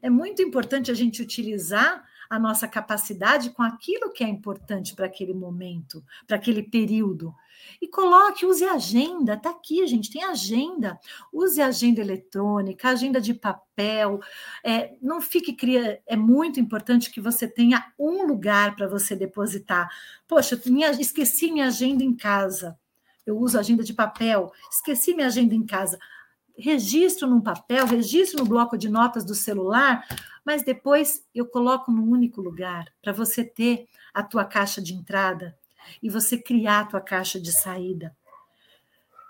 É 0.00 0.08
muito 0.08 0.42
importante 0.42 0.90
a 0.90 0.94
gente 0.94 1.22
utilizar 1.22 2.04
a 2.28 2.38
nossa 2.38 2.66
capacidade 2.66 3.50
com 3.50 3.62
aquilo 3.62 4.12
que 4.12 4.24
é 4.24 4.28
importante 4.28 4.94
para 4.94 5.06
aquele 5.06 5.34
momento, 5.34 6.04
para 6.26 6.36
aquele 6.36 6.62
período. 6.62 7.34
E 7.80 7.88
coloque, 7.88 8.46
use 8.46 8.64
agenda, 8.64 9.34
está 9.34 9.50
aqui, 9.50 9.86
gente, 9.86 10.10
tem 10.10 10.22
agenda. 10.24 10.98
Use 11.32 11.60
agenda 11.60 12.00
eletrônica, 12.00 12.88
agenda 12.88 13.20
de 13.20 13.34
papel. 13.34 14.20
É, 14.64 14.94
não 15.02 15.20
fique 15.20 15.52
cria. 15.52 16.00
É 16.06 16.16
muito 16.16 16.60
importante 16.60 17.10
que 17.10 17.20
você 17.20 17.48
tenha 17.48 17.92
um 17.98 18.26
lugar 18.26 18.76
para 18.76 18.86
você 18.86 19.16
depositar. 19.16 19.88
Poxa, 20.26 20.60
minha, 20.66 20.90
esqueci 20.92 21.50
minha 21.50 21.66
agenda 21.66 22.02
em 22.02 22.14
casa. 22.14 22.78
Eu 23.24 23.38
uso 23.38 23.58
agenda 23.58 23.82
de 23.82 23.92
papel, 23.92 24.52
esqueci 24.70 25.12
minha 25.12 25.26
agenda 25.26 25.52
em 25.52 25.66
casa 25.66 25.98
registro 26.58 27.28
num 27.28 27.40
papel, 27.40 27.86
registro 27.86 28.38
no 28.38 28.48
bloco 28.48 28.76
de 28.76 28.88
notas 28.88 29.24
do 29.24 29.34
celular, 29.34 30.06
mas 30.44 30.62
depois 30.62 31.24
eu 31.34 31.46
coloco 31.46 31.90
num 31.90 32.08
único 32.10 32.40
lugar 32.40 32.86
para 33.02 33.12
você 33.12 33.44
ter 33.44 33.86
a 34.14 34.22
tua 34.22 34.44
caixa 34.44 34.80
de 34.80 34.94
entrada 34.94 35.56
e 36.02 36.08
você 36.08 36.38
criar 36.38 36.80
a 36.80 36.84
tua 36.86 37.00
caixa 37.00 37.40
de 37.40 37.52
saída. 37.52 38.16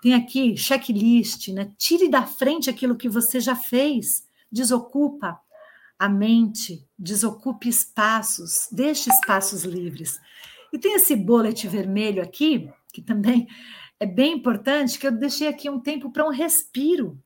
Tem 0.01 0.13
aqui 0.13 0.55
checklist, 0.55 1.49
né? 1.49 1.71
Tire 1.77 2.07
da 2.07 2.23
frente 2.25 2.69
aquilo 2.69 2.95
que 2.95 3.09
você 3.09 3.39
já 3.39 3.55
fez, 3.55 4.27
desocupa 4.51 5.39
a 5.97 6.07
mente, 6.07 6.85
desocupe 6.97 7.67
espaços, 7.67 8.67
deixe 8.71 9.09
espaços 9.09 9.63
livres. 9.63 10.19
E 10.71 10.77
tem 10.77 10.93
esse 10.93 11.15
bullet 11.15 11.67
vermelho 11.67 12.21
aqui, 12.21 12.69
que 12.93 13.01
também 13.01 13.47
é 13.99 14.05
bem 14.05 14.33
importante 14.33 14.99
que 14.99 15.07
eu 15.07 15.11
deixei 15.11 15.47
aqui 15.47 15.69
um 15.69 15.79
tempo 15.79 16.11
para 16.11 16.25
um 16.25 16.31
respiro. 16.31 17.21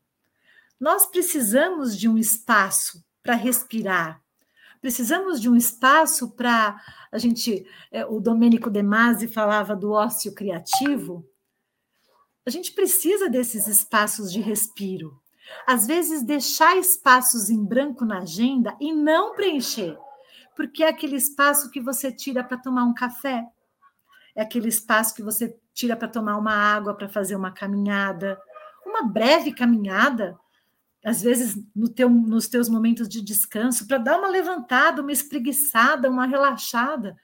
Nós 0.79 1.05
precisamos 1.05 1.97
de 1.97 2.07
um 2.07 2.17
espaço 2.17 3.03
para 3.21 3.35
respirar. 3.35 4.21
Precisamos 4.79 5.39
de 5.39 5.47
um 5.49 5.55
espaço 5.55 6.31
para 6.31 6.79
a 7.11 7.17
gente. 7.17 7.67
É, 7.91 8.05
o 8.05 8.19
Domênico 8.19 8.69
De 8.69 8.81
Masi 8.81 9.27
falava 9.27 9.75
do 9.75 9.91
ócio 9.91 10.33
criativo. 10.33 11.27
A 12.45 12.49
gente 12.49 12.71
precisa 12.71 13.29
desses 13.29 13.67
espaços 13.67 14.31
de 14.31 14.41
respiro. 14.41 15.21
Às 15.67 15.85
vezes, 15.85 16.23
deixar 16.23 16.77
espaços 16.77 17.49
em 17.49 17.63
branco 17.63 18.05
na 18.05 18.19
agenda 18.19 18.75
e 18.79 18.93
não 18.93 19.35
preencher, 19.35 19.97
porque 20.55 20.83
é 20.83 20.87
aquele 20.87 21.17
espaço 21.17 21.69
que 21.69 21.81
você 21.81 22.11
tira 22.11 22.43
para 22.43 22.57
tomar 22.57 22.85
um 22.85 22.93
café, 22.93 23.45
é 24.35 24.41
aquele 24.41 24.69
espaço 24.69 25.13
que 25.13 25.21
você 25.21 25.59
tira 25.73 25.95
para 25.95 26.07
tomar 26.07 26.37
uma 26.37 26.53
água, 26.53 26.93
para 26.93 27.09
fazer 27.09 27.35
uma 27.35 27.51
caminhada, 27.51 28.39
uma 28.85 29.03
breve 29.03 29.53
caminhada, 29.53 30.37
às 31.03 31.21
vezes 31.21 31.57
no 31.75 31.89
teu, 31.89 32.09
nos 32.09 32.47
teus 32.47 32.69
momentos 32.69 33.09
de 33.09 33.21
descanso, 33.21 33.87
para 33.87 33.97
dar 33.97 34.19
uma 34.19 34.27
levantada, 34.27 35.01
uma 35.01 35.11
espreguiçada, 35.11 36.09
uma 36.09 36.25
relaxada. 36.25 37.15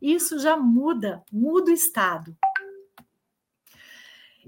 Isso 0.00 0.38
já 0.38 0.56
muda, 0.56 1.22
muda 1.32 1.70
o 1.70 1.74
estado. 1.74 2.36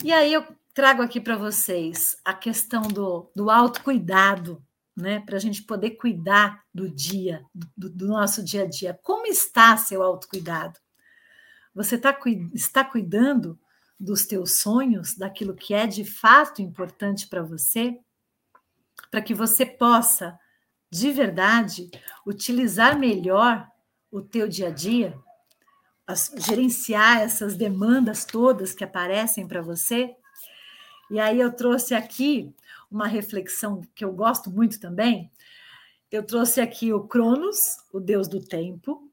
E 0.02 0.12
aí 0.12 0.32
eu 0.32 0.44
trago 0.74 1.02
aqui 1.02 1.20
para 1.20 1.36
vocês 1.36 2.16
a 2.24 2.34
questão 2.34 2.82
do, 2.82 3.30
do 3.34 3.48
autocuidado, 3.48 4.62
né? 4.96 5.20
Para 5.20 5.36
a 5.36 5.40
gente 5.40 5.62
poder 5.62 5.92
cuidar 5.92 6.62
do 6.74 6.88
dia, 6.88 7.44
do, 7.54 7.88
do 7.88 8.06
nosso 8.08 8.44
dia 8.44 8.64
a 8.64 8.66
dia. 8.66 8.98
Como 9.02 9.26
está 9.26 9.76
seu 9.76 10.02
autocuidado? 10.02 10.78
Você 11.74 11.98
tá, 11.98 12.16
está 12.52 12.84
cuidando 12.84 13.58
dos 13.98 14.26
teus 14.26 14.58
sonhos, 14.58 15.14
daquilo 15.14 15.54
que 15.54 15.74
é 15.74 15.86
de 15.86 16.04
fato 16.04 16.62
importante 16.62 17.26
para 17.26 17.42
você, 17.42 17.98
para 19.10 19.22
que 19.22 19.34
você 19.34 19.64
possa, 19.64 20.38
de 20.90 21.10
verdade, 21.10 21.90
utilizar 22.26 22.98
melhor 22.98 23.68
o 24.10 24.20
teu 24.20 24.48
dia 24.48 24.68
a 24.68 24.70
dia, 24.70 25.18
gerenciar 26.36 27.20
essas 27.20 27.56
demandas 27.56 28.24
todas 28.24 28.74
que 28.74 28.84
aparecem 28.84 29.48
para 29.48 29.62
você. 29.62 30.14
E 31.10 31.18
aí 31.18 31.40
eu 31.40 31.52
trouxe 31.52 31.94
aqui 31.94 32.54
uma 32.90 33.06
reflexão 33.06 33.82
que 33.94 34.04
eu 34.04 34.12
gosto 34.12 34.50
muito 34.50 34.78
também. 34.78 35.30
Eu 36.10 36.22
trouxe 36.22 36.60
aqui 36.60 36.92
o 36.92 37.08
Cronos, 37.08 37.58
o 37.92 37.98
deus 37.98 38.28
do 38.28 38.40
tempo, 38.40 39.10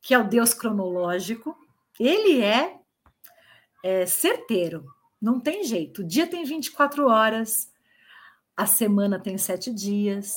que 0.00 0.14
é 0.14 0.18
o 0.18 0.28
deus 0.28 0.54
cronológico, 0.54 1.56
ele 1.98 2.42
é, 2.42 2.78
é 3.82 4.06
certeiro, 4.06 4.84
não 5.20 5.40
tem 5.40 5.64
jeito. 5.64 6.02
O 6.02 6.06
dia 6.06 6.26
tem 6.26 6.44
24 6.44 7.08
horas, 7.08 7.70
a 8.56 8.66
semana 8.66 9.18
tem 9.18 9.36
sete 9.38 9.72
dias, 9.72 10.34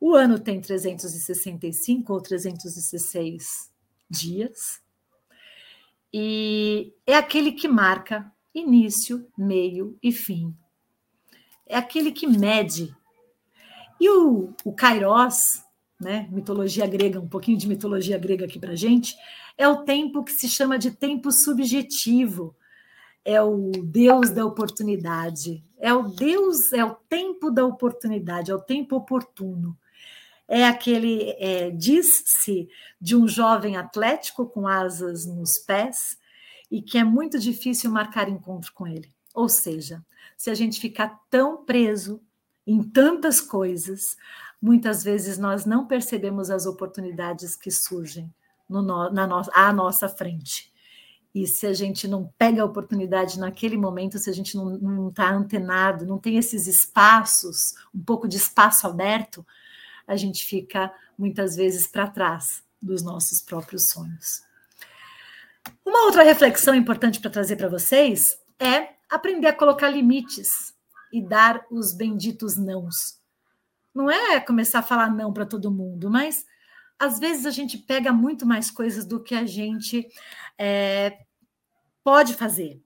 o 0.00 0.14
ano 0.14 0.38
tem 0.38 0.60
365 0.60 2.12
ou 2.12 2.20
316 2.20 3.70
dias, 4.08 4.80
e 6.12 6.94
é 7.06 7.14
aquele 7.14 7.52
que 7.52 7.68
marca 7.68 8.32
início, 8.54 9.26
meio 9.36 9.98
e 10.02 10.10
fim. 10.10 10.56
É 11.66 11.76
aquele 11.76 12.10
que 12.10 12.26
mede. 12.26 12.94
E 14.00 14.08
o, 14.08 14.54
o 14.64 14.72
Kairos, 14.72 15.62
né, 16.00 16.28
mitologia 16.30 16.86
grega, 16.86 17.20
um 17.20 17.28
pouquinho 17.28 17.58
de 17.58 17.68
mitologia 17.68 18.16
grega 18.18 18.44
aqui 18.46 18.58
para 18.58 18.74
gente, 18.74 19.14
é 19.56 19.66
o 19.66 19.84
tempo 19.84 20.22
que 20.22 20.32
se 20.32 20.48
chama 20.48 20.78
de 20.78 20.90
tempo 20.90 21.32
subjetivo. 21.32 22.54
É 23.24 23.40
o 23.40 23.70
Deus 23.70 24.30
da 24.30 24.44
oportunidade. 24.44 25.64
É 25.78 25.92
o 25.92 26.02
Deus, 26.02 26.72
é 26.72 26.84
o 26.84 26.94
tempo 26.94 27.50
da 27.50 27.64
oportunidade, 27.64 28.50
é 28.50 28.54
o 28.54 28.60
tempo 28.60 28.96
oportuno. 28.96 29.76
É 30.46 30.64
aquele, 30.64 31.34
é, 31.38 31.70
diz-se 31.70 32.68
de 33.00 33.16
um 33.16 33.26
jovem 33.26 33.76
atlético 33.76 34.46
com 34.46 34.68
asas 34.68 35.26
nos 35.26 35.58
pés 35.58 36.18
e 36.70 36.80
que 36.80 36.98
é 36.98 37.04
muito 37.04 37.38
difícil 37.38 37.90
marcar 37.90 38.28
encontro 38.28 38.72
com 38.72 38.86
ele. 38.86 39.10
Ou 39.34 39.48
seja, 39.48 40.04
se 40.36 40.50
a 40.50 40.54
gente 40.54 40.80
ficar 40.80 41.20
tão 41.28 41.64
preso 41.64 42.22
em 42.66 42.82
tantas 42.82 43.40
coisas, 43.40 44.16
muitas 44.62 45.02
vezes 45.02 45.36
nós 45.36 45.66
não 45.66 45.86
percebemos 45.86 46.48
as 46.48 46.64
oportunidades 46.64 47.56
que 47.56 47.70
surgem 47.70 48.32
no, 48.68 48.82
na 48.82 49.26
no, 49.26 49.42
à 49.52 49.72
nossa 49.72 50.08
frente. 50.08 50.72
E 51.34 51.46
se 51.46 51.66
a 51.66 51.74
gente 51.74 52.08
não 52.08 52.32
pega 52.38 52.62
a 52.62 52.64
oportunidade 52.64 53.38
naquele 53.38 53.76
momento, 53.76 54.18
se 54.18 54.30
a 54.30 54.32
gente 54.32 54.56
não 54.56 55.08
está 55.08 55.30
antenado, 55.30 56.06
não 56.06 56.18
tem 56.18 56.38
esses 56.38 56.66
espaços, 56.66 57.58
um 57.94 58.02
pouco 58.02 58.26
de 58.26 58.38
espaço 58.38 58.86
aberto, 58.86 59.46
a 60.06 60.16
gente 60.16 60.46
fica 60.46 60.90
muitas 61.18 61.54
vezes 61.54 61.86
para 61.86 62.08
trás 62.08 62.62
dos 62.80 63.02
nossos 63.02 63.42
próprios 63.42 63.90
sonhos. 63.90 64.42
Uma 65.84 66.06
outra 66.06 66.22
reflexão 66.22 66.74
importante 66.74 67.20
para 67.20 67.30
trazer 67.30 67.56
para 67.56 67.68
vocês 67.68 68.38
é 68.58 68.94
aprender 69.10 69.48
a 69.48 69.52
colocar 69.52 69.90
limites 69.90 70.74
e 71.12 71.20
dar 71.22 71.64
os 71.70 71.92
benditos 71.92 72.56
nãos. 72.56 73.20
não 73.94 74.10
é 74.10 74.40
começar 74.40 74.80
a 74.80 74.82
falar 74.82 75.10
não 75.10 75.32
para 75.32 75.46
todo 75.46 75.70
mundo, 75.70 76.10
mas 76.10 76.44
às 76.98 77.18
vezes 77.18 77.46
a 77.46 77.50
gente 77.50 77.78
pega 77.78 78.12
muito 78.12 78.46
mais 78.46 78.70
coisas 78.70 79.04
do 79.04 79.22
que 79.22 79.34
a 79.34 79.44
gente 79.46 80.06
é, 80.58 81.18
pode 82.02 82.34
fazer. 82.34 82.82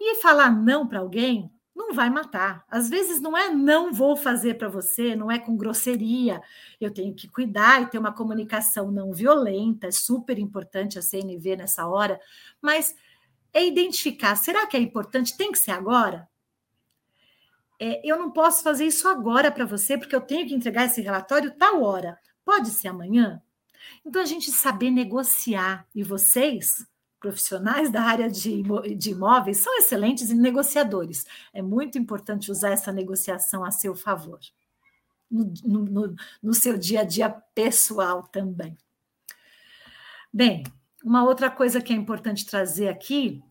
E 0.00 0.16
falar 0.16 0.50
não 0.50 0.86
para 0.86 1.00
alguém 1.00 1.50
não 1.74 1.92
vai 1.92 2.08
matar. 2.08 2.64
Às 2.68 2.88
vezes 2.88 3.20
não 3.20 3.36
é 3.36 3.50
não 3.50 3.92
vou 3.92 4.16
fazer 4.16 4.54
para 4.54 4.68
você, 4.68 5.16
não 5.16 5.30
é 5.30 5.38
com 5.38 5.56
grosseria. 5.56 6.40
Eu 6.80 6.92
tenho 6.92 7.14
que 7.14 7.28
cuidar 7.28 7.82
e 7.82 7.86
ter 7.86 7.98
uma 7.98 8.14
comunicação 8.14 8.90
não 8.90 9.12
violenta, 9.12 9.88
é 9.88 9.90
super 9.90 10.38
importante 10.38 10.98
a 10.98 11.02
CNV 11.02 11.56
nessa 11.56 11.86
hora, 11.86 12.20
mas 12.62 12.94
é 13.52 13.64
identificar, 13.64 14.36
será 14.36 14.66
que 14.66 14.76
é 14.76 14.80
importante? 14.80 15.36
Tem 15.36 15.52
que 15.52 15.58
ser 15.58 15.72
agora? 15.72 16.28
É, 17.80 18.00
eu 18.08 18.16
não 18.18 18.30
posso 18.30 18.62
fazer 18.62 18.86
isso 18.86 19.08
agora 19.08 19.50
para 19.50 19.64
você, 19.64 19.98
porque 19.98 20.14
eu 20.14 20.20
tenho 20.20 20.46
que 20.46 20.54
entregar 20.54 20.86
esse 20.86 21.00
relatório 21.00 21.56
tal 21.56 21.82
hora. 21.82 22.18
Pode 22.44 22.70
ser 22.70 22.88
amanhã? 22.88 23.42
Então, 24.04 24.20
a 24.22 24.26
gente 24.26 24.50
saber 24.50 24.90
negociar, 24.90 25.86
e 25.94 26.02
vocês 26.02 26.86
profissionais 27.24 27.90
da 27.90 28.02
área 28.02 28.30
de, 28.30 28.62
de 28.98 29.12
imóveis 29.12 29.56
são 29.56 29.74
excelentes 29.78 30.28
negociadores. 30.28 31.24
É 31.54 31.62
muito 31.62 31.96
importante 31.96 32.50
usar 32.50 32.72
essa 32.72 32.92
negociação 32.92 33.64
a 33.64 33.70
seu 33.70 33.94
favor, 33.94 34.38
no, 35.30 35.50
no, 35.64 36.16
no 36.42 36.52
seu 36.52 36.76
dia 36.76 37.00
a 37.00 37.04
dia 37.04 37.30
pessoal 37.54 38.24
também. 38.24 38.76
Bem, 40.30 40.64
uma 41.02 41.24
outra 41.24 41.50
coisa 41.50 41.80
que 41.80 41.94
é 41.94 41.96
importante 41.96 42.44
trazer 42.44 42.88
aqui, 42.88 43.42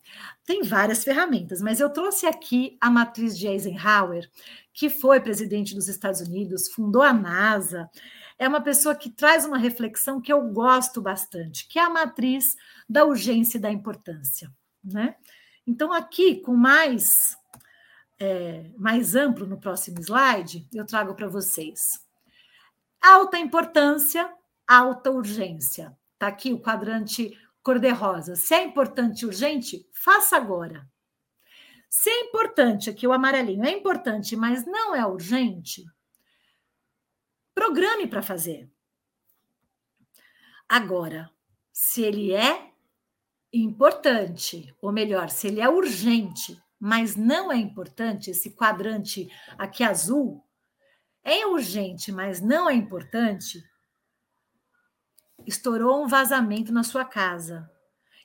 tem 0.45 0.61
várias 0.61 1.03
ferramentas, 1.03 1.59
mas 1.59 1.79
eu 1.79 1.89
trouxe 1.89 2.27
aqui 2.27 2.77
a 2.79 2.91
matriz 2.91 3.35
de 3.35 3.47
Eisenhower, 3.47 4.29
que 4.71 4.87
foi 4.87 5.19
presidente 5.19 5.73
dos 5.73 5.87
Estados 5.87 6.21
Unidos, 6.21 6.69
fundou 6.69 7.01
a 7.01 7.11
NASA, 7.11 7.89
é 8.37 8.47
uma 8.47 8.61
pessoa 8.61 8.95
que 8.95 9.09
traz 9.09 9.45
uma 9.45 9.57
reflexão 9.57 10.21
que 10.21 10.31
eu 10.31 10.41
gosto 10.49 11.01
bastante, 11.01 11.67
que 11.67 11.79
é 11.79 11.83
a 11.83 11.89
matriz 11.89 12.55
da 12.89 13.05
urgência 13.05 13.57
e 13.57 13.61
da 13.61 13.71
importância. 13.71 14.51
Né? 14.83 15.15
Então, 15.65 15.93
aqui, 15.93 16.41
com 16.41 16.55
mais, 16.55 17.37
é, 18.19 18.69
mais 18.77 19.15
amplo 19.15 19.45
no 19.45 19.59
próximo 19.59 19.99
slide, 19.99 20.67
eu 20.73 20.85
trago 20.85 21.15
para 21.15 21.27
vocês. 21.27 21.79
Alta 23.01 23.37
importância, 23.37 24.29
alta 24.67 25.11
urgência. 25.11 25.95
Está 26.13 26.27
aqui 26.27 26.53
o 26.53 26.59
quadrante 26.59 27.37
cor-de-rosa. 27.61 28.35
Se 28.35 28.53
é 28.53 28.63
importante 28.63 29.21
e 29.21 29.25
urgente, 29.25 29.87
faça 29.93 30.35
agora. 30.35 30.87
Se 31.89 32.09
é 32.09 32.21
importante, 32.21 32.89
aqui 32.89 33.05
o 33.05 33.13
amarelinho, 33.13 33.63
é 33.63 33.71
importante, 33.71 34.35
mas 34.35 34.65
não 34.65 34.95
é 34.95 35.05
urgente, 35.05 35.85
programe 37.53 38.07
para 38.07 38.21
fazer. 38.21 38.69
Agora, 40.67 41.29
se 41.71 42.01
ele 42.01 42.33
é 42.33 42.71
importante, 43.51 44.73
ou 44.81 44.91
melhor, 44.91 45.29
se 45.29 45.47
ele 45.47 45.61
é 45.61 45.69
urgente, 45.69 46.61
mas 46.79 47.15
não 47.15 47.51
é 47.51 47.55
importante, 47.57 48.31
esse 48.31 48.51
quadrante 48.51 49.29
aqui 49.57 49.83
azul, 49.83 50.43
é 51.23 51.45
urgente, 51.45 52.11
mas 52.11 52.41
não 52.41 52.69
é 52.69 52.73
importante, 52.73 53.63
estourou 55.45 56.03
um 56.03 56.07
vazamento 56.07 56.73
na 56.73 56.83
sua 56.83 57.05
casa 57.05 57.69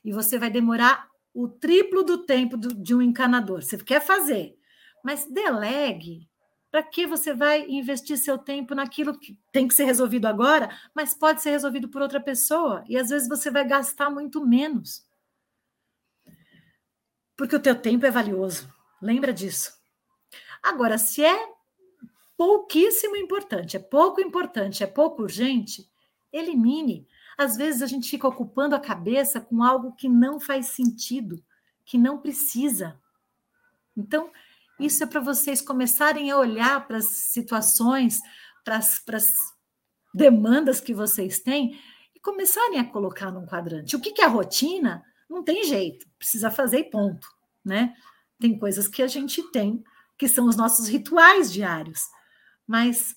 e 0.03 0.11
você 0.11 0.37
vai 0.37 0.49
demorar 0.49 1.09
o 1.33 1.47
triplo 1.47 2.03
do 2.03 2.25
tempo 2.25 2.57
de 2.57 2.95
um 2.95 3.01
encanador. 3.01 3.61
Você 3.61 3.77
quer 3.77 4.01
fazer, 4.01 4.57
mas 5.03 5.25
delegue 5.25 6.28
para 6.71 6.83
que 6.83 7.07
você 7.07 7.33
vai 7.33 7.65
investir 7.67 8.17
seu 8.17 8.37
tempo 8.37 8.75
naquilo 8.75 9.17
que 9.17 9.37
tem 9.51 9.67
que 9.67 9.73
ser 9.73 9.85
resolvido 9.85 10.27
agora, 10.27 10.69
mas 10.93 11.13
pode 11.13 11.41
ser 11.41 11.51
resolvido 11.51 11.89
por 11.89 12.01
outra 12.01 12.19
pessoa? 12.19 12.83
E 12.87 12.97
às 12.97 13.09
vezes 13.09 13.27
você 13.27 13.49
vai 13.49 13.67
gastar 13.67 14.09
muito 14.09 14.45
menos. 14.45 15.05
Porque 17.35 17.55
o 17.55 17.59
teu 17.59 17.75
tempo 17.75 18.05
é 18.05 18.11
valioso. 18.11 18.71
Lembra 19.01 19.33
disso. 19.33 19.79
Agora, 20.61 20.97
se 20.97 21.23
é 21.23 21.53
pouquíssimo 22.37 23.15
importante, 23.15 23.77
é 23.77 23.79
pouco 23.79 24.21
importante, 24.21 24.83
é 24.83 24.87
pouco 24.87 25.23
urgente, 25.23 25.89
elimine. 26.31 27.07
Às 27.37 27.55
vezes 27.55 27.81
a 27.81 27.87
gente 27.87 28.09
fica 28.09 28.27
ocupando 28.27 28.75
a 28.75 28.79
cabeça 28.79 29.41
com 29.41 29.63
algo 29.63 29.95
que 29.95 30.07
não 30.07 30.39
faz 30.39 30.67
sentido, 30.67 31.43
que 31.85 31.97
não 31.97 32.19
precisa. 32.19 32.99
Então, 33.95 34.29
isso 34.79 35.03
é 35.03 35.07
para 35.07 35.19
vocês 35.19 35.61
começarem 35.61 36.31
a 36.31 36.37
olhar 36.37 36.87
para 36.87 36.97
as 36.97 37.05
situações, 37.05 38.19
para 38.63 38.77
as 38.77 39.35
demandas 40.13 40.79
que 40.79 40.93
vocês 40.93 41.39
têm 41.39 41.77
e 42.15 42.19
começarem 42.19 42.79
a 42.79 42.85
colocar 42.85 43.29
num 43.31 43.45
quadrante. 43.45 43.95
O 43.95 43.99
que, 43.99 44.13
que 44.13 44.21
é 44.21 44.25
rotina? 44.25 45.03
Não 45.29 45.43
tem 45.43 45.63
jeito, 45.65 46.07
precisa 46.17 46.49
fazer 46.49 46.79
e 46.79 46.89
ponto, 46.89 47.27
né? 47.63 47.93
Tem 48.39 48.57
coisas 48.57 48.87
que 48.87 49.03
a 49.03 49.07
gente 49.07 49.43
tem, 49.51 49.83
que 50.17 50.27
são 50.27 50.47
os 50.47 50.55
nossos 50.55 50.87
rituais 50.87 51.51
diários, 51.51 52.01
mas 52.65 53.15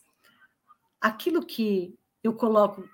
aquilo 1.00 1.46
que 1.46 1.96
eu 2.22 2.34
coloco, 2.34 2.84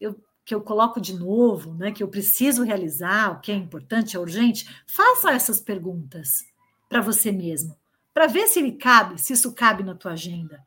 eu, 0.00 0.18
que 0.44 0.54
eu 0.54 0.62
coloco 0.62 1.00
de 1.00 1.14
novo, 1.14 1.74
né, 1.74 1.92
que 1.92 2.02
eu 2.02 2.08
preciso 2.08 2.62
realizar, 2.62 3.32
o 3.32 3.40
que 3.40 3.52
é 3.52 3.54
importante, 3.54 4.16
é 4.16 4.20
urgente, 4.20 4.68
faça 4.86 5.30
essas 5.30 5.60
perguntas 5.60 6.44
para 6.88 7.00
você 7.00 7.30
mesmo 7.30 7.78
para 8.14 8.28
ver 8.28 8.46
se 8.46 8.60
ele 8.60 8.72
cabe, 8.72 9.20
se 9.20 9.32
isso 9.32 9.52
cabe 9.52 9.82
na 9.82 9.94
tua 9.94 10.12
agenda. 10.12 10.64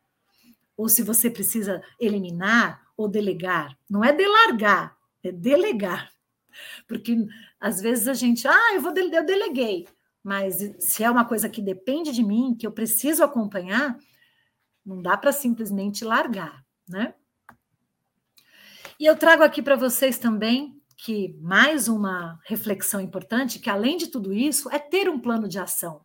Ou 0.76 0.88
se 0.88 1.02
você 1.02 1.30
precisa 1.30 1.82
eliminar 1.98 2.86
ou 2.96 3.08
delegar. 3.08 3.76
Não 3.88 4.04
é 4.04 4.12
delargar, 4.12 4.96
é 5.24 5.32
delegar. 5.32 6.12
Porque 6.86 7.16
às 7.58 7.80
vezes 7.80 8.06
a 8.06 8.14
gente, 8.14 8.46
ah, 8.46 8.74
eu 8.74 8.80
vou 8.80 8.92
eu 8.96 9.26
deleguei, 9.26 9.88
mas 10.22 10.56
se 10.78 11.02
é 11.02 11.10
uma 11.10 11.24
coisa 11.24 11.48
que 11.48 11.62
depende 11.62 12.12
de 12.12 12.22
mim, 12.22 12.54
que 12.54 12.66
eu 12.66 12.72
preciso 12.72 13.24
acompanhar, 13.24 13.96
não 14.84 15.00
dá 15.00 15.16
para 15.16 15.32
simplesmente 15.32 16.04
largar, 16.04 16.64
né? 16.88 17.14
E 19.00 19.06
eu 19.06 19.16
trago 19.16 19.42
aqui 19.42 19.62
para 19.62 19.76
vocês 19.76 20.18
também 20.18 20.78
que 20.96 21.36
mais 21.40 21.86
uma 21.86 22.40
reflexão 22.44 23.00
importante, 23.00 23.60
que 23.60 23.70
além 23.70 23.96
de 23.96 24.08
tudo 24.08 24.32
isso, 24.32 24.68
é 24.70 24.78
ter 24.80 25.08
um 25.08 25.20
plano 25.20 25.48
de 25.48 25.58
ação. 25.58 26.04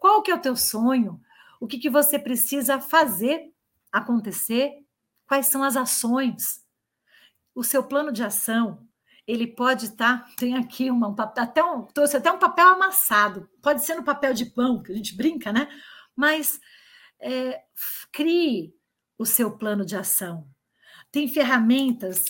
Qual 0.00 0.22
que 0.22 0.30
é 0.30 0.34
o 0.34 0.40
teu 0.40 0.56
sonho? 0.56 1.20
O 1.60 1.66
que, 1.66 1.78
que 1.78 1.90
você 1.90 2.18
precisa 2.18 2.80
fazer 2.80 3.52
acontecer? 3.92 4.72
Quais 5.28 5.46
são 5.46 5.62
as 5.62 5.76
ações? 5.76 6.64
O 7.54 7.62
seu 7.62 7.84
plano 7.84 8.10
de 8.10 8.24
ação, 8.24 8.88
ele 9.26 9.46
pode 9.46 9.84
estar, 9.84 10.24
tá, 10.24 10.34
tem 10.38 10.56
aqui 10.56 10.90
uma, 10.90 11.08
um 11.08 11.14
até 11.18 11.62
um, 11.62 11.82
trouxe 11.82 12.16
até 12.16 12.32
um 12.32 12.38
papel 12.38 12.68
amassado, 12.68 13.48
pode 13.60 13.84
ser 13.84 13.94
no 13.94 14.02
papel 14.02 14.32
de 14.32 14.46
pão, 14.46 14.82
que 14.82 14.90
a 14.90 14.96
gente 14.96 15.14
brinca, 15.14 15.52
né? 15.52 15.68
Mas 16.16 16.58
é, 17.20 17.62
crie 18.10 18.74
o 19.18 19.26
seu 19.26 19.58
plano 19.58 19.84
de 19.84 19.96
ação. 19.96 20.48
Tem 21.12 21.28
ferramentas, 21.28 22.24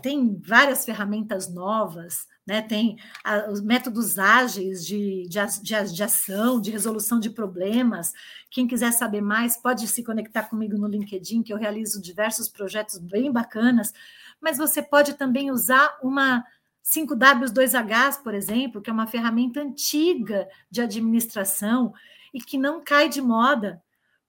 tem 0.00 0.40
várias 0.40 0.86
ferramentas 0.86 1.52
novas 1.52 2.26
né? 2.50 2.60
Tem 2.60 2.98
a, 3.22 3.48
os 3.48 3.60
métodos 3.60 4.18
ágeis 4.18 4.84
de, 4.84 5.22
de, 5.28 5.38
de, 5.62 5.92
de, 5.94 6.02
ação, 6.02 6.60
de 6.60 6.72
resolução 6.72 7.20
de 7.20 7.30
problemas. 7.30 8.12
Quem 8.50 8.66
quiser 8.66 8.90
saber 8.90 9.20
mais, 9.20 9.56
pode 9.56 9.86
se 9.86 10.02
conectar 10.02 10.42
comigo 10.42 10.76
no 10.76 10.88
LinkedIn, 10.88 11.44
que 11.44 11.52
eu 11.52 11.56
realizo 11.56 12.02
diversos 12.02 12.48
projetos 12.48 12.98
bem 12.98 13.30
bacanas. 13.30 13.92
Mas 14.40 14.58
você 14.58 14.82
pode 14.82 15.14
também 15.14 15.52
usar 15.52 15.96
uma 16.02 16.44
5W2H, 16.84 18.20
por 18.20 18.34
exemplo, 18.34 18.82
que 18.82 18.90
é 18.90 18.92
uma 18.92 19.06
ferramenta 19.06 19.60
antiga 19.60 20.48
de 20.68 20.80
administração 20.80 21.94
e 22.34 22.40
que 22.40 22.58
não 22.58 22.82
cai 22.82 23.08
de 23.08 23.22
moda, 23.22 23.80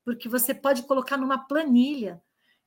porque 0.05 0.29
você 0.29 0.53
pode 0.53 0.83
colocar 0.83 1.17
numa 1.17 1.39
planilha 1.39 2.21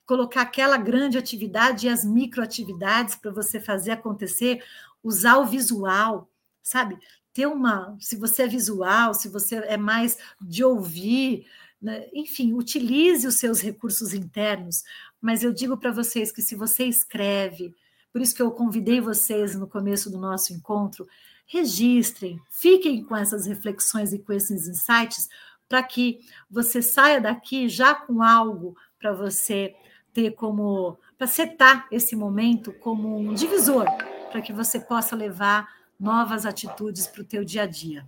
colocar 0.07 0.43
aquela 0.43 0.77
grande 0.77 1.17
atividade 1.17 1.87
e 1.87 1.91
as 1.91 2.05
microatividades 2.05 3.15
para 3.15 3.31
você 3.31 3.59
fazer 3.59 3.93
acontecer, 3.93 4.63
usar 5.05 5.37
o 5.37 5.45
visual, 5.45 6.31
sabe? 6.63 6.99
Ter 7.35 7.47
uma, 7.47 7.97
se 8.01 8.17
você 8.17 8.45
é 8.45 8.49
visual, 8.49 9.13
se 9.13 9.29
você 9.29 9.57
é 9.57 9.77
mais 9.77 10.17
de 10.41 10.65
ouvir, 10.65 11.47
né? 11.81 12.07
enfim, 12.15 12.55
utilize 12.55 13.27
os 13.27 13.35
seus 13.37 13.61
recursos 13.61 14.15
internos. 14.15 14.83
Mas 15.21 15.45
eu 15.45 15.53
digo 15.53 15.77
para 15.77 15.93
vocês 15.93 16.33
que 16.33 16.41
se 16.41 16.57
você 16.57 16.87
escreve, 16.87 17.75
por 18.11 18.23
isso 18.23 18.35
que 18.35 18.41
eu 18.41 18.51
convidei 18.51 19.01
vocês 19.01 19.55
no 19.55 19.67
começo 19.67 20.11
do 20.11 20.19
nosso 20.19 20.55
encontro, 20.55 21.07
registrem, 21.47 22.41
fiquem 22.49 23.05
com 23.05 23.15
essas 23.15 23.45
reflexões 23.47 24.15
e 24.15 24.19
com 24.19 24.33
esses 24.33 24.67
insights, 24.67 25.29
para 25.69 25.83
que 25.83 26.21
você 26.51 26.81
saia 26.81 27.21
daqui 27.21 27.69
já 27.69 27.95
com 27.95 28.23
algo 28.23 28.77
para 28.99 29.13
você 29.13 29.75
ter 30.13 30.31
como, 30.31 30.97
para 31.19 31.27
setar 31.27 31.87
esse 31.91 32.17
momento 32.17 32.73
como 32.73 33.19
um 33.19 33.35
divisor 33.35 33.87
para 34.35 34.43
que 34.43 34.53
você 34.53 34.81
possa 34.81 35.15
levar 35.15 35.73
novas 35.99 36.45
atitudes 36.45 37.07
para 37.07 37.23
o 37.23 37.25
teu 37.25 37.45
dia 37.45 37.63
a 37.63 37.67
dia. 37.67 38.05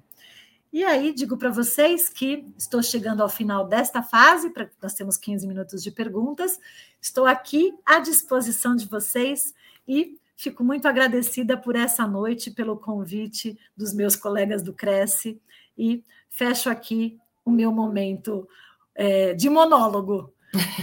E 0.72 0.82
aí 0.82 1.12
digo 1.14 1.36
para 1.36 1.50
vocês 1.50 2.08
que 2.08 2.44
estou 2.58 2.82
chegando 2.82 3.22
ao 3.22 3.28
final 3.28 3.64
desta 3.64 4.02
fase, 4.02 4.50
para 4.50 4.68
nós 4.82 4.92
temos 4.92 5.16
15 5.16 5.46
minutos 5.46 5.84
de 5.84 5.92
perguntas. 5.92 6.58
Estou 7.00 7.26
aqui 7.26 7.72
à 7.86 8.00
disposição 8.00 8.74
de 8.74 8.88
vocês 8.88 9.54
e 9.86 10.18
fico 10.36 10.64
muito 10.64 10.88
agradecida 10.88 11.56
por 11.56 11.76
essa 11.76 12.08
noite, 12.08 12.50
pelo 12.50 12.76
convite 12.76 13.56
dos 13.76 13.94
meus 13.94 14.16
colegas 14.16 14.64
do 14.64 14.72
Cresce 14.72 15.40
e 15.78 16.02
fecho 16.28 16.68
aqui 16.68 17.20
o 17.44 17.52
meu 17.52 17.70
momento 17.70 18.48
é, 18.96 19.32
de 19.32 19.48
monólogo. 19.48 20.34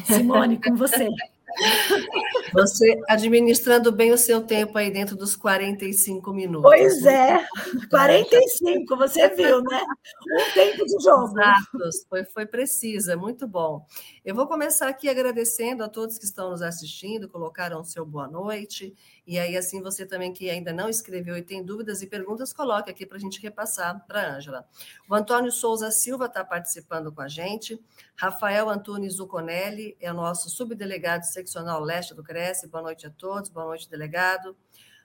Simone, 0.06 0.62
com 0.62 0.74
você. 0.74 1.10
Você 2.54 3.02
administrando 3.10 3.92
bem 3.92 4.12
o 4.12 4.18
seu 4.18 4.42
tempo 4.42 4.78
aí 4.78 4.92
dentro 4.92 5.16
dos 5.16 5.36
45 5.36 6.34
minutos. 6.34 6.70
Pois 6.70 7.02
né? 7.02 7.40
é, 7.40 7.48
45, 7.90 8.98
você 8.98 9.30
viu, 9.30 9.62
né? 9.62 9.82
Um 10.32 10.54
tempo 10.54 10.86
de 10.86 11.04
jogo. 11.04 11.32
Exato, 11.32 11.90
foi, 12.10 12.24
foi 12.26 12.46
precisa, 12.46 13.18
muito 13.18 13.48
bom. 13.48 13.86
Eu 14.24 14.36
vou 14.36 14.48
começar 14.48 14.88
aqui 14.88 15.10
agradecendo 15.10 15.84
a 15.84 15.90
todos 15.90 16.18
que 16.18 16.26
estão 16.26 16.52
nos 16.52 16.62
assistindo, 16.62 17.30
colocaram 17.30 17.82
o 17.82 17.86
seu 17.86 18.06
boa 18.06 18.28
noite. 18.28 18.94
E 19.26 19.40
aí, 19.40 19.56
assim, 19.56 19.82
você 19.82 20.06
também 20.06 20.34
que 20.34 20.50
ainda 20.50 20.74
não 20.74 20.90
escreveu 20.90 21.38
e 21.38 21.42
tem 21.42 21.64
dúvidas 21.64 22.02
e 22.02 22.08
perguntas, 22.08 22.52
coloque 22.52 22.92
aqui 22.92 23.06
para 23.06 23.16
a 23.16 23.20
gente 23.20 23.42
repassar 23.42 24.06
para 24.06 24.22
a 24.22 24.36
Ângela. 24.36 24.68
O 25.10 25.16
Antônio 25.16 25.50
Souza 25.50 25.92
Silva 25.92 26.26
está 26.26 26.44
participando 26.44 27.10
com 27.10 27.22
a 27.22 27.30
gente. 27.30 27.82
Rafael 28.16 28.70
Antunes 28.70 29.14
Zuconelli 29.16 29.96
é 30.02 30.12
o 30.12 30.16
nosso 30.16 30.50
subdelegado 30.50 31.26
seccional 31.26 31.80
leste 31.80 32.14
do 32.14 32.22
Cresce. 32.22 32.68
Boa 32.68 32.84
noite 32.84 33.08
a 33.08 33.10
todos, 33.10 33.50
boa 33.50 33.66
noite, 33.66 33.90
delegado. 33.90 34.58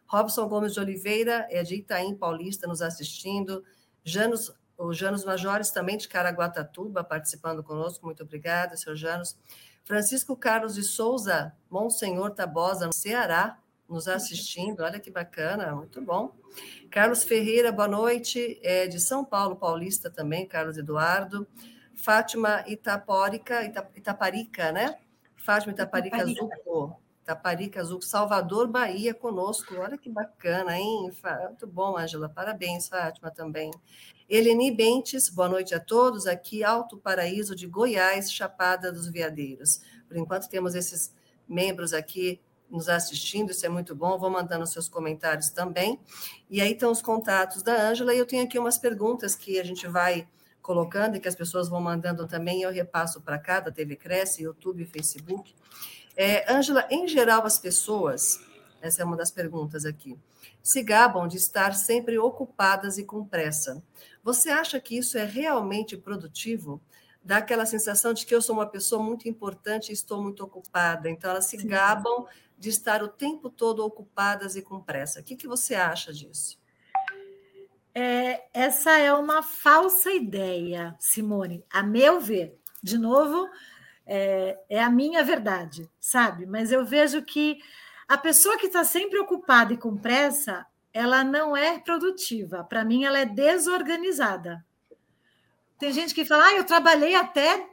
Robson 0.09 0.49
Gomes 0.49 0.75
de 0.75 0.81
Oliveira 0.81 1.47
é 1.49 1.63
de 1.63 1.77
Itaim 1.77 2.17
Paulista 2.17 2.67
nos 2.67 2.83
assistindo. 2.83 3.63
Janos, 4.03 4.53
o 4.77 4.93
Janos 4.93 5.25
Majores 5.25 5.71
também 5.71 5.97
de 5.97 6.09
Caraguatatuba 6.09 7.05
participando 7.05 7.63
conosco. 7.63 8.05
Muito 8.05 8.25
obrigada, 8.25 8.77
senhor 8.77 8.97
Janos. 8.97 9.39
Francisco 9.85 10.37
Carlos 10.37 10.75
de 10.75 10.83
Souza, 10.83 11.55
Monsenhor 11.71 12.33
Tabosa, 12.33 12.87
no 12.87 12.93
Ceará, 12.93 13.59
nos 13.89 14.07
assistindo. 14.07 14.81
Olha 14.81 15.01
que 15.01 15.11
bacana, 15.11 15.75
muito 15.75 16.01
bom. 16.03 16.33
Carlos 16.91 17.25
Ferreira, 17.25 17.73
boa 17.73 17.89
noite. 17.89 18.61
É 18.63 18.87
de 18.87 19.01
São 19.01 19.25
Paulo, 19.25 19.57
paulista 19.57 20.11
também, 20.11 20.47
Carlos 20.47 20.77
Eduardo. 20.77 21.47
Fátima 21.95 22.65
Itapórica, 22.67 23.65
Itaparica, 23.97 24.71
né? 24.71 24.99
Fátima 25.37 25.73
Itaparica 25.73 26.25
Zuco. 26.27 27.01
Itaparica 27.23 27.83
Zuco, 27.83 28.05
Salvador, 28.05 28.69
Bahia, 28.69 29.13
conosco. 29.13 29.75
Olha 29.77 29.99
que 29.99 30.09
bacana, 30.09 30.79
hein? 30.79 31.11
Muito 31.45 31.67
bom, 31.67 31.97
Ângela. 31.97 32.29
Parabéns, 32.29 32.89
Fátima, 32.89 33.31
também. 33.31 33.71
Eleni 34.29 34.71
Bentes, 34.71 35.29
boa 35.29 35.49
noite 35.49 35.75
a 35.75 35.81
todos. 35.81 36.27
Aqui, 36.27 36.63
Alto 36.63 36.97
Paraíso 36.99 37.57
de 37.57 37.67
Goiás, 37.67 38.31
Chapada 38.31 38.93
dos 38.93 39.09
Veadeiros. 39.09 39.81
Por 40.07 40.17
enquanto, 40.17 40.49
temos 40.49 40.75
esses 40.75 41.15
membros 41.49 41.93
aqui 41.93 42.41
nos 42.71 42.89
assistindo, 42.89 43.51
isso 43.51 43.65
é 43.65 43.69
muito 43.69 43.95
bom. 43.95 44.19
Vou 44.19 44.31
mandando 44.31 44.67
seus 44.67 44.89
comentários 44.89 45.51
também. 45.51 45.99
E 46.51 46.61
aí 46.61 46.73
estão 46.73 46.91
os 46.91 47.03
contatos 47.03 47.63
da 47.63 47.89
Ângela, 47.89 48.15
e 48.15 48.19
eu 48.19 48.27
tenho 48.27 48.45
aqui 48.45 48.59
umas 48.59 48.79
perguntas 48.79 49.35
que 49.35 49.59
a 49.59 49.65
gente 49.65 49.87
vai 49.87 50.29
colocando 50.69 51.17
e 51.17 51.21
que 51.21 51.29
as 51.29 51.35
pessoas 51.35 51.69
vão 51.69 51.81
mandando 51.81 52.27
também, 52.27 52.61
eu 52.61 52.71
repasso 52.71 53.23
para 53.23 53.39
cá, 53.39 53.59
da 53.59 53.73
TV 53.73 53.97
Cresce, 53.97 54.43
YouTube, 54.43 54.85
Facebook. 54.85 55.55
É, 56.15 56.53
Ângela, 56.53 56.87
em 56.91 57.09
geral, 57.09 57.47
as 57.47 57.59
pessoas, 57.59 58.39
essa 58.83 59.01
é 59.01 59.05
uma 59.05 59.17
das 59.17 59.31
perguntas 59.31 59.87
aqui, 59.87 60.19
se 60.63 60.83
gabam 60.83 61.27
de 61.27 61.39
estar 61.39 61.75
sempre 61.75 62.19
ocupadas 62.19 62.99
e 62.99 63.05
com 63.05 63.25
pressa. 63.25 63.83
Você 64.23 64.51
acha 64.51 64.79
que 64.79 64.99
isso 64.99 65.17
é 65.17 65.25
realmente 65.25 65.97
produtivo? 65.97 66.83
Dá 67.25 67.39
aquela 67.39 67.65
sensação 67.65 68.13
de 68.13 68.27
que 68.27 68.35
eu 68.35 68.43
sou 68.43 68.55
uma 68.55 68.67
pessoa 68.67 69.03
muito 69.03 69.27
importante 69.27 69.89
e 69.89 69.95
estou 69.95 70.23
muito 70.23 70.45
ocupada. 70.45 71.09
Então, 71.09 71.31
elas 71.31 71.47
se 71.47 71.59
Sim. 71.59 71.67
gabam 71.67 72.27
de 72.59 72.69
estar 72.69 73.03
o 73.03 73.09
tempo 73.09 73.49
todo 73.49 73.85
ocupadas 73.85 74.57
e 74.57 74.63
com 74.63 74.81
pressa. 74.81 75.21
O 75.21 75.23
que, 75.23 75.37
que 75.37 75.47
você 75.47 75.75
acha 75.75 76.13
disso? 76.13 76.59
É, 77.95 78.45
essa 78.53 78.99
é 78.99 79.13
uma 79.13 79.43
falsa 79.43 80.13
ideia, 80.13 80.95
Simone. 80.99 81.65
A 81.71 81.83
meu 81.83 82.21
ver, 82.21 82.59
de 82.83 82.99
novo, 82.99 83.49
é, 84.07 84.59
é 84.69 84.83
a 84.83 84.91
minha 84.91 85.23
verdade, 85.23 85.89
sabe? 86.01 86.47
Mas 86.47 86.73
eu 86.73 86.85
vejo 86.85 87.23
que 87.23 87.59
a 88.07 88.17
pessoa 88.17 88.57
que 88.57 88.67
está 88.67 88.85
sempre 88.85 89.19
ocupada 89.19 89.73
e 89.73 89.79
com 89.79 89.97
pressa, 89.97 90.67
ela 90.93 91.23
não 91.23 91.57
é 91.57 91.79
produtiva. 91.79 92.65
Para 92.65 92.85
mim, 92.85 93.05
ela 93.05 93.19
é 93.19 93.27
desorganizada. 93.27 94.65
Tem 95.79 95.93
gente 95.93 96.15
que 96.15 96.25
fala, 96.25 96.47
ah, 96.47 96.55
eu 96.55 96.65
trabalhei 96.65 97.15
até 97.15 97.69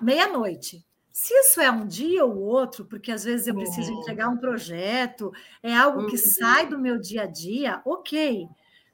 meia-noite. 0.00 0.84
Se 1.12 1.34
isso 1.34 1.60
é 1.60 1.70
um 1.70 1.86
dia 1.86 2.24
ou 2.24 2.38
outro, 2.38 2.86
porque 2.86 3.12
às 3.12 3.22
vezes 3.22 3.46
eu 3.46 3.54
preciso 3.54 3.92
uhum. 3.92 4.00
entregar 4.00 4.28
um 4.28 4.38
projeto, 4.38 5.30
é 5.62 5.74
algo 5.74 6.06
que 6.06 6.16
uhum. 6.16 6.22
sai 6.22 6.66
do 6.66 6.78
meu 6.78 6.98
dia 6.98 7.24
a 7.24 7.26
dia, 7.26 7.82
ok. 7.84 8.48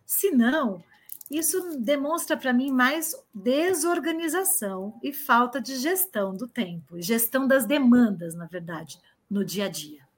Se 0.04 0.32
não, 0.32 0.82
isso 1.30 1.78
demonstra 1.78 2.36
para 2.36 2.52
mim 2.52 2.72
mais 2.72 3.14
desorganização 3.32 4.98
e 5.00 5.12
falta 5.12 5.60
de 5.60 5.76
gestão 5.76 6.34
do 6.34 6.48
tempo, 6.48 7.00
gestão 7.00 7.46
das 7.46 7.64
demandas, 7.64 8.34
na 8.34 8.46
verdade, 8.46 8.98
no 9.30 9.44
dia 9.44 9.66
a 9.66 9.68
dia. 9.68 10.08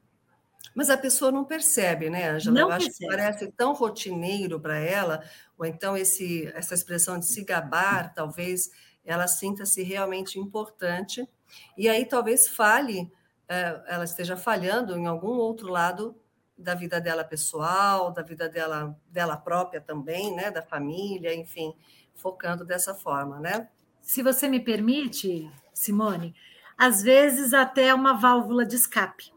Mas 0.75 0.89
a 0.89 0.97
pessoa 0.97 1.31
não 1.31 1.45
percebe, 1.45 2.09
né, 2.09 2.31
Angela? 2.31 2.55
Não 2.55 2.69
Eu 2.69 2.73
acho 2.73 2.87
percebe. 2.87 3.11
que 3.11 3.17
parece 3.17 3.53
tão 3.53 3.75
rotineiro 3.75 4.59
para 4.59 4.79
ela, 4.79 5.23
ou 5.59 5.67
então 5.67 5.97
esse, 5.97 6.47
essa 6.55 6.75
expressão 6.75 7.19
de 7.19 7.27
se 7.27 7.45
gabar, 7.45 8.15
talvez 8.15 8.71
ela 9.05 9.27
sinta-se 9.27 9.83
realmente 9.83 10.39
importante 10.39 11.29
e 11.77 11.89
aí 11.89 12.05
talvez 12.05 12.49
falhe, 12.49 13.11
é, 13.49 13.83
ela 13.89 14.05
esteja 14.05 14.37
falhando 14.37 14.97
em 14.97 15.07
algum 15.07 15.33
outro 15.33 15.69
lado 15.69 16.15
da 16.57 16.75
vida 16.75 17.01
dela 17.01 17.25
pessoal, 17.25 18.13
da 18.13 18.23
vida 18.23 18.49
dela, 18.49 18.97
dela 19.09 19.37
própria 19.37 19.81
também, 19.81 20.35
né, 20.35 20.51
da 20.51 20.63
família, 20.63 21.35
enfim, 21.35 21.75
focando 22.15 22.65
dessa 22.65 22.95
forma, 22.95 23.41
né? 23.41 23.69
Se 24.03 24.23
você 24.23 24.47
me 24.47 24.61
permite, 24.61 25.51
Simone, 25.73 26.35
às 26.77 27.03
vezes 27.03 27.53
até 27.53 27.93
uma 27.95 28.15
válvula 28.15 28.65
de 28.65 28.77
escape. 28.77 29.33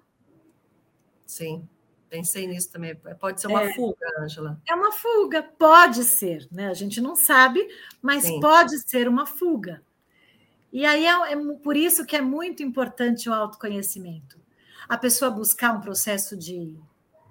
Sim, 1.26 1.68
pensei 2.10 2.46
nisso 2.46 2.72
também. 2.72 2.96
Pode 3.20 3.42
ser 3.42 3.48
uma 3.48 3.64
é, 3.64 3.74
fuga, 3.74 4.06
Angela. 4.20 4.62
É 4.70 4.76
uma 4.76 4.92
fuga, 4.92 5.44
pode 5.44 6.04
ser, 6.04 6.48
né? 6.52 6.68
A 6.68 6.74
gente 6.74 7.02
não 7.02 7.16
sabe, 7.16 7.66
mas 8.02 8.24
Sim. 8.24 8.40
pode 8.40 8.78
ser 8.88 9.08
uma 9.08 9.26
fuga. 9.26 9.82
E 10.74 10.88
aí 10.88 11.06
é, 11.06 11.34
é 11.34 11.36
por 11.62 11.78
isso 11.78 12.04
que 12.04 12.16
é 12.16 12.22
muito 12.22 12.64
importante 12.64 13.30
o 13.30 13.34
autoconhecimento. 13.34 14.42
A 14.90 14.98
pessoa 14.98 15.30
buscar 15.30 15.72
um 15.72 15.80
processo 15.80 16.36
de 16.36 16.76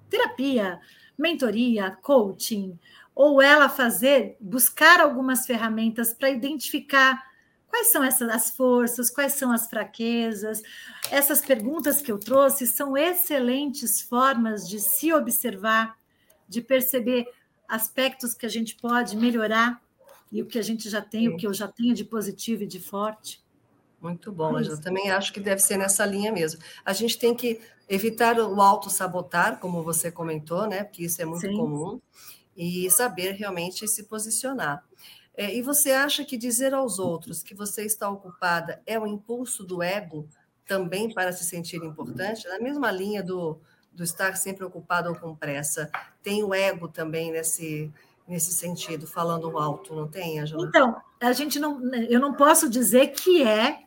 terapia, 0.09 0.79
mentoria, 1.17 1.91
coaching, 2.01 2.79
ou 3.13 3.41
ela 3.41 3.67
fazer, 3.67 4.37
buscar 4.39 5.01
algumas 5.01 5.45
ferramentas 5.45 6.13
para 6.13 6.29
identificar 6.29 7.21
quais 7.67 7.91
são 7.91 8.01
essas 8.01 8.29
as 8.29 8.49
forças, 8.49 9.09
quais 9.09 9.33
são 9.33 9.51
as 9.51 9.67
fraquezas. 9.67 10.61
Essas 11.11 11.41
perguntas 11.41 12.01
que 12.01 12.11
eu 12.11 12.17
trouxe 12.17 12.65
são 12.65 12.95
excelentes 12.95 14.01
formas 14.01 14.69
de 14.69 14.79
se 14.79 15.11
observar, 15.11 15.97
de 16.47 16.61
perceber 16.61 17.27
aspectos 17.67 18.33
que 18.33 18.45
a 18.45 18.49
gente 18.49 18.75
pode 18.75 19.17
melhorar 19.17 19.82
e 20.33 20.41
o 20.41 20.47
que 20.47 20.57
a 20.57 20.63
gente 20.63 20.89
já 20.89 20.99
tem, 20.99 21.27
Sim. 21.27 21.27
o 21.29 21.37
que 21.37 21.45
eu 21.45 21.53
já 21.53 21.67
tenho 21.67 21.93
de 21.93 22.03
positivo 22.03 22.63
e 22.63 22.67
de 22.67 22.79
forte. 22.79 23.39
Muito 24.01 24.31
bom, 24.31 24.51
mas 24.51 24.67
eu 24.67 24.81
também 24.81 25.11
acho 25.11 25.31
que 25.31 25.39
deve 25.39 25.61
ser 25.61 25.77
nessa 25.77 26.03
linha 26.05 26.31
mesmo. 26.31 26.59
A 26.83 26.91
gente 26.91 27.19
tem 27.19 27.35
que 27.35 27.61
evitar 27.87 28.37
o 28.39 28.59
auto-sabotar, 28.59 29.59
como 29.59 29.83
você 29.83 30.11
comentou, 30.11 30.67
né? 30.67 30.83
Porque 30.83 31.03
isso 31.03 31.21
é 31.21 31.25
muito 31.25 31.45
Sim. 31.45 31.55
comum, 31.55 32.01
e 32.57 32.89
saber 32.89 33.33
realmente 33.33 33.87
se 33.87 34.03
posicionar. 34.03 34.83
É, 35.35 35.55
e 35.55 35.61
você 35.61 35.91
acha 35.91 36.25
que 36.25 36.35
dizer 36.35 36.73
aos 36.73 36.97
outros 36.97 37.43
que 37.43 37.53
você 37.53 37.85
está 37.85 38.09
ocupada 38.09 38.81
é 38.87 38.99
o 38.99 39.05
impulso 39.05 39.63
do 39.63 39.83
ego 39.83 40.27
também 40.65 41.13
para 41.13 41.31
se 41.31 41.43
sentir 41.43 41.77
importante? 41.77 42.47
Na 42.47 42.59
mesma 42.59 42.91
linha 42.91 43.21
do, 43.21 43.59
do 43.91 44.03
estar 44.03 44.35
sempre 44.35 44.65
ocupado 44.65 45.09
ou 45.09 45.15
com 45.15 45.35
pressa, 45.35 45.91
tem 46.23 46.43
o 46.43 46.53
ego 46.53 46.87
também 46.87 47.31
nesse 47.31 47.91
nesse 48.27 48.53
sentido, 48.53 49.05
falando 49.05 49.57
alto, 49.57 49.95
não 49.95 50.07
tem, 50.07 50.39
Angela? 50.39 50.65
Então, 50.65 50.95
a 51.19 51.31
gente 51.33 51.59
não, 51.59 51.93
eu 51.95 52.19
não 52.19 52.33
posso 52.33 52.69
dizer 52.69 53.07
que 53.07 53.43
é, 53.43 53.83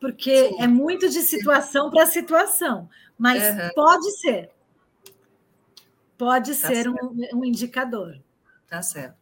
porque 0.00 0.48
Sim. 0.48 0.62
é 0.62 0.66
muito 0.66 1.08
de 1.08 1.22
situação 1.22 1.90
para 1.90 2.06
situação, 2.06 2.88
mas 3.18 3.42
uhum. 3.42 3.70
pode 3.74 4.10
ser. 4.18 4.50
Pode 6.16 6.54
tá 6.54 6.68
ser 6.68 6.88
um, 6.88 6.96
um, 7.34 7.44
indicador. 7.44 8.20
Tá 8.68 8.80
certo. 8.80 9.16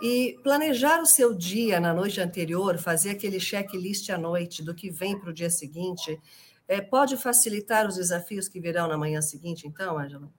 E 0.00 0.38
planejar 0.42 1.00
o 1.00 1.06
seu 1.06 1.34
dia 1.34 1.78
na 1.78 1.92
noite 1.92 2.20
anterior, 2.20 2.78
fazer 2.78 3.10
aquele 3.10 3.38
checklist 3.38 4.08
à 4.10 4.16
noite 4.16 4.62
do 4.62 4.74
que 4.74 4.90
vem 4.90 5.18
para 5.18 5.30
o 5.30 5.32
dia 5.32 5.50
seguinte, 5.50 6.18
é, 6.66 6.80
pode 6.80 7.16
facilitar 7.16 7.86
os 7.86 7.96
desafios 7.96 8.48
que 8.48 8.60
virão 8.60 8.88
na 8.88 8.96
manhã 8.96 9.20
seguinte, 9.20 9.68
então, 9.68 9.98
Angela? 9.98 10.32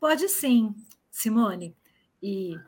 Pode 0.00 0.28
sim, 0.28 0.74
Simone. 1.10 1.76
E 2.22 2.58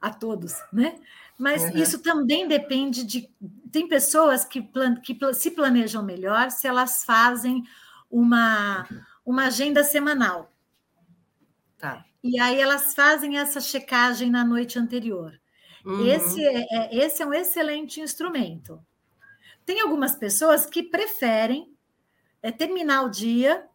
a 0.00 0.10
todos, 0.10 0.54
né? 0.72 0.98
Mas 1.38 1.62
uhum. 1.62 1.76
isso 1.76 1.98
também 2.00 2.46
depende 2.46 3.04
de. 3.04 3.30
Tem 3.72 3.88
pessoas 3.88 4.44
que, 4.44 4.60
plan, 4.60 4.96
que 4.96 5.18
se 5.34 5.50
planejam 5.50 6.02
melhor 6.02 6.50
se 6.50 6.66
elas 6.66 7.04
fazem 7.04 7.64
uma, 8.10 8.86
uma 9.24 9.46
agenda 9.46 9.82
semanal. 9.82 10.52
Tá. 11.78 12.04
E 12.22 12.38
aí 12.38 12.60
elas 12.60 12.94
fazem 12.94 13.38
essa 13.38 13.60
checagem 13.60 14.30
na 14.30 14.44
noite 14.44 14.78
anterior. 14.78 15.40
Uhum. 15.84 16.06
Esse, 16.06 16.44
é, 16.44 16.66
é, 16.70 16.96
esse 16.96 17.22
é 17.22 17.26
um 17.26 17.32
excelente 17.32 18.00
instrumento. 18.00 18.84
Tem 19.64 19.80
algumas 19.80 20.16
pessoas 20.16 20.66
que 20.66 20.82
preferem 20.82 21.74
é, 22.42 22.50
terminar 22.50 23.02
o 23.02 23.10
dia 23.10 23.66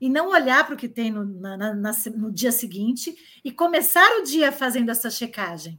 e 0.00 0.08
não 0.08 0.28
olhar 0.30 0.64
para 0.64 0.74
o 0.74 0.78
que 0.78 0.88
tem 0.88 1.10
no, 1.10 1.24
na, 1.24 1.56
na, 1.74 1.92
no 2.16 2.32
dia 2.32 2.52
seguinte 2.52 3.14
e 3.44 3.50
começar 3.50 4.18
o 4.18 4.22
dia 4.22 4.52
fazendo 4.52 4.90
essa 4.90 5.10
checagem 5.10 5.78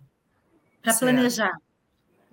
para 0.81 0.93
planejar. 0.93 1.57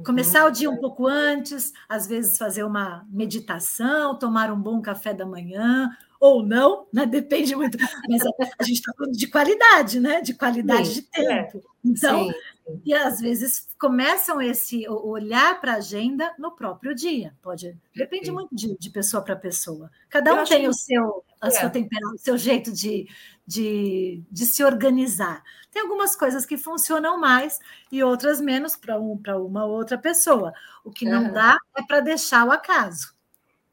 Começar 0.05 0.43
uhum. 0.43 0.49
o 0.49 0.53
dia 0.53 0.71
um 0.71 0.77
pouco 0.77 1.07
antes, 1.07 1.73
às 1.89 2.07
vezes 2.07 2.37
fazer 2.37 2.65
uma 2.65 3.07
meditação, 3.09 4.19
tomar 4.19 4.53
um 4.53 4.61
bom 4.61 4.83
café 4.83 5.15
da 5.15 5.25
manhã, 5.25 5.91
ou 6.21 6.43
não, 6.43 6.87
né? 6.93 7.07
Depende 7.07 7.55
muito. 7.55 7.79
Mas 8.09 8.23
a, 8.59 8.65
gente 8.65 8.79
está 8.79 8.93
falando 8.97 9.17
de 9.17 9.27
qualidade, 9.27 10.01
né? 10.01 10.21
De 10.21 10.35
qualidade 10.35 10.89
Sim, 10.89 10.95
de 10.95 11.03
tempo. 11.03 11.59
É. 11.59 11.61
Então, 11.85 12.27
Sim. 12.27 12.81
e 12.85 12.95
às 12.95 13.21
vezes 13.21 13.69
começam 13.79 14.41
esse 14.41 14.89
olhar 14.89 15.61
para 15.61 15.75
a 15.75 15.77
agenda 15.77 16.35
no 16.39 16.53
próprio 16.53 16.95
dia. 16.95 17.35
Pode, 17.43 17.77
depende 17.95 18.27
Sim. 18.27 18.33
muito 18.33 18.55
de, 18.55 18.77
de 18.77 18.91
pessoa 18.91 19.23
para 19.23 19.37
pessoa. 19.37 19.91
Cada 20.09 20.35
um 20.35 20.45
tem 20.45 20.63
que... 20.63 20.69
o 20.69 20.73
seu, 20.73 21.25
a 21.41 21.49
é. 21.49 21.51
sua 21.51 21.71
o 22.15 22.19
seu 22.19 22.37
jeito 22.37 22.73
de, 22.73 23.09
de, 23.47 24.23
de 24.31 24.47
se 24.47 24.65
organizar. 24.65 25.43
Tem 25.71 25.83
algumas 25.83 26.17
coisas 26.17 26.47
que 26.47 26.57
funcionam 26.57 27.21
mais 27.21 27.59
e 27.93 28.03
outras 28.03 28.41
menos 28.41 28.77
para 28.77 28.99
um, 28.99 29.17
para 29.17 29.39
uma 29.39 29.65
outra 29.67 29.99
pessoa. 29.99 30.53
O 30.83 30.91
que 30.91 31.05
não 31.05 31.31
dá 31.33 31.59
é 31.77 31.83
para 31.83 32.01
deixar 32.01 32.47
o 32.47 32.51
acaso. 32.51 33.16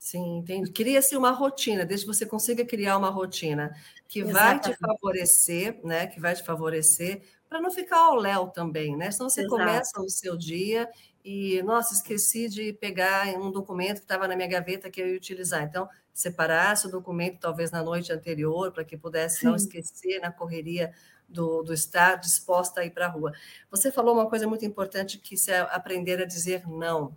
Sim, 0.04 0.40
entendi. 0.40 0.70
Cria-se 0.74 1.16
uma 1.16 1.32
rotina, 1.32 1.86
desde 1.86 2.06
que 2.06 2.14
você 2.14 2.26
consiga 2.26 2.66
criar 2.66 2.98
uma 2.98 3.10
rotina 3.10 3.74
que 4.06 4.20
Exatamente. 4.20 4.62
vai 4.62 4.74
te 4.74 4.78
favorecer, 4.78 5.80
né? 5.82 6.08
Que 6.08 6.20
vai 6.20 6.36
te 6.36 6.44
favorecer 6.44 7.24
para 7.48 7.62
não 7.62 7.72
ficar 7.72 8.00
ao 8.00 8.16
léu 8.16 8.48
também, 8.50 8.98
né? 8.98 9.10
Senão 9.12 9.30
você 9.30 9.44
Exato. 9.44 9.56
começa 9.56 10.02
o 10.02 10.10
seu 10.10 10.36
dia 10.38 10.90
e, 11.24 11.64
nossa, 11.64 11.94
esqueci 11.94 12.50
de 12.50 12.74
pegar 12.74 13.28
um 13.40 13.50
documento 13.50 14.00
que 14.00 14.04
estava 14.04 14.28
na 14.28 14.36
minha 14.36 14.50
gaveta 14.50 14.92
que 14.92 15.02
eu 15.02 15.08
ia 15.08 15.16
utilizar. 15.16 15.64
Então, 15.64 15.88
separasse 16.14 16.86
o 16.86 16.92
documento 16.92 17.40
talvez 17.40 17.72
na 17.72 17.82
noite 17.82 18.12
anterior 18.12 18.74
para 18.74 18.84
que 18.84 18.98
pudesse 18.98 19.40
Sim. 19.40 19.48
não 19.48 19.56
esquecer 19.56 20.20
na 20.20 20.34
correria 20.34 20.94
do, 21.30 21.64
do 21.64 21.74
estar 21.74 22.18
disposta 22.18 22.82
a 22.82 22.86
ir 22.86 22.92
para 22.92 23.06
a 23.06 23.10
rua. 23.10 23.32
Você 23.72 23.90
falou 23.90 24.14
uma 24.16 24.28
coisa 24.30 24.46
muito 24.48 24.66
importante 24.66 25.18
que 25.18 25.36
é 25.50 25.60
aprender 25.60 26.22
a 26.22 26.26
dizer 26.26 26.68
não 26.68 27.16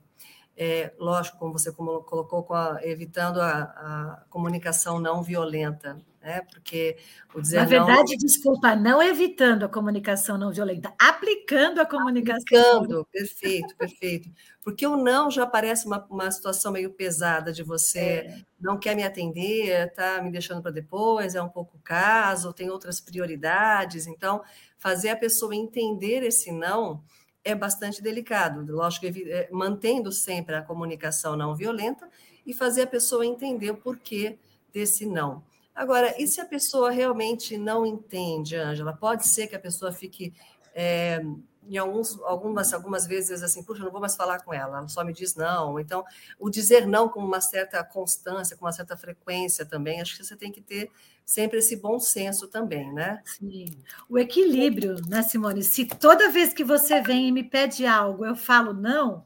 é, 0.57 0.91
lógico, 0.99 1.39
como 1.39 1.53
você 1.53 1.71
colocou, 1.71 2.57
a, 2.57 2.81
evitando 2.83 3.41
a, 3.43 3.63
a, 3.63 4.23
comunicação 4.31 4.99
não 4.99 5.23
violenta, 5.23 5.99
né? 6.23 6.41
Porque 6.51 6.97
o 7.35 7.43
dizer 7.43 7.59
Na 7.59 7.67
verdade, 7.67 8.13
não... 8.13 8.19
desculpa, 8.19 8.75
não 8.75 9.03
evitando 9.03 9.65
a 9.65 9.69
comunicação 9.69 10.39
não 10.39 10.51
violenta, 10.51 10.95
aplicando 10.99 11.79
a 11.79 11.85
comunicação. 11.85 12.79
Aplicando, 12.79 13.07
perfeito, 13.13 13.77
perfeito. 13.77 14.31
Porque 14.63 14.87
o 14.87 14.97
não 14.97 15.31
já 15.31 15.47
parece 15.47 15.87
uma, 15.87 16.03
uma 16.09 16.31
situação 16.31 16.73
meio 16.73 16.91
pesada 16.91 17.53
de 17.53 17.63
você 17.63 18.01
é. 18.01 18.41
não 18.59 18.79
quer 18.79 18.97
me 18.97 19.05
atender, 19.05 19.93
tá 19.93 20.23
me 20.23 20.31
deixando 20.31 20.63
para 20.63 20.71
depois, 20.71 21.35
é 21.35 21.43
um 21.43 21.51
pouco 21.51 21.79
caso, 21.85 22.55
tem 22.55 22.71
outras 22.71 22.99
prioridades. 22.99 24.07
Então, 24.07 24.43
fazer 24.79 25.11
a 25.11 25.17
pessoa 25.17 25.55
entender 25.55 26.23
esse 26.23 26.51
não 26.51 27.03
é 27.47 27.55
bastante 27.55 28.03
delicado. 28.03 28.67
Lógico, 28.75 29.07
é, 29.07 29.49
mantendo 29.53 30.11
sempre 30.11 30.57
a 30.57 30.63
comunicação 30.63 31.37
não 31.37 31.55
violenta 31.55 32.09
e 32.45 32.53
fazer 32.53 32.83
a 32.83 32.87
pessoa 32.87 33.25
entender 33.25 33.71
o 33.71 33.77
porquê 33.77 34.37
desse 34.73 35.07
não. 35.07 35.45
Agora, 35.73 36.21
e 36.21 36.27
se 36.27 36.41
a 36.41 36.45
pessoa 36.45 36.91
realmente 36.91 37.57
não 37.57 37.87
entende, 37.87 38.57
Ângela? 38.57 38.93
Pode 38.93 39.29
ser 39.29 39.47
que 39.47 39.55
a 39.55 39.61
pessoa 39.61 39.93
fique 39.93 40.35
é, 40.79 41.23
em 41.67 41.79
alguns, 41.79 42.21
algumas, 42.23 42.73
algumas 42.75 43.07
vezes 43.07 43.43
assim, 43.43 43.65
puxa, 43.65 43.83
não 43.83 43.91
vou 43.91 44.01
mais 44.01 44.15
falar 44.15 44.41
com 44.41 44.53
ela, 44.53 44.79
ela 44.79 44.89
só 44.89 45.03
me 45.03 45.13
diz 45.13 45.35
não. 45.35 45.81
Então, 45.81 46.05
o 46.39 46.51
dizer 46.51 46.87
não 46.87 47.09
com 47.09 47.21
uma 47.21 47.41
certa 47.41 47.83
constância, 47.83 48.55
com 48.57 48.67
uma 48.67 48.73
certa 48.73 48.95
frequência 48.95 49.65
também, 49.65 50.03
acho 50.03 50.17
que 50.17 50.23
você 50.23 50.37
tem 50.37 50.53
que 50.53 50.61
ter 50.61 50.91
sempre 51.25 51.59
esse 51.59 51.77
bom 51.77 51.99
senso 51.99 52.47
também, 52.47 52.93
né? 52.93 53.23
Sim. 53.25 53.65
O 54.07 54.19
equilíbrio, 54.19 54.97
né, 55.09 55.23
Simone? 55.23 55.63
Se 55.65 55.87
toda 55.87 56.31
vez 56.31 56.53
que 56.53 56.63
você 56.63 57.01
vem 57.01 57.29
e 57.29 57.33
me 57.33 57.43
pede 57.43 57.87
algo, 57.87 58.25
eu 58.25 58.37
falo 58.37 58.75
não, 58.75 59.25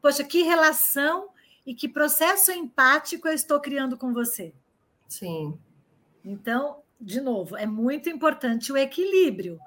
poxa, 0.00 0.22
que 0.22 0.42
relação 0.42 1.30
e 1.66 1.74
que 1.74 1.88
processo 1.88 2.52
empático 2.52 3.26
eu 3.26 3.34
estou 3.34 3.58
criando 3.60 3.98
com 3.98 4.14
você. 4.14 4.54
Sim. 5.08 5.58
Então, 6.24 6.78
de 7.00 7.20
novo, 7.20 7.56
é 7.56 7.66
muito 7.66 8.08
importante 8.08 8.72
o 8.72 8.76
equilíbrio. 8.76 9.58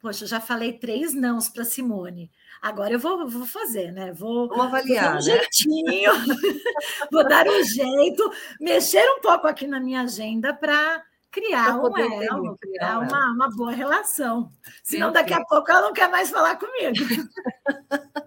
Poxa, 0.00 0.26
já 0.26 0.40
falei 0.40 0.74
três 0.74 1.14
nãos 1.14 1.48
para 1.48 1.64
Simone. 1.64 2.30
Agora 2.60 2.92
eu 2.92 2.98
vou, 2.98 3.28
vou 3.28 3.46
fazer, 3.46 3.92
né? 3.92 4.12
Vou, 4.12 4.48
Vamos 4.48 4.66
avaliar, 4.66 5.04
vou 5.04 5.12
dar 5.12 5.12
um 5.12 5.14
né? 5.14 5.20
jeitinho, 5.22 6.12
vou 7.10 7.28
dar 7.28 7.48
um 7.48 7.62
jeito, 7.62 8.30
mexer 8.60 9.04
um 9.10 9.20
pouco 9.20 9.46
aqui 9.46 9.66
na 9.66 9.80
minha 9.80 10.02
agenda 10.02 10.52
para 10.54 11.02
criar, 11.30 11.78
um 11.78 11.98
elo, 12.22 12.56
criar 12.58 12.98
uma, 12.98 13.32
uma 13.32 13.50
boa 13.54 13.72
relação. 13.72 14.50
Senão, 14.82 15.12
daqui 15.12 15.34
a 15.34 15.44
pouco 15.44 15.70
ela 15.70 15.82
não 15.82 15.92
quer 15.92 16.10
mais 16.10 16.30
falar 16.30 16.56
comigo. 16.56 16.96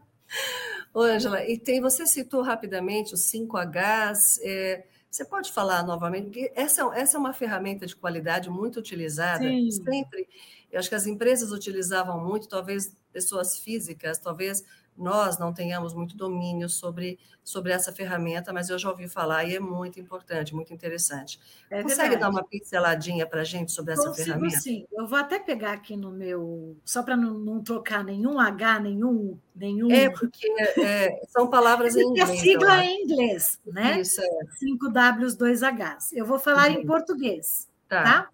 Ângela, 0.96 1.44
e 1.46 1.58
tem, 1.58 1.82
você 1.82 2.06
citou 2.06 2.42
rapidamente 2.42 3.14
os 3.14 3.22
5Hs. 3.32 4.40
É, 4.44 4.86
você 5.10 5.26
pode 5.26 5.52
falar 5.52 5.84
novamente, 5.84 6.26
porque 6.26 6.52
essa, 6.56 6.84
essa 6.94 7.18
é 7.18 7.20
uma 7.20 7.34
ferramenta 7.34 7.86
de 7.88 7.96
qualidade 7.96 8.50
muito 8.50 8.80
utilizada, 8.80 9.44
Sim. 9.44 9.72
sempre. 9.72 10.28
Eu 10.72 10.80
acho 10.80 10.90
que 10.90 10.96
as 10.96 11.08
empresas 11.08 11.52
utilizavam 11.52 12.24
muito, 12.24 12.48
talvez 12.48 12.96
pessoas 13.12 13.58
físicas, 13.58 14.18
talvez 14.20 14.64
nós 15.00 15.40
não 15.40 15.54
tenhamos 15.54 15.94
muito 15.94 16.16
domínio 16.16 16.68
sobre, 16.68 17.18
sobre 17.42 17.72
essa 17.72 17.92
ferramenta, 17.92 18.52
mas 18.52 18.70
eu 18.70 18.78
já 18.78 18.90
ouvi 18.90 19.08
falar 19.08 19.46
e 19.46 19.56
é 19.56 19.60
muito 19.60 19.98
importante, 19.98 20.54
muito 20.54 20.74
interessante. 20.74 21.40
É 21.70 21.82
Consegue 21.82 22.18
dar 22.18 22.30
uma 22.30 22.44
pinceladinha 22.44 23.26
para 23.26 23.42
a 23.42 23.44
gente 23.46 23.72
sobre 23.72 23.94
essa 23.94 24.10
Consigo, 24.10 24.28
ferramenta? 24.28 24.60
Sim, 24.60 24.86
eu 24.92 25.08
vou 25.08 25.18
até 25.18 25.40
pegar 25.40 25.72
aqui 25.72 25.96
no 25.96 26.12
meu, 26.12 26.76
só 26.84 27.02
para 27.02 27.16
não, 27.16 27.40
não, 27.40 27.64
trocar 27.64 28.04
nenhum 28.04 28.38
H, 28.38 28.80
nenhum. 28.82 29.40
nenhum... 29.56 29.90
É, 29.90 30.10
porque 30.10 30.46
é, 30.82 31.22
são 31.30 31.50
palavras 31.50 31.96
em 31.96 32.02
inglês. 32.02 32.30
A 32.30 32.36
sigla 32.36 32.84
é 32.84 32.86
em 32.86 33.04
inglês, 33.04 33.60
né? 33.66 34.02
Isso, 34.02 34.22
é. 34.22 34.28
5 34.58 34.90
Ws, 34.90 35.36
2 35.38 35.62
Hs. 35.62 36.12
Eu 36.12 36.26
vou 36.26 36.38
falar 36.38 36.70
uhum. 36.70 36.76
em 36.76 36.86
português, 36.86 37.70
tá? 37.88 38.04
tá? 38.04 38.30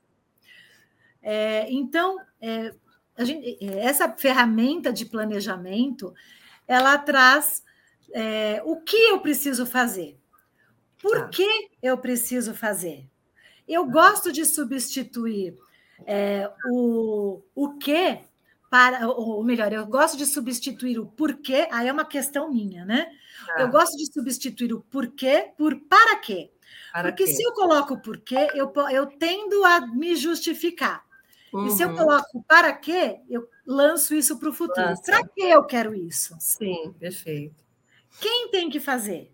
É, 1.27 1.65
então, 1.71 2.17
é, 2.39 2.71
gente, 3.19 3.57
essa 3.79 4.07
ferramenta 4.15 4.93
de 4.93 5.07
planejamento 5.07 6.13
ela 6.67 6.95
traz 6.99 7.63
é, 8.13 8.61
o 8.63 8.77
que 8.77 8.95
eu 8.95 9.19
preciso 9.19 9.65
fazer. 9.65 10.19
Por 11.01 11.17
tá. 11.17 11.27
que 11.29 11.69
eu 11.81 11.97
preciso 11.97 12.53
fazer? 12.53 13.09
Eu 13.67 13.87
gosto 13.87 14.31
de 14.31 14.45
substituir 14.45 15.57
é, 16.05 16.47
o, 16.69 17.41
o 17.55 17.77
que 17.77 18.19
para, 18.69 19.07
ou 19.07 19.43
melhor, 19.43 19.73
eu 19.73 19.85
gosto 19.87 20.17
de 20.17 20.25
substituir 20.27 20.99
o 20.99 21.07
porquê, 21.07 21.67
aí 21.71 21.87
é 21.87 21.91
uma 21.91 22.05
questão 22.05 22.51
minha, 22.51 22.85
né? 22.85 23.09
Tá. 23.47 23.61
Eu 23.61 23.69
gosto 23.69 23.97
de 23.97 24.11
substituir 24.11 24.73
o 24.73 24.81
porquê 24.81 25.51
por 25.57 25.75
para 25.81 26.17
quê. 26.17 26.51
Para 26.91 27.09
Porque 27.09 27.25
quê? 27.25 27.33
se 27.33 27.43
eu 27.43 27.53
coloco 27.53 27.99
porquê, 27.99 28.47
eu, 28.53 28.71
eu 28.91 29.07
tendo 29.07 29.63
a 29.63 29.81
me 29.87 30.15
justificar. 30.15 31.03
Uhum. 31.55 31.67
E 31.67 31.71
se 31.71 31.81
eu 31.81 31.89
uhum. 31.89 31.95
coloco 31.95 32.43
para 32.43 32.73
quê, 32.73 33.21
eu 33.29 33.49
lanço 33.65 34.13
isso 34.13 34.37
para 34.37 34.49
o 34.49 34.53
futuro. 34.53 35.01
Para 35.05 35.25
que 35.25 35.41
eu 35.41 35.63
quero 35.63 35.95
isso? 35.95 36.35
Sim, 36.37 36.93
perfeito. 36.99 37.63
Quem 38.19 38.49
tem 38.49 38.69
que 38.69 38.79
fazer? 38.79 39.33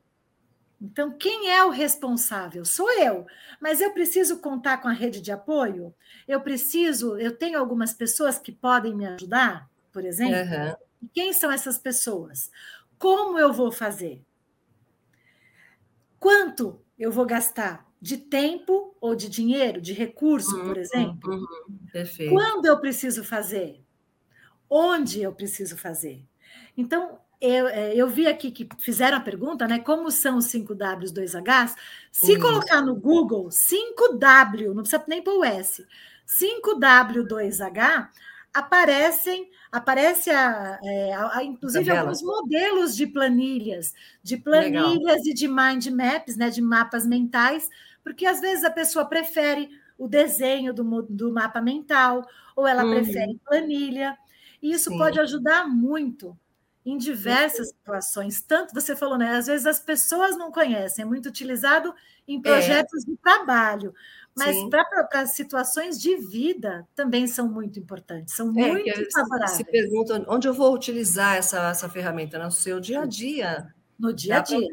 Então, 0.80 1.12
quem 1.12 1.50
é 1.50 1.64
o 1.64 1.70
responsável? 1.70 2.64
Sou 2.64 2.92
eu. 2.92 3.26
Mas 3.60 3.82
eu 3.82 3.92
preciso 3.92 4.40
contar 4.40 4.78
com 4.78 4.88
a 4.88 4.94
rede 4.94 5.20
de 5.20 5.32
apoio? 5.32 5.94
Eu 6.28 6.42
preciso, 6.42 7.18
eu 7.18 7.36
tenho 7.36 7.58
algumas 7.58 7.94
pessoas 7.94 8.38
que 8.38 8.52
podem 8.52 8.96
me 8.96 9.06
ajudar, 9.08 9.68
por 9.92 10.06
exemplo. 10.06 10.36
Uhum. 10.36 11.10
Quem 11.14 11.34
são 11.34 11.52
essas 11.52 11.78
pessoas? 11.78 12.52
Como 13.00 13.40
eu 13.40 13.52
vou 13.52 13.72
fazer? 13.72 14.24
Quanto 16.20 16.80
eu 17.00 17.12
vou 17.12 17.26
gastar? 17.26 17.91
De 18.02 18.18
tempo 18.18 18.96
ou 19.00 19.16
de 19.16 19.30
dinheiro, 19.30 19.80
de 19.80 19.94
recurso, 19.94 20.58
por 20.58 20.76
uhum, 20.76 20.82
exemplo? 20.82 21.34
Uhum, 21.36 21.78
perfeito. 21.92 22.34
Quando 22.34 22.66
eu 22.66 22.80
preciso 22.80 23.24
fazer? 23.24 23.80
Onde 24.70 25.22
eu 25.22 25.32
preciso 25.34 25.78
fazer? 25.78 26.26
Então, 26.76 27.20
eu, 27.40 27.68
é, 27.68 27.96
eu 27.96 28.08
vi 28.08 28.28
aqui 28.28 28.52
que 28.52 28.68
fizeram 28.80 29.18
a 29.18 29.22
pergunta, 29.22 29.68
né? 29.68 29.80
Como 29.80 30.10
são 30.10 30.38
os 30.38 30.46
5Ws, 30.46 31.12
2Hs? 31.12 31.76
Se 32.12 32.34
uhum. 32.34 32.40
colocar 32.40 32.82
no 32.82 32.96
Google 32.96 33.50
5W, 33.50 34.74
não 34.74 34.84
precisa 34.84 35.04
nem 35.08 35.24
pôr 35.24 35.40
o 35.40 35.44
S, 35.44 35.86
5W, 36.26 37.28
2H, 37.28 38.10
aparecem, 38.54 39.50
aparece 39.72 40.30
a, 40.30 40.80
é, 40.84 41.14
a, 41.14 41.44
inclusive 41.44 41.86
Tabela. 41.86 42.02
alguns 42.02 42.22
modelos 42.22 42.96
de 42.96 43.08
planilhas, 43.08 43.94
de 44.22 44.38
planilhas 44.38 45.24
Legal. 45.24 45.26
e 45.26 45.34
de 45.34 45.48
mind 45.48 45.88
maps, 45.88 46.36
né, 46.36 46.50
de 46.50 46.62
mapas 46.62 47.06
mentais, 47.06 47.70
porque 48.04 48.26
às 48.26 48.40
vezes 48.42 48.64
a 48.64 48.72
pessoa 48.72 49.06
prefere 49.06 49.70
o 49.98 50.08
desenho 50.08 50.74
do, 50.74 51.04
do 51.04 51.32
mapa 51.32 51.62
mental, 51.62 52.28
ou 52.56 52.68
ela 52.68 52.84
uhum. 52.84 52.96
prefere 52.96 53.40
planilha, 53.46 54.18
e 54.62 54.72
isso 54.72 54.90
Sim. 54.90 54.98
pode 54.98 55.20
ajudar 55.20 55.68
muito 55.68 56.38
em 56.86 56.98
diversas 56.98 57.68
Sim. 57.68 57.76
situações. 57.76 58.42
Tanto 58.42 58.74
você 58.74 58.96
falou, 58.96 59.18
né? 59.18 59.36
Às 59.36 59.46
vezes 59.46 59.68
as 59.68 59.80
pessoas 59.80 60.36
não 60.36 60.52
conhecem, 60.52 61.04
é 61.04 61.06
muito 61.06 61.30
utilizado 61.30 61.94
em 62.28 62.40
é. 62.40 62.42
projetos 62.42 63.04
é. 63.04 63.12
de 63.12 63.18
trabalho. 63.18 63.94
Mas 64.36 64.58
para 64.70 65.26
situações 65.26 66.00
de 66.00 66.16
vida 66.16 66.88
também 66.96 67.28
são 67.28 67.50
muito 67.50 67.78
importantes, 67.78 68.34
são 68.34 68.48
é, 68.58 68.72
muito 68.72 69.12
favoráveis. 69.12 69.58
Se 69.58 69.64
perguntam 69.66 70.26
onde 70.28 70.48
eu 70.48 70.54
vou 70.54 70.74
utilizar 70.74 71.36
essa, 71.36 71.70
essa 71.70 71.90
ferramenta 71.90 72.40
no 72.40 72.50
seu 72.50 72.80
dia 72.80 73.02
a 73.02 73.06
dia. 73.06 73.74
No 74.00 74.14
dia 74.14 74.38
a 74.38 74.40
dia. 74.40 74.68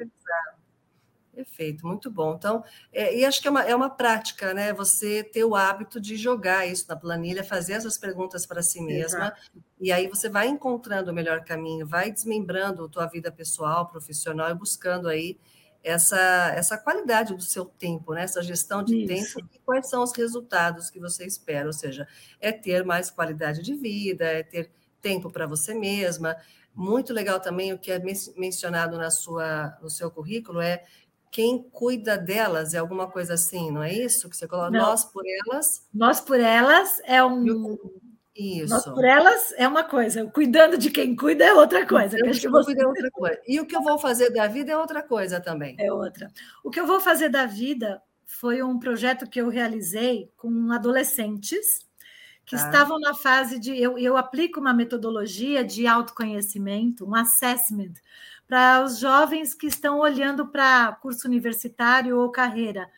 Perfeito, 1.38 1.86
muito 1.86 2.10
bom. 2.10 2.34
Então, 2.34 2.64
é, 2.92 3.16
e 3.16 3.24
acho 3.24 3.40
que 3.40 3.46
é 3.46 3.50
uma, 3.52 3.62
é 3.62 3.72
uma 3.72 3.88
prática, 3.88 4.52
né? 4.52 4.72
Você 4.72 5.22
ter 5.22 5.44
o 5.44 5.54
hábito 5.54 6.00
de 6.00 6.16
jogar 6.16 6.66
isso 6.66 6.84
na 6.88 6.96
planilha, 6.96 7.44
fazer 7.44 7.74
essas 7.74 7.96
perguntas 7.96 8.44
para 8.44 8.60
si 8.60 8.80
mesma, 8.80 9.26
Exato. 9.26 9.40
e 9.80 9.92
aí 9.92 10.08
você 10.08 10.28
vai 10.28 10.48
encontrando 10.48 11.12
o 11.12 11.14
melhor 11.14 11.44
caminho, 11.44 11.86
vai 11.86 12.10
desmembrando 12.10 12.84
a 12.84 12.88
tua 12.88 13.06
vida 13.06 13.30
pessoal, 13.30 13.86
profissional 13.86 14.50
e 14.50 14.54
buscando 14.54 15.06
aí 15.06 15.38
essa, 15.80 16.52
essa 16.56 16.76
qualidade 16.76 17.36
do 17.36 17.42
seu 17.42 17.64
tempo, 17.64 18.14
né? 18.14 18.24
essa 18.24 18.42
gestão 18.42 18.82
de 18.82 18.96
Isso. 18.96 19.36
tempo 19.36 19.48
e 19.54 19.60
quais 19.60 19.88
são 19.88 20.02
os 20.02 20.10
resultados 20.10 20.90
que 20.90 20.98
você 20.98 21.24
espera, 21.24 21.68
ou 21.68 21.72
seja, 21.72 22.08
é 22.40 22.50
ter 22.50 22.84
mais 22.84 23.12
qualidade 23.12 23.62
de 23.62 23.76
vida, 23.76 24.24
é 24.24 24.42
ter 24.42 24.72
tempo 25.00 25.30
para 25.30 25.46
você 25.46 25.72
mesma. 25.72 26.36
Muito 26.74 27.12
legal 27.12 27.38
também 27.38 27.72
o 27.72 27.78
que 27.78 27.92
é 27.92 28.02
mencionado 28.36 28.98
na 28.98 29.10
sua, 29.10 29.78
no 29.80 29.88
seu 29.88 30.10
currículo 30.10 30.60
é 30.60 30.84
quem 31.30 31.62
cuida 31.70 32.16
delas, 32.16 32.74
é 32.74 32.78
alguma 32.78 33.08
coisa 33.10 33.34
assim, 33.34 33.70
não 33.70 33.82
é 33.82 33.92
isso 33.92 34.28
que 34.28 34.36
você 34.36 34.46
coloca? 34.46 34.70
Não. 34.70 34.80
Nós 34.80 35.04
por 35.04 35.22
elas. 35.26 35.86
Nós 35.92 36.20
por 36.20 36.40
elas 36.40 37.00
é 37.04 37.22
um. 37.24 37.76
Isso. 38.34 38.72
Nós 38.72 38.84
por 38.84 39.04
elas 39.04 39.52
é 39.56 39.66
uma 39.66 39.82
coisa, 39.82 40.24
cuidando 40.26 40.78
de 40.78 40.90
quem 40.90 41.16
cuida 41.16 41.44
é 41.44 41.52
outra 41.52 41.84
coisa. 41.84 42.16
Que 42.16 42.28
acho 42.28 42.40
que 42.40 42.48
você... 42.48 42.80
é 42.80 42.86
outra 42.86 43.10
coisa. 43.10 43.40
E 43.46 43.60
o 43.60 43.66
que 43.66 43.76
eu 43.76 43.82
vou 43.82 43.98
fazer 43.98 44.30
da 44.30 44.46
vida 44.46 44.72
é 44.72 44.76
outra 44.76 45.02
coisa 45.02 45.40
também. 45.40 45.74
É 45.78 45.92
outra. 45.92 46.30
O 46.62 46.70
que 46.70 46.78
eu 46.78 46.86
vou 46.86 47.00
fazer 47.00 47.28
da 47.28 47.46
vida 47.46 48.00
foi 48.24 48.62
um 48.62 48.78
projeto 48.78 49.28
que 49.28 49.40
eu 49.40 49.48
realizei 49.48 50.30
com 50.36 50.70
adolescentes 50.70 51.88
que 52.48 52.56
tá. 52.56 52.64
estavam 52.64 52.98
na 52.98 53.12
fase 53.12 53.58
de. 53.58 53.78
Eu, 53.78 53.98
eu 53.98 54.16
aplico 54.16 54.58
uma 54.58 54.72
metodologia 54.72 55.62
de 55.62 55.86
autoconhecimento, 55.86 57.04
um 57.06 57.14
assessment, 57.14 57.92
para 58.48 58.82
os 58.82 58.98
jovens 58.98 59.54
que 59.54 59.66
estão 59.66 59.98
olhando 59.98 60.48
para 60.48 60.92
curso 61.02 61.28
universitário 61.28 62.18
ou 62.18 62.30
carreira, 62.30 62.90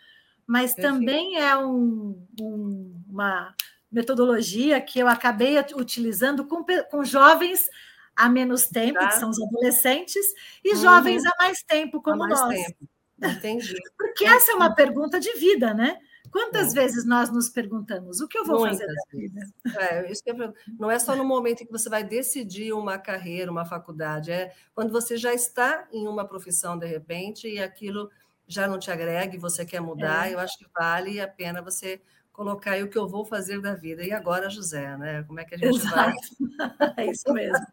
mas 0.46 0.72
Perfeito. 0.72 0.94
também 0.94 1.38
é 1.38 1.56
um, 1.56 2.24
um, 2.40 3.02
uma 3.08 3.54
metodologia 3.90 4.80
que 4.80 5.00
eu 5.00 5.08
acabei 5.08 5.58
utilizando 5.74 6.44
com, 6.44 6.64
com 6.90 7.04
jovens 7.04 7.68
há 8.14 8.28
menos 8.28 8.68
tempo, 8.68 8.98
tá. 8.98 9.08
que 9.08 9.14
são 9.14 9.30
os 9.30 9.42
adolescentes, 9.42 10.24
e 10.64 10.74
uhum. 10.74 10.80
jovens 10.80 11.24
há 11.26 11.34
mais 11.38 11.62
tempo, 11.62 12.00
como 12.00 12.18
mais 12.18 12.40
nós. 12.40 12.54
Tempo. 12.54 12.88
Entendi. 13.22 13.74
Porque 13.98 14.24
essa 14.24 14.52
é 14.52 14.54
uma 14.54 14.74
pergunta 14.74 15.18
de 15.18 15.32
vida, 15.34 15.74
né? 15.74 15.98
Quantas 16.30 16.74
é. 16.74 16.80
vezes 16.80 17.04
nós 17.04 17.30
nos 17.30 17.48
perguntamos 17.48 18.20
o 18.20 18.28
que 18.28 18.38
eu 18.38 18.44
vou 18.44 18.60
Muitas 18.60 18.78
fazer 18.78 18.92
da 18.92 19.18
vida? 19.18 19.40
É, 19.78 20.12
isso 20.12 20.22
é, 20.26 20.52
não 20.78 20.90
é 20.90 20.98
só 20.98 21.16
no 21.16 21.24
momento 21.24 21.62
em 21.62 21.66
que 21.66 21.72
você 21.72 21.88
vai 21.88 22.04
decidir 22.04 22.72
uma 22.72 22.98
carreira, 22.98 23.50
uma 23.50 23.64
faculdade, 23.64 24.30
é 24.30 24.52
quando 24.74 24.92
você 24.92 25.16
já 25.16 25.34
está 25.34 25.88
em 25.92 26.06
uma 26.06 26.24
profissão 26.24 26.78
de 26.78 26.86
repente 26.86 27.48
e 27.48 27.58
aquilo 27.58 28.10
já 28.46 28.66
não 28.66 28.78
te 28.78 28.90
agrega 28.90 29.34
e 29.34 29.38
você 29.38 29.64
quer 29.64 29.80
mudar, 29.80 30.28
é. 30.28 30.34
eu 30.34 30.38
acho 30.38 30.58
que 30.58 30.66
vale 30.74 31.20
a 31.20 31.28
pena 31.28 31.62
você 31.62 32.00
colocar 32.32 32.72
aí 32.72 32.82
o 32.82 32.88
que 32.88 32.96
eu 32.96 33.06
vou 33.06 33.24
fazer 33.24 33.60
da 33.60 33.74
vida. 33.74 34.02
E 34.02 34.12
agora, 34.12 34.48
José, 34.48 34.96
né? 34.96 35.22
Como 35.24 35.38
é 35.38 35.44
que 35.44 35.54
a 35.54 35.58
gente 35.58 35.76
Exato. 35.76 35.94
vai? 35.94 36.14
É 36.96 37.06
isso 37.06 37.32
mesmo. 37.32 37.66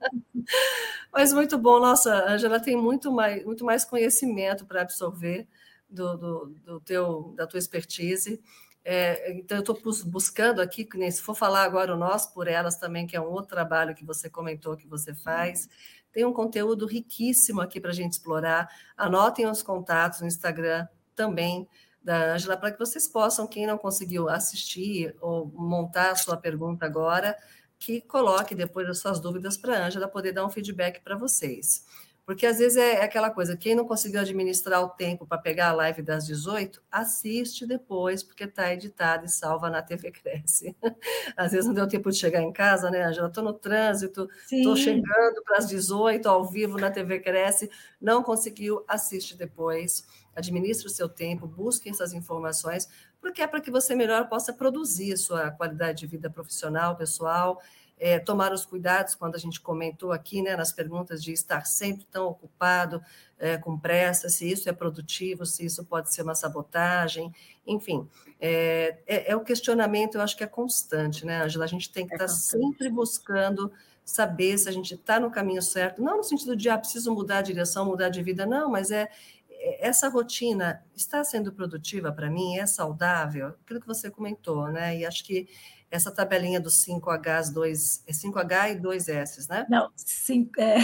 Mas 1.12 1.34
muito 1.34 1.58
bom, 1.58 1.80
nossa, 1.80 2.14
a 2.14 2.34
Angela 2.34 2.60
tem 2.60 2.76
muito 2.76 3.12
mais, 3.12 3.44
muito 3.46 3.66
mais 3.66 3.86
conhecimento 3.86 4.66
para 4.66 4.82
absorver 4.82 5.48
do, 5.90 6.18
do, 6.18 6.46
do, 6.66 6.80
teu, 6.82 7.34
da 7.36 7.48
tua 7.48 7.60
expertise. 7.60 8.42
É, 8.84 9.34
então, 9.34 9.58
eu 9.58 9.62
estou 9.62 9.78
buscando 10.06 10.62
aqui, 10.62 10.88
se 11.12 11.22
for 11.22 11.36
falar 11.36 11.64
agora 11.64 11.94
o 11.94 11.98
Nós 11.98 12.26
por 12.26 12.48
Elas 12.48 12.78
também, 12.78 13.06
que 13.06 13.18
é 13.18 13.22
um 13.22 13.30
outro 13.30 13.50
trabalho 13.50 13.94
que 13.94 14.06
você 14.06 14.30
comentou 14.30 14.78
que 14.78 14.88
você 14.88 15.14
faz, 15.14 15.68
tem 16.12 16.26
um 16.26 16.34
conteúdo 16.34 16.86
riquíssimo 16.86 17.62
aqui 17.62 17.80
para 17.82 17.92
a 17.92 17.94
gente 17.94 18.14
explorar. 18.14 18.70
Anotem 18.96 19.46
os 19.46 19.62
contatos 19.62 20.22
no 20.22 20.28
Instagram 20.28 20.88
também 21.16 21.68
da 22.02 22.34
Ângela, 22.34 22.56
para 22.56 22.72
que 22.72 22.80
vocês 22.80 23.08
possam, 23.08 23.46
quem 23.46 23.68
não 23.68 23.78
conseguiu 23.78 24.30
assistir 24.30 25.14
ou 25.20 25.48
montar 25.48 26.12
a 26.12 26.16
sua 26.16 26.38
pergunta 26.38 26.86
agora, 26.86 27.38
que 27.78 28.00
coloque 28.00 28.56
depois 28.56 28.88
as 28.88 29.00
suas 29.00 29.20
dúvidas 29.20 29.58
para 29.58 29.78
a 29.78 29.86
Ângela 29.88 30.08
poder 30.08 30.32
dar 30.32 30.46
um 30.46 30.50
feedback 30.50 31.02
para 31.02 31.18
vocês. 31.18 31.86
Porque 32.28 32.46
às 32.46 32.60
vezes 32.60 32.76
é 32.76 33.02
aquela 33.02 33.30
coisa, 33.30 33.56
quem 33.56 33.74
não 33.74 33.88
conseguiu 33.88 34.20
administrar 34.20 34.84
o 34.84 34.90
tempo 34.90 35.26
para 35.26 35.38
pegar 35.38 35.70
a 35.70 35.74
live 35.74 36.02
das 36.02 36.26
18, 36.26 36.84
assiste 36.92 37.66
depois, 37.66 38.22
porque 38.22 38.44
está 38.44 38.74
editado 38.74 39.26
e 39.26 39.30
salva 39.30 39.70
na 39.70 39.82
TV 39.82 40.12
Cresce. 40.12 40.76
Às 41.38 41.54
vezes 41.54 41.66
não 41.66 41.74
deu 41.74 41.88
tempo 41.88 42.12
de 42.12 42.18
chegar 42.18 42.42
em 42.42 42.52
casa, 42.52 42.92
né, 42.92 43.02
Angela? 43.06 43.30
Estou 43.30 43.46
no 43.46 43.54
trânsito, 43.54 44.28
estou 44.52 44.76
chegando 44.76 45.42
para 45.46 45.60
as 45.60 45.70
18 45.70 46.28
ao 46.28 46.44
vivo 46.44 46.78
na 46.78 46.92
TV 46.92 47.22
Cresce, 47.22 47.72
não 48.00 48.22
conseguiu, 48.22 48.84
assiste 48.90 49.38
depois, 49.38 50.06
administre 50.36 50.86
o 50.86 50.92
seu 50.92 51.08
tempo, 51.08 51.48
busque 51.48 51.90
essas 51.90 52.12
informações, 52.12 52.90
porque 53.22 53.42
é 53.42 53.48
para 53.48 53.62
que 53.62 53.72
você 53.72 53.96
melhor 53.96 54.28
possa 54.28 54.52
produzir 54.52 55.16
sua 55.16 55.50
qualidade 55.52 56.00
de 56.00 56.08
vida 56.08 56.30
profissional, 56.30 56.98
pessoal, 56.98 57.62
é, 58.00 58.20
tomar 58.20 58.54
os 58.54 58.66
cuidados, 58.66 59.16
quando 59.16 59.36
a 59.36 59.40
gente 59.40 59.60
comentou 59.60 60.12
aqui 60.12 60.42
né, 60.42 60.56
nas 60.56 60.72
perguntas, 60.72 61.24
de 61.24 61.32
estar 61.32 61.66
sempre 61.66 62.06
tão 62.06 62.28
ocupado, 62.28 63.02
é, 63.40 63.58
com 63.58 63.78
pressa, 63.78 64.30
se 64.30 64.50
isso 64.50 64.70
é 64.70 64.74
produtivo, 64.74 65.46
se 65.46 65.66
isso 65.66 65.84
pode 65.86 66.14
ser 66.14 66.24
uma 66.24 66.36
sabotagem, 66.36 67.32
enfim, 67.66 68.08
é, 68.40 68.98
é, 69.06 69.32
é 69.32 69.36
o 69.36 69.42
questionamento, 69.42 70.16
eu 70.16 70.22
acho 70.22 70.36
que 70.38 70.44
é 70.44 70.48
constante, 70.48 71.26
né, 71.26 71.44
Angela? 71.44 71.66
A 71.66 71.68
gente 71.68 71.92
tem 71.92 72.06
que 72.06 72.14
é 72.14 72.16
estar 72.16 72.28
sempre 72.28 72.90
buscando 72.90 73.72
saber 74.04 74.58
se 74.58 74.70
a 74.70 74.72
gente 74.72 74.94
está 74.94 75.20
no 75.20 75.30
caminho 75.30 75.62
certo, 75.62 76.02
não 76.02 76.18
no 76.18 76.24
sentido 76.24 76.56
de, 76.56 76.70
ah, 76.70 76.78
preciso 76.78 77.14
mudar 77.14 77.40
a 77.40 77.42
direção, 77.42 77.86
mudar 77.86 78.10
de 78.10 78.24
vida, 78.24 78.46
não, 78.46 78.72
mas 78.72 78.90
é, 78.90 79.10
é 79.50 79.88
essa 79.88 80.08
rotina 80.08 80.84
está 80.96 81.24
sendo 81.24 81.52
produtiva 81.52 82.12
para 82.12 82.30
mim, 82.30 82.58
é 82.58 82.66
saudável, 82.66 83.50
aquilo 83.64 83.82
que 83.82 83.88
você 83.88 84.10
comentou, 84.10 84.68
né? 84.70 84.98
E 84.98 85.06
acho 85.06 85.24
que 85.26 85.48
essa 85.90 86.12
tabelinha 86.12 86.60
dos 86.60 86.84
5Hs, 86.86 87.52
2, 87.54 88.04
é 88.08 88.12
5H 88.12 88.72
e 88.72 88.82
2S, 88.82 89.50
né? 89.50 89.66
Não, 89.70 89.90
5, 89.96 90.62
é, 90.62 90.78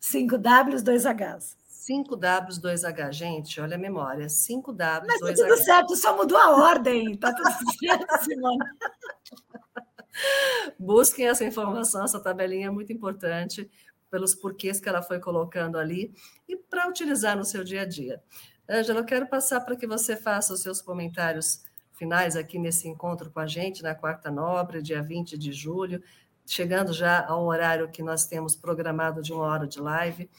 5Ws, 0.00 0.82
2Hs. 0.82 1.56
5W, 1.90 2.60
2H, 2.60 3.12
gente, 3.12 3.60
olha 3.60 3.74
a 3.74 3.78
memória. 3.78 4.26
5W, 4.26 5.02
Mas 5.06 5.20
2H. 5.20 5.22
Mas 5.22 5.38
tá 5.38 5.46
tudo 5.46 5.56
certo, 5.56 5.96
só 5.96 6.16
mudou 6.16 6.38
a 6.38 6.50
ordem. 6.56 7.16
Tá 7.16 7.34
tudo 7.34 7.48
certo, 7.78 8.24
Simone. 8.24 8.64
Busquem 10.78 11.26
essa 11.26 11.44
informação, 11.44 12.04
essa 12.04 12.20
tabelinha 12.20 12.68
é 12.68 12.70
muito 12.70 12.92
importante, 12.92 13.68
pelos 14.10 14.34
porquês 14.34 14.80
que 14.80 14.88
ela 14.88 15.02
foi 15.02 15.18
colocando 15.20 15.78
ali 15.78 16.12
e 16.48 16.56
para 16.56 16.88
utilizar 16.88 17.36
no 17.36 17.44
seu 17.44 17.64
dia 17.64 17.82
a 17.82 17.86
dia. 17.86 18.22
Ângela, 18.68 19.00
eu 19.00 19.04
quero 19.04 19.26
passar 19.26 19.60
para 19.60 19.76
que 19.76 19.86
você 19.86 20.16
faça 20.16 20.52
os 20.52 20.62
seus 20.62 20.80
comentários 20.80 21.62
finais 22.00 22.34
aqui 22.34 22.58
nesse 22.58 22.88
encontro 22.88 23.30
com 23.30 23.40
a 23.40 23.46
gente, 23.46 23.82
na 23.82 23.94
Quarta 23.94 24.30
Nobre, 24.30 24.80
dia 24.80 25.02
20 25.02 25.36
de 25.36 25.52
julho, 25.52 26.02
chegando 26.46 26.94
já 26.94 27.26
ao 27.26 27.44
horário 27.44 27.90
que 27.90 28.02
nós 28.02 28.24
temos 28.24 28.56
programado 28.56 29.20
de 29.20 29.34
uma 29.34 29.44
hora 29.44 29.66
de 29.66 29.78
live. 29.78 30.30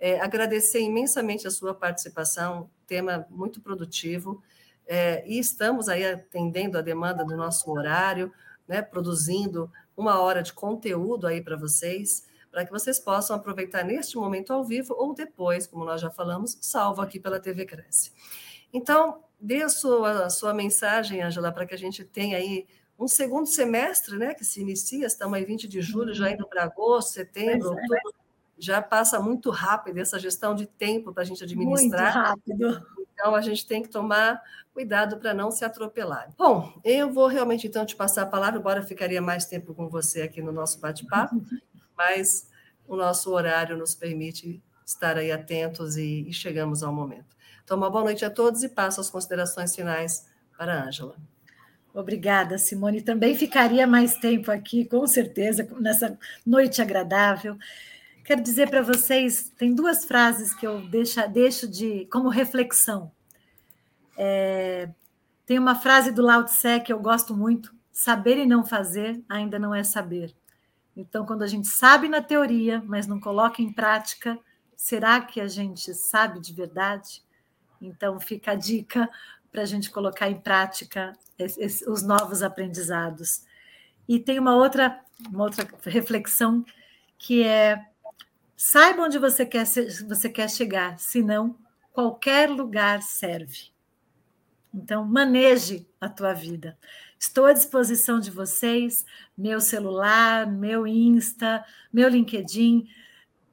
É, 0.00 0.18
agradecer 0.18 0.80
imensamente 0.80 1.46
a 1.46 1.50
sua 1.50 1.74
participação, 1.74 2.70
tema 2.86 3.26
muito 3.28 3.60
produtivo, 3.60 4.42
é, 4.86 5.22
e 5.26 5.38
estamos 5.38 5.90
aí 5.90 6.06
atendendo 6.06 6.78
a 6.78 6.80
demanda 6.80 7.22
do 7.22 7.36
nosso 7.36 7.70
horário, 7.70 8.32
né, 8.66 8.80
produzindo 8.80 9.70
uma 9.94 10.18
hora 10.20 10.42
de 10.42 10.54
conteúdo 10.54 11.26
aí 11.26 11.42
para 11.42 11.54
vocês, 11.54 12.26
para 12.50 12.64
que 12.64 12.72
vocês 12.72 12.98
possam 12.98 13.36
aproveitar 13.36 13.84
neste 13.84 14.16
momento 14.16 14.54
ao 14.54 14.64
vivo 14.64 14.94
ou 14.96 15.12
depois, 15.12 15.66
como 15.66 15.84
nós 15.84 16.00
já 16.00 16.10
falamos, 16.10 16.56
salvo 16.62 17.02
aqui 17.02 17.20
pela 17.20 17.38
TV 17.38 17.66
Cresce. 17.66 18.10
Então, 18.72 19.22
dê 19.40 19.62
a 19.62 19.68
sua, 19.68 20.26
a 20.26 20.30
sua 20.30 20.52
mensagem, 20.52 21.22
Angela, 21.22 21.50
para 21.50 21.66
que 21.66 21.74
a 21.74 21.78
gente 21.78 22.04
tenha 22.04 22.36
aí 22.36 22.66
um 22.98 23.08
segundo 23.08 23.46
semestre, 23.46 24.18
né, 24.18 24.34
que 24.34 24.44
se 24.44 24.60
inicia, 24.60 25.06
estamos 25.06 25.34
aí 25.36 25.44
20 25.44 25.66
de 25.66 25.80
julho, 25.80 26.12
já 26.12 26.30
indo 26.30 26.46
para 26.46 26.64
agosto, 26.64 27.14
setembro, 27.14 27.68
é. 27.68 27.70
outubro, 27.70 28.14
já 28.58 28.82
passa 28.82 29.18
muito 29.18 29.48
rápido 29.48 29.98
essa 29.98 30.18
gestão 30.18 30.54
de 30.54 30.66
tempo 30.66 31.12
para 31.12 31.22
a 31.22 31.26
gente 31.26 31.42
administrar. 31.42 32.14
Muito 32.14 32.58
rápido. 32.58 32.86
Então, 33.14 33.34
a 33.34 33.40
gente 33.40 33.66
tem 33.66 33.82
que 33.82 33.88
tomar 33.88 34.42
cuidado 34.74 35.16
para 35.16 35.32
não 35.32 35.50
se 35.50 35.64
atropelar. 35.64 36.30
Bom, 36.36 36.72
eu 36.84 37.10
vou 37.10 37.26
realmente 37.26 37.66
então 37.66 37.86
te 37.86 37.96
passar 37.96 38.22
a 38.22 38.26
palavra, 38.26 38.60
embora 38.60 38.80
eu 38.80 38.86
ficaria 38.86 39.20
mais 39.20 39.46
tempo 39.46 39.74
com 39.74 39.88
você 39.88 40.22
aqui 40.22 40.42
no 40.42 40.52
nosso 40.52 40.78
bate-papo, 40.78 41.34
mas 41.96 42.48
o 42.86 42.96
nosso 42.96 43.30
horário 43.32 43.76
nos 43.76 43.94
permite 43.94 44.62
estar 44.84 45.16
aí 45.16 45.32
atentos 45.32 45.96
e, 45.96 46.28
e 46.28 46.32
chegamos 46.32 46.82
ao 46.82 46.92
momento. 46.92 47.36
Então, 47.70 47.78
uma 47.78 47.88
boa 47.88 48.02
noite 48.02 48.24
a 48.24 48.30
todos 48.30 48.64
e 48.64 48.68
passo 48.68 49.00
as 49.00 49.08
considerações 49.08 49.76
finais 49.76 50.26
para 50.58 50.74
a 50.74 50.86
Ângela. 50.88 51.14
Obrigada, 51.94 52.58
Simone. 52.58 53.00
Também 53.00 53.36
ficaria 53.36 53.86
mais 53.86 54.16
tempo 54.16 54.50
aqui, 54.50 54.84
com 54.84 55.06
certeza, 55.06 55.68
nessa 55.78 56.18
noite 56.44 56.82
agradável. 56.82 57.56
Quero 58.24 58.42
dizer 58.42 58.68
para 58.68 58.82
vocês, 58.82 59.52
tem 59.56 59.72
duas 59.72 60.04
frases 60.04 60.52
que 60.52 60.66
eu 60.66 60.80
deixo, 60.88 61.28
deixo 61.28 61.68
de 61.68 62.06
como 62.06 62.28
reflexão. 62.28 63.12
É, 64.18 64.88
tem 65.46 65.56
uma 65.56 65.76
frase 65.76 66.10
do 66.10 66.22
Lao 66.22 66.44
Tse 66.46 66.80
que 66.80 66.92
eu 66.92 66.98
gosto 66.98 67.36
muito: 67.36 67.72
saber 67.92 68.36
e 68.36 68.46
não 68.46 68.66
fazer 68.66 69.22
ainda 69.28 69.60
não 69.60 69.72
é 69.72 69.84
saber. 69.84 70.34
Então, 70.96 71.24
quando 71.24 71.42
a 71.42 71.46
gente 71.46 71.68
sabe 71.68 72.08
na 72.08 72.20
teoria, 72.20 72.82
mas 72.84 73.06
não 73.06 73.20
coloca 73.20 73.62
em 73.62 73.72
prática, 73.72 74.36
será 74.74 75.20
que 75.20 75.40
a 75.40 75.46
gente 75.46 75.94
sabe 75.94 76.40
de 76.40 76.52
verdade? 76.52 77.22
Então, 77.80 78.20
fica 78.20 78.52
a 78.52 78.54
dica 78.54 79.08
para 79.50 79.62
a 79.62 79.66
gente 79.66 79.90
colocar 79.90 80.30
em 80.30 80.38
prática 80.40 81.12
os 81.86 82.02
novos 82.02 82.42
aprendizados. 82.42 83.42
E 84.08 84.18
tem 84.18 84.38
uma 84.38 84.54
outra, 84.54 85.00
uma 85.30 85.44
outra 85.44 85.66
reflexão 85.84 86.64
que 87.18 87.42
é 87.42 87.84
saiba 88.56 89.02
onde 89.02 89.18
você 89.18 89.46
quer, 89.46 89.64
você 89.64 90.28
quer 90.28 90.50
chegar, 90.50 90.98
senão 90.98 91.56
qualquer 91.92 92.50
lugar 92.50 93.02
serve. 93.02 93.70
Então, 94.72 95.04
maneje 95.04 95.86
a 96.00 96.08
tua 96.08 96.32
vida. 96.32 96.78
Estou 97.18 97.46
à 97.46 97.52
disposição 97.52 98.20
de 98.20 98.30
vocês, 98.30 99.04
meu 99.36 99.60
celular, 99.60 100.46
meu 100.46 100.86
Insta, 100.86 101.64
meu 101.92 102.08
LinkedIn. 102.08 102.88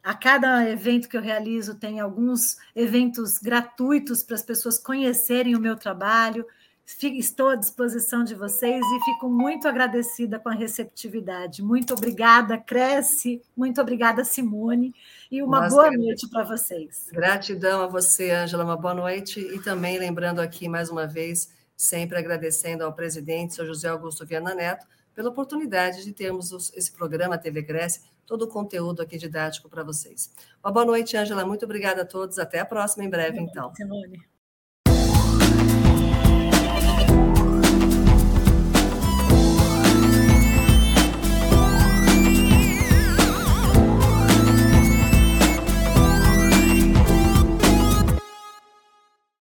A 0.07 0.13
cada 0.13 0.63
evento 0.69 1.09
que 1.09 1.17
eu 1.17 1.21
realizo, 1.21 1.75
tem 1.75 1.99
alguns 1.99 2.55
eventos 2.73 3.39
gratuitos 3.39 4.23
para 4.23 4.35
as 4.35 4.41
pessoas 4.41 4.79
conhecerem 4.79 5.53
o 5.53 5.59
meu 5.59 5.75
trabalho. 5.75 6.45
Estou 6.85 7.49
à 7.49 7.55
disposição 7.55 8.23
de 8.23 8.33
vocês 8.33 8.79
e 8.81 9.03
fico 9.03 9.29
muito 9.29 9.67
agradecida 9.67 10.39
com 10.39 10.47
a 10.47 10.53
receptividade. 10.53 11.61
Muito 11.61 11.93
obrigada, 11.93 12.57
Cresce. 12.57 13.41
Muito 13.53 13.81
obrigada, 13.81 14.23
Simone. 14.23 14.95
E 15.29 15.43
uma 15.43 15.59
Nossa, 15.59 15.75
boa 15.75 15.91
noite 15.91 16.29
para 16.29 16.45
vocês. 16.45 17.09
Gratidão 17.11 17.81
a 17.81 17.87
você, 17.87 18.31
Ângela. 18.31 18.63
Uma 18.63 18.77
boa 18.77 18.93
noite. 18.93 19.41
E 19.41 19.59
também 19.59 19.99
lembrando 19.99 20.39
aqui, 20.39 20.69
mais 20.69 20.89
uma 20.89 21.05
vez, 21.05 21.53
sempre 21.75 22.17
agradecendo 22.17 22.85
ao 22.85 22.93
presidente, 22.93 23.55
seu 23.55 23.65
José 23.65 23.89
Augusto 23.89 24.25
Viana 24.25 24.55
Neto, 24.55 24.87
pela 25.13 25.31
oportunidade 25.31 26.05
de 26.05 26.13
termos 26.13 26.71
esse 26.73 26.93
programa 26.93 27.37
TV 27.37 27.61
Cresce, 27.63 28.03
todo 28.27 28.43
o 28.43 28.47
conteúdo 28.47 29.01
aqui 29.01 29.17
didático 29.17 29.69
para 29.69 29.83
vocês. 29.83 30.31
Uma 30.63 30.71
boa 30.71 30.85
noite, 30.85 31.15
Ângela. 31.15 31.45
Muito 31.45 31.63
obrigada 31.65 32.01
a 32.01 32.05
todos. 32.05 32.37
Até 32.37 32.59
a 32.59 32.65
próxima, 32.65 33.05
em 33.05 33.09
breve, 33.09 33.39
então. 33.39 33.73
Simone. 33.73 34.36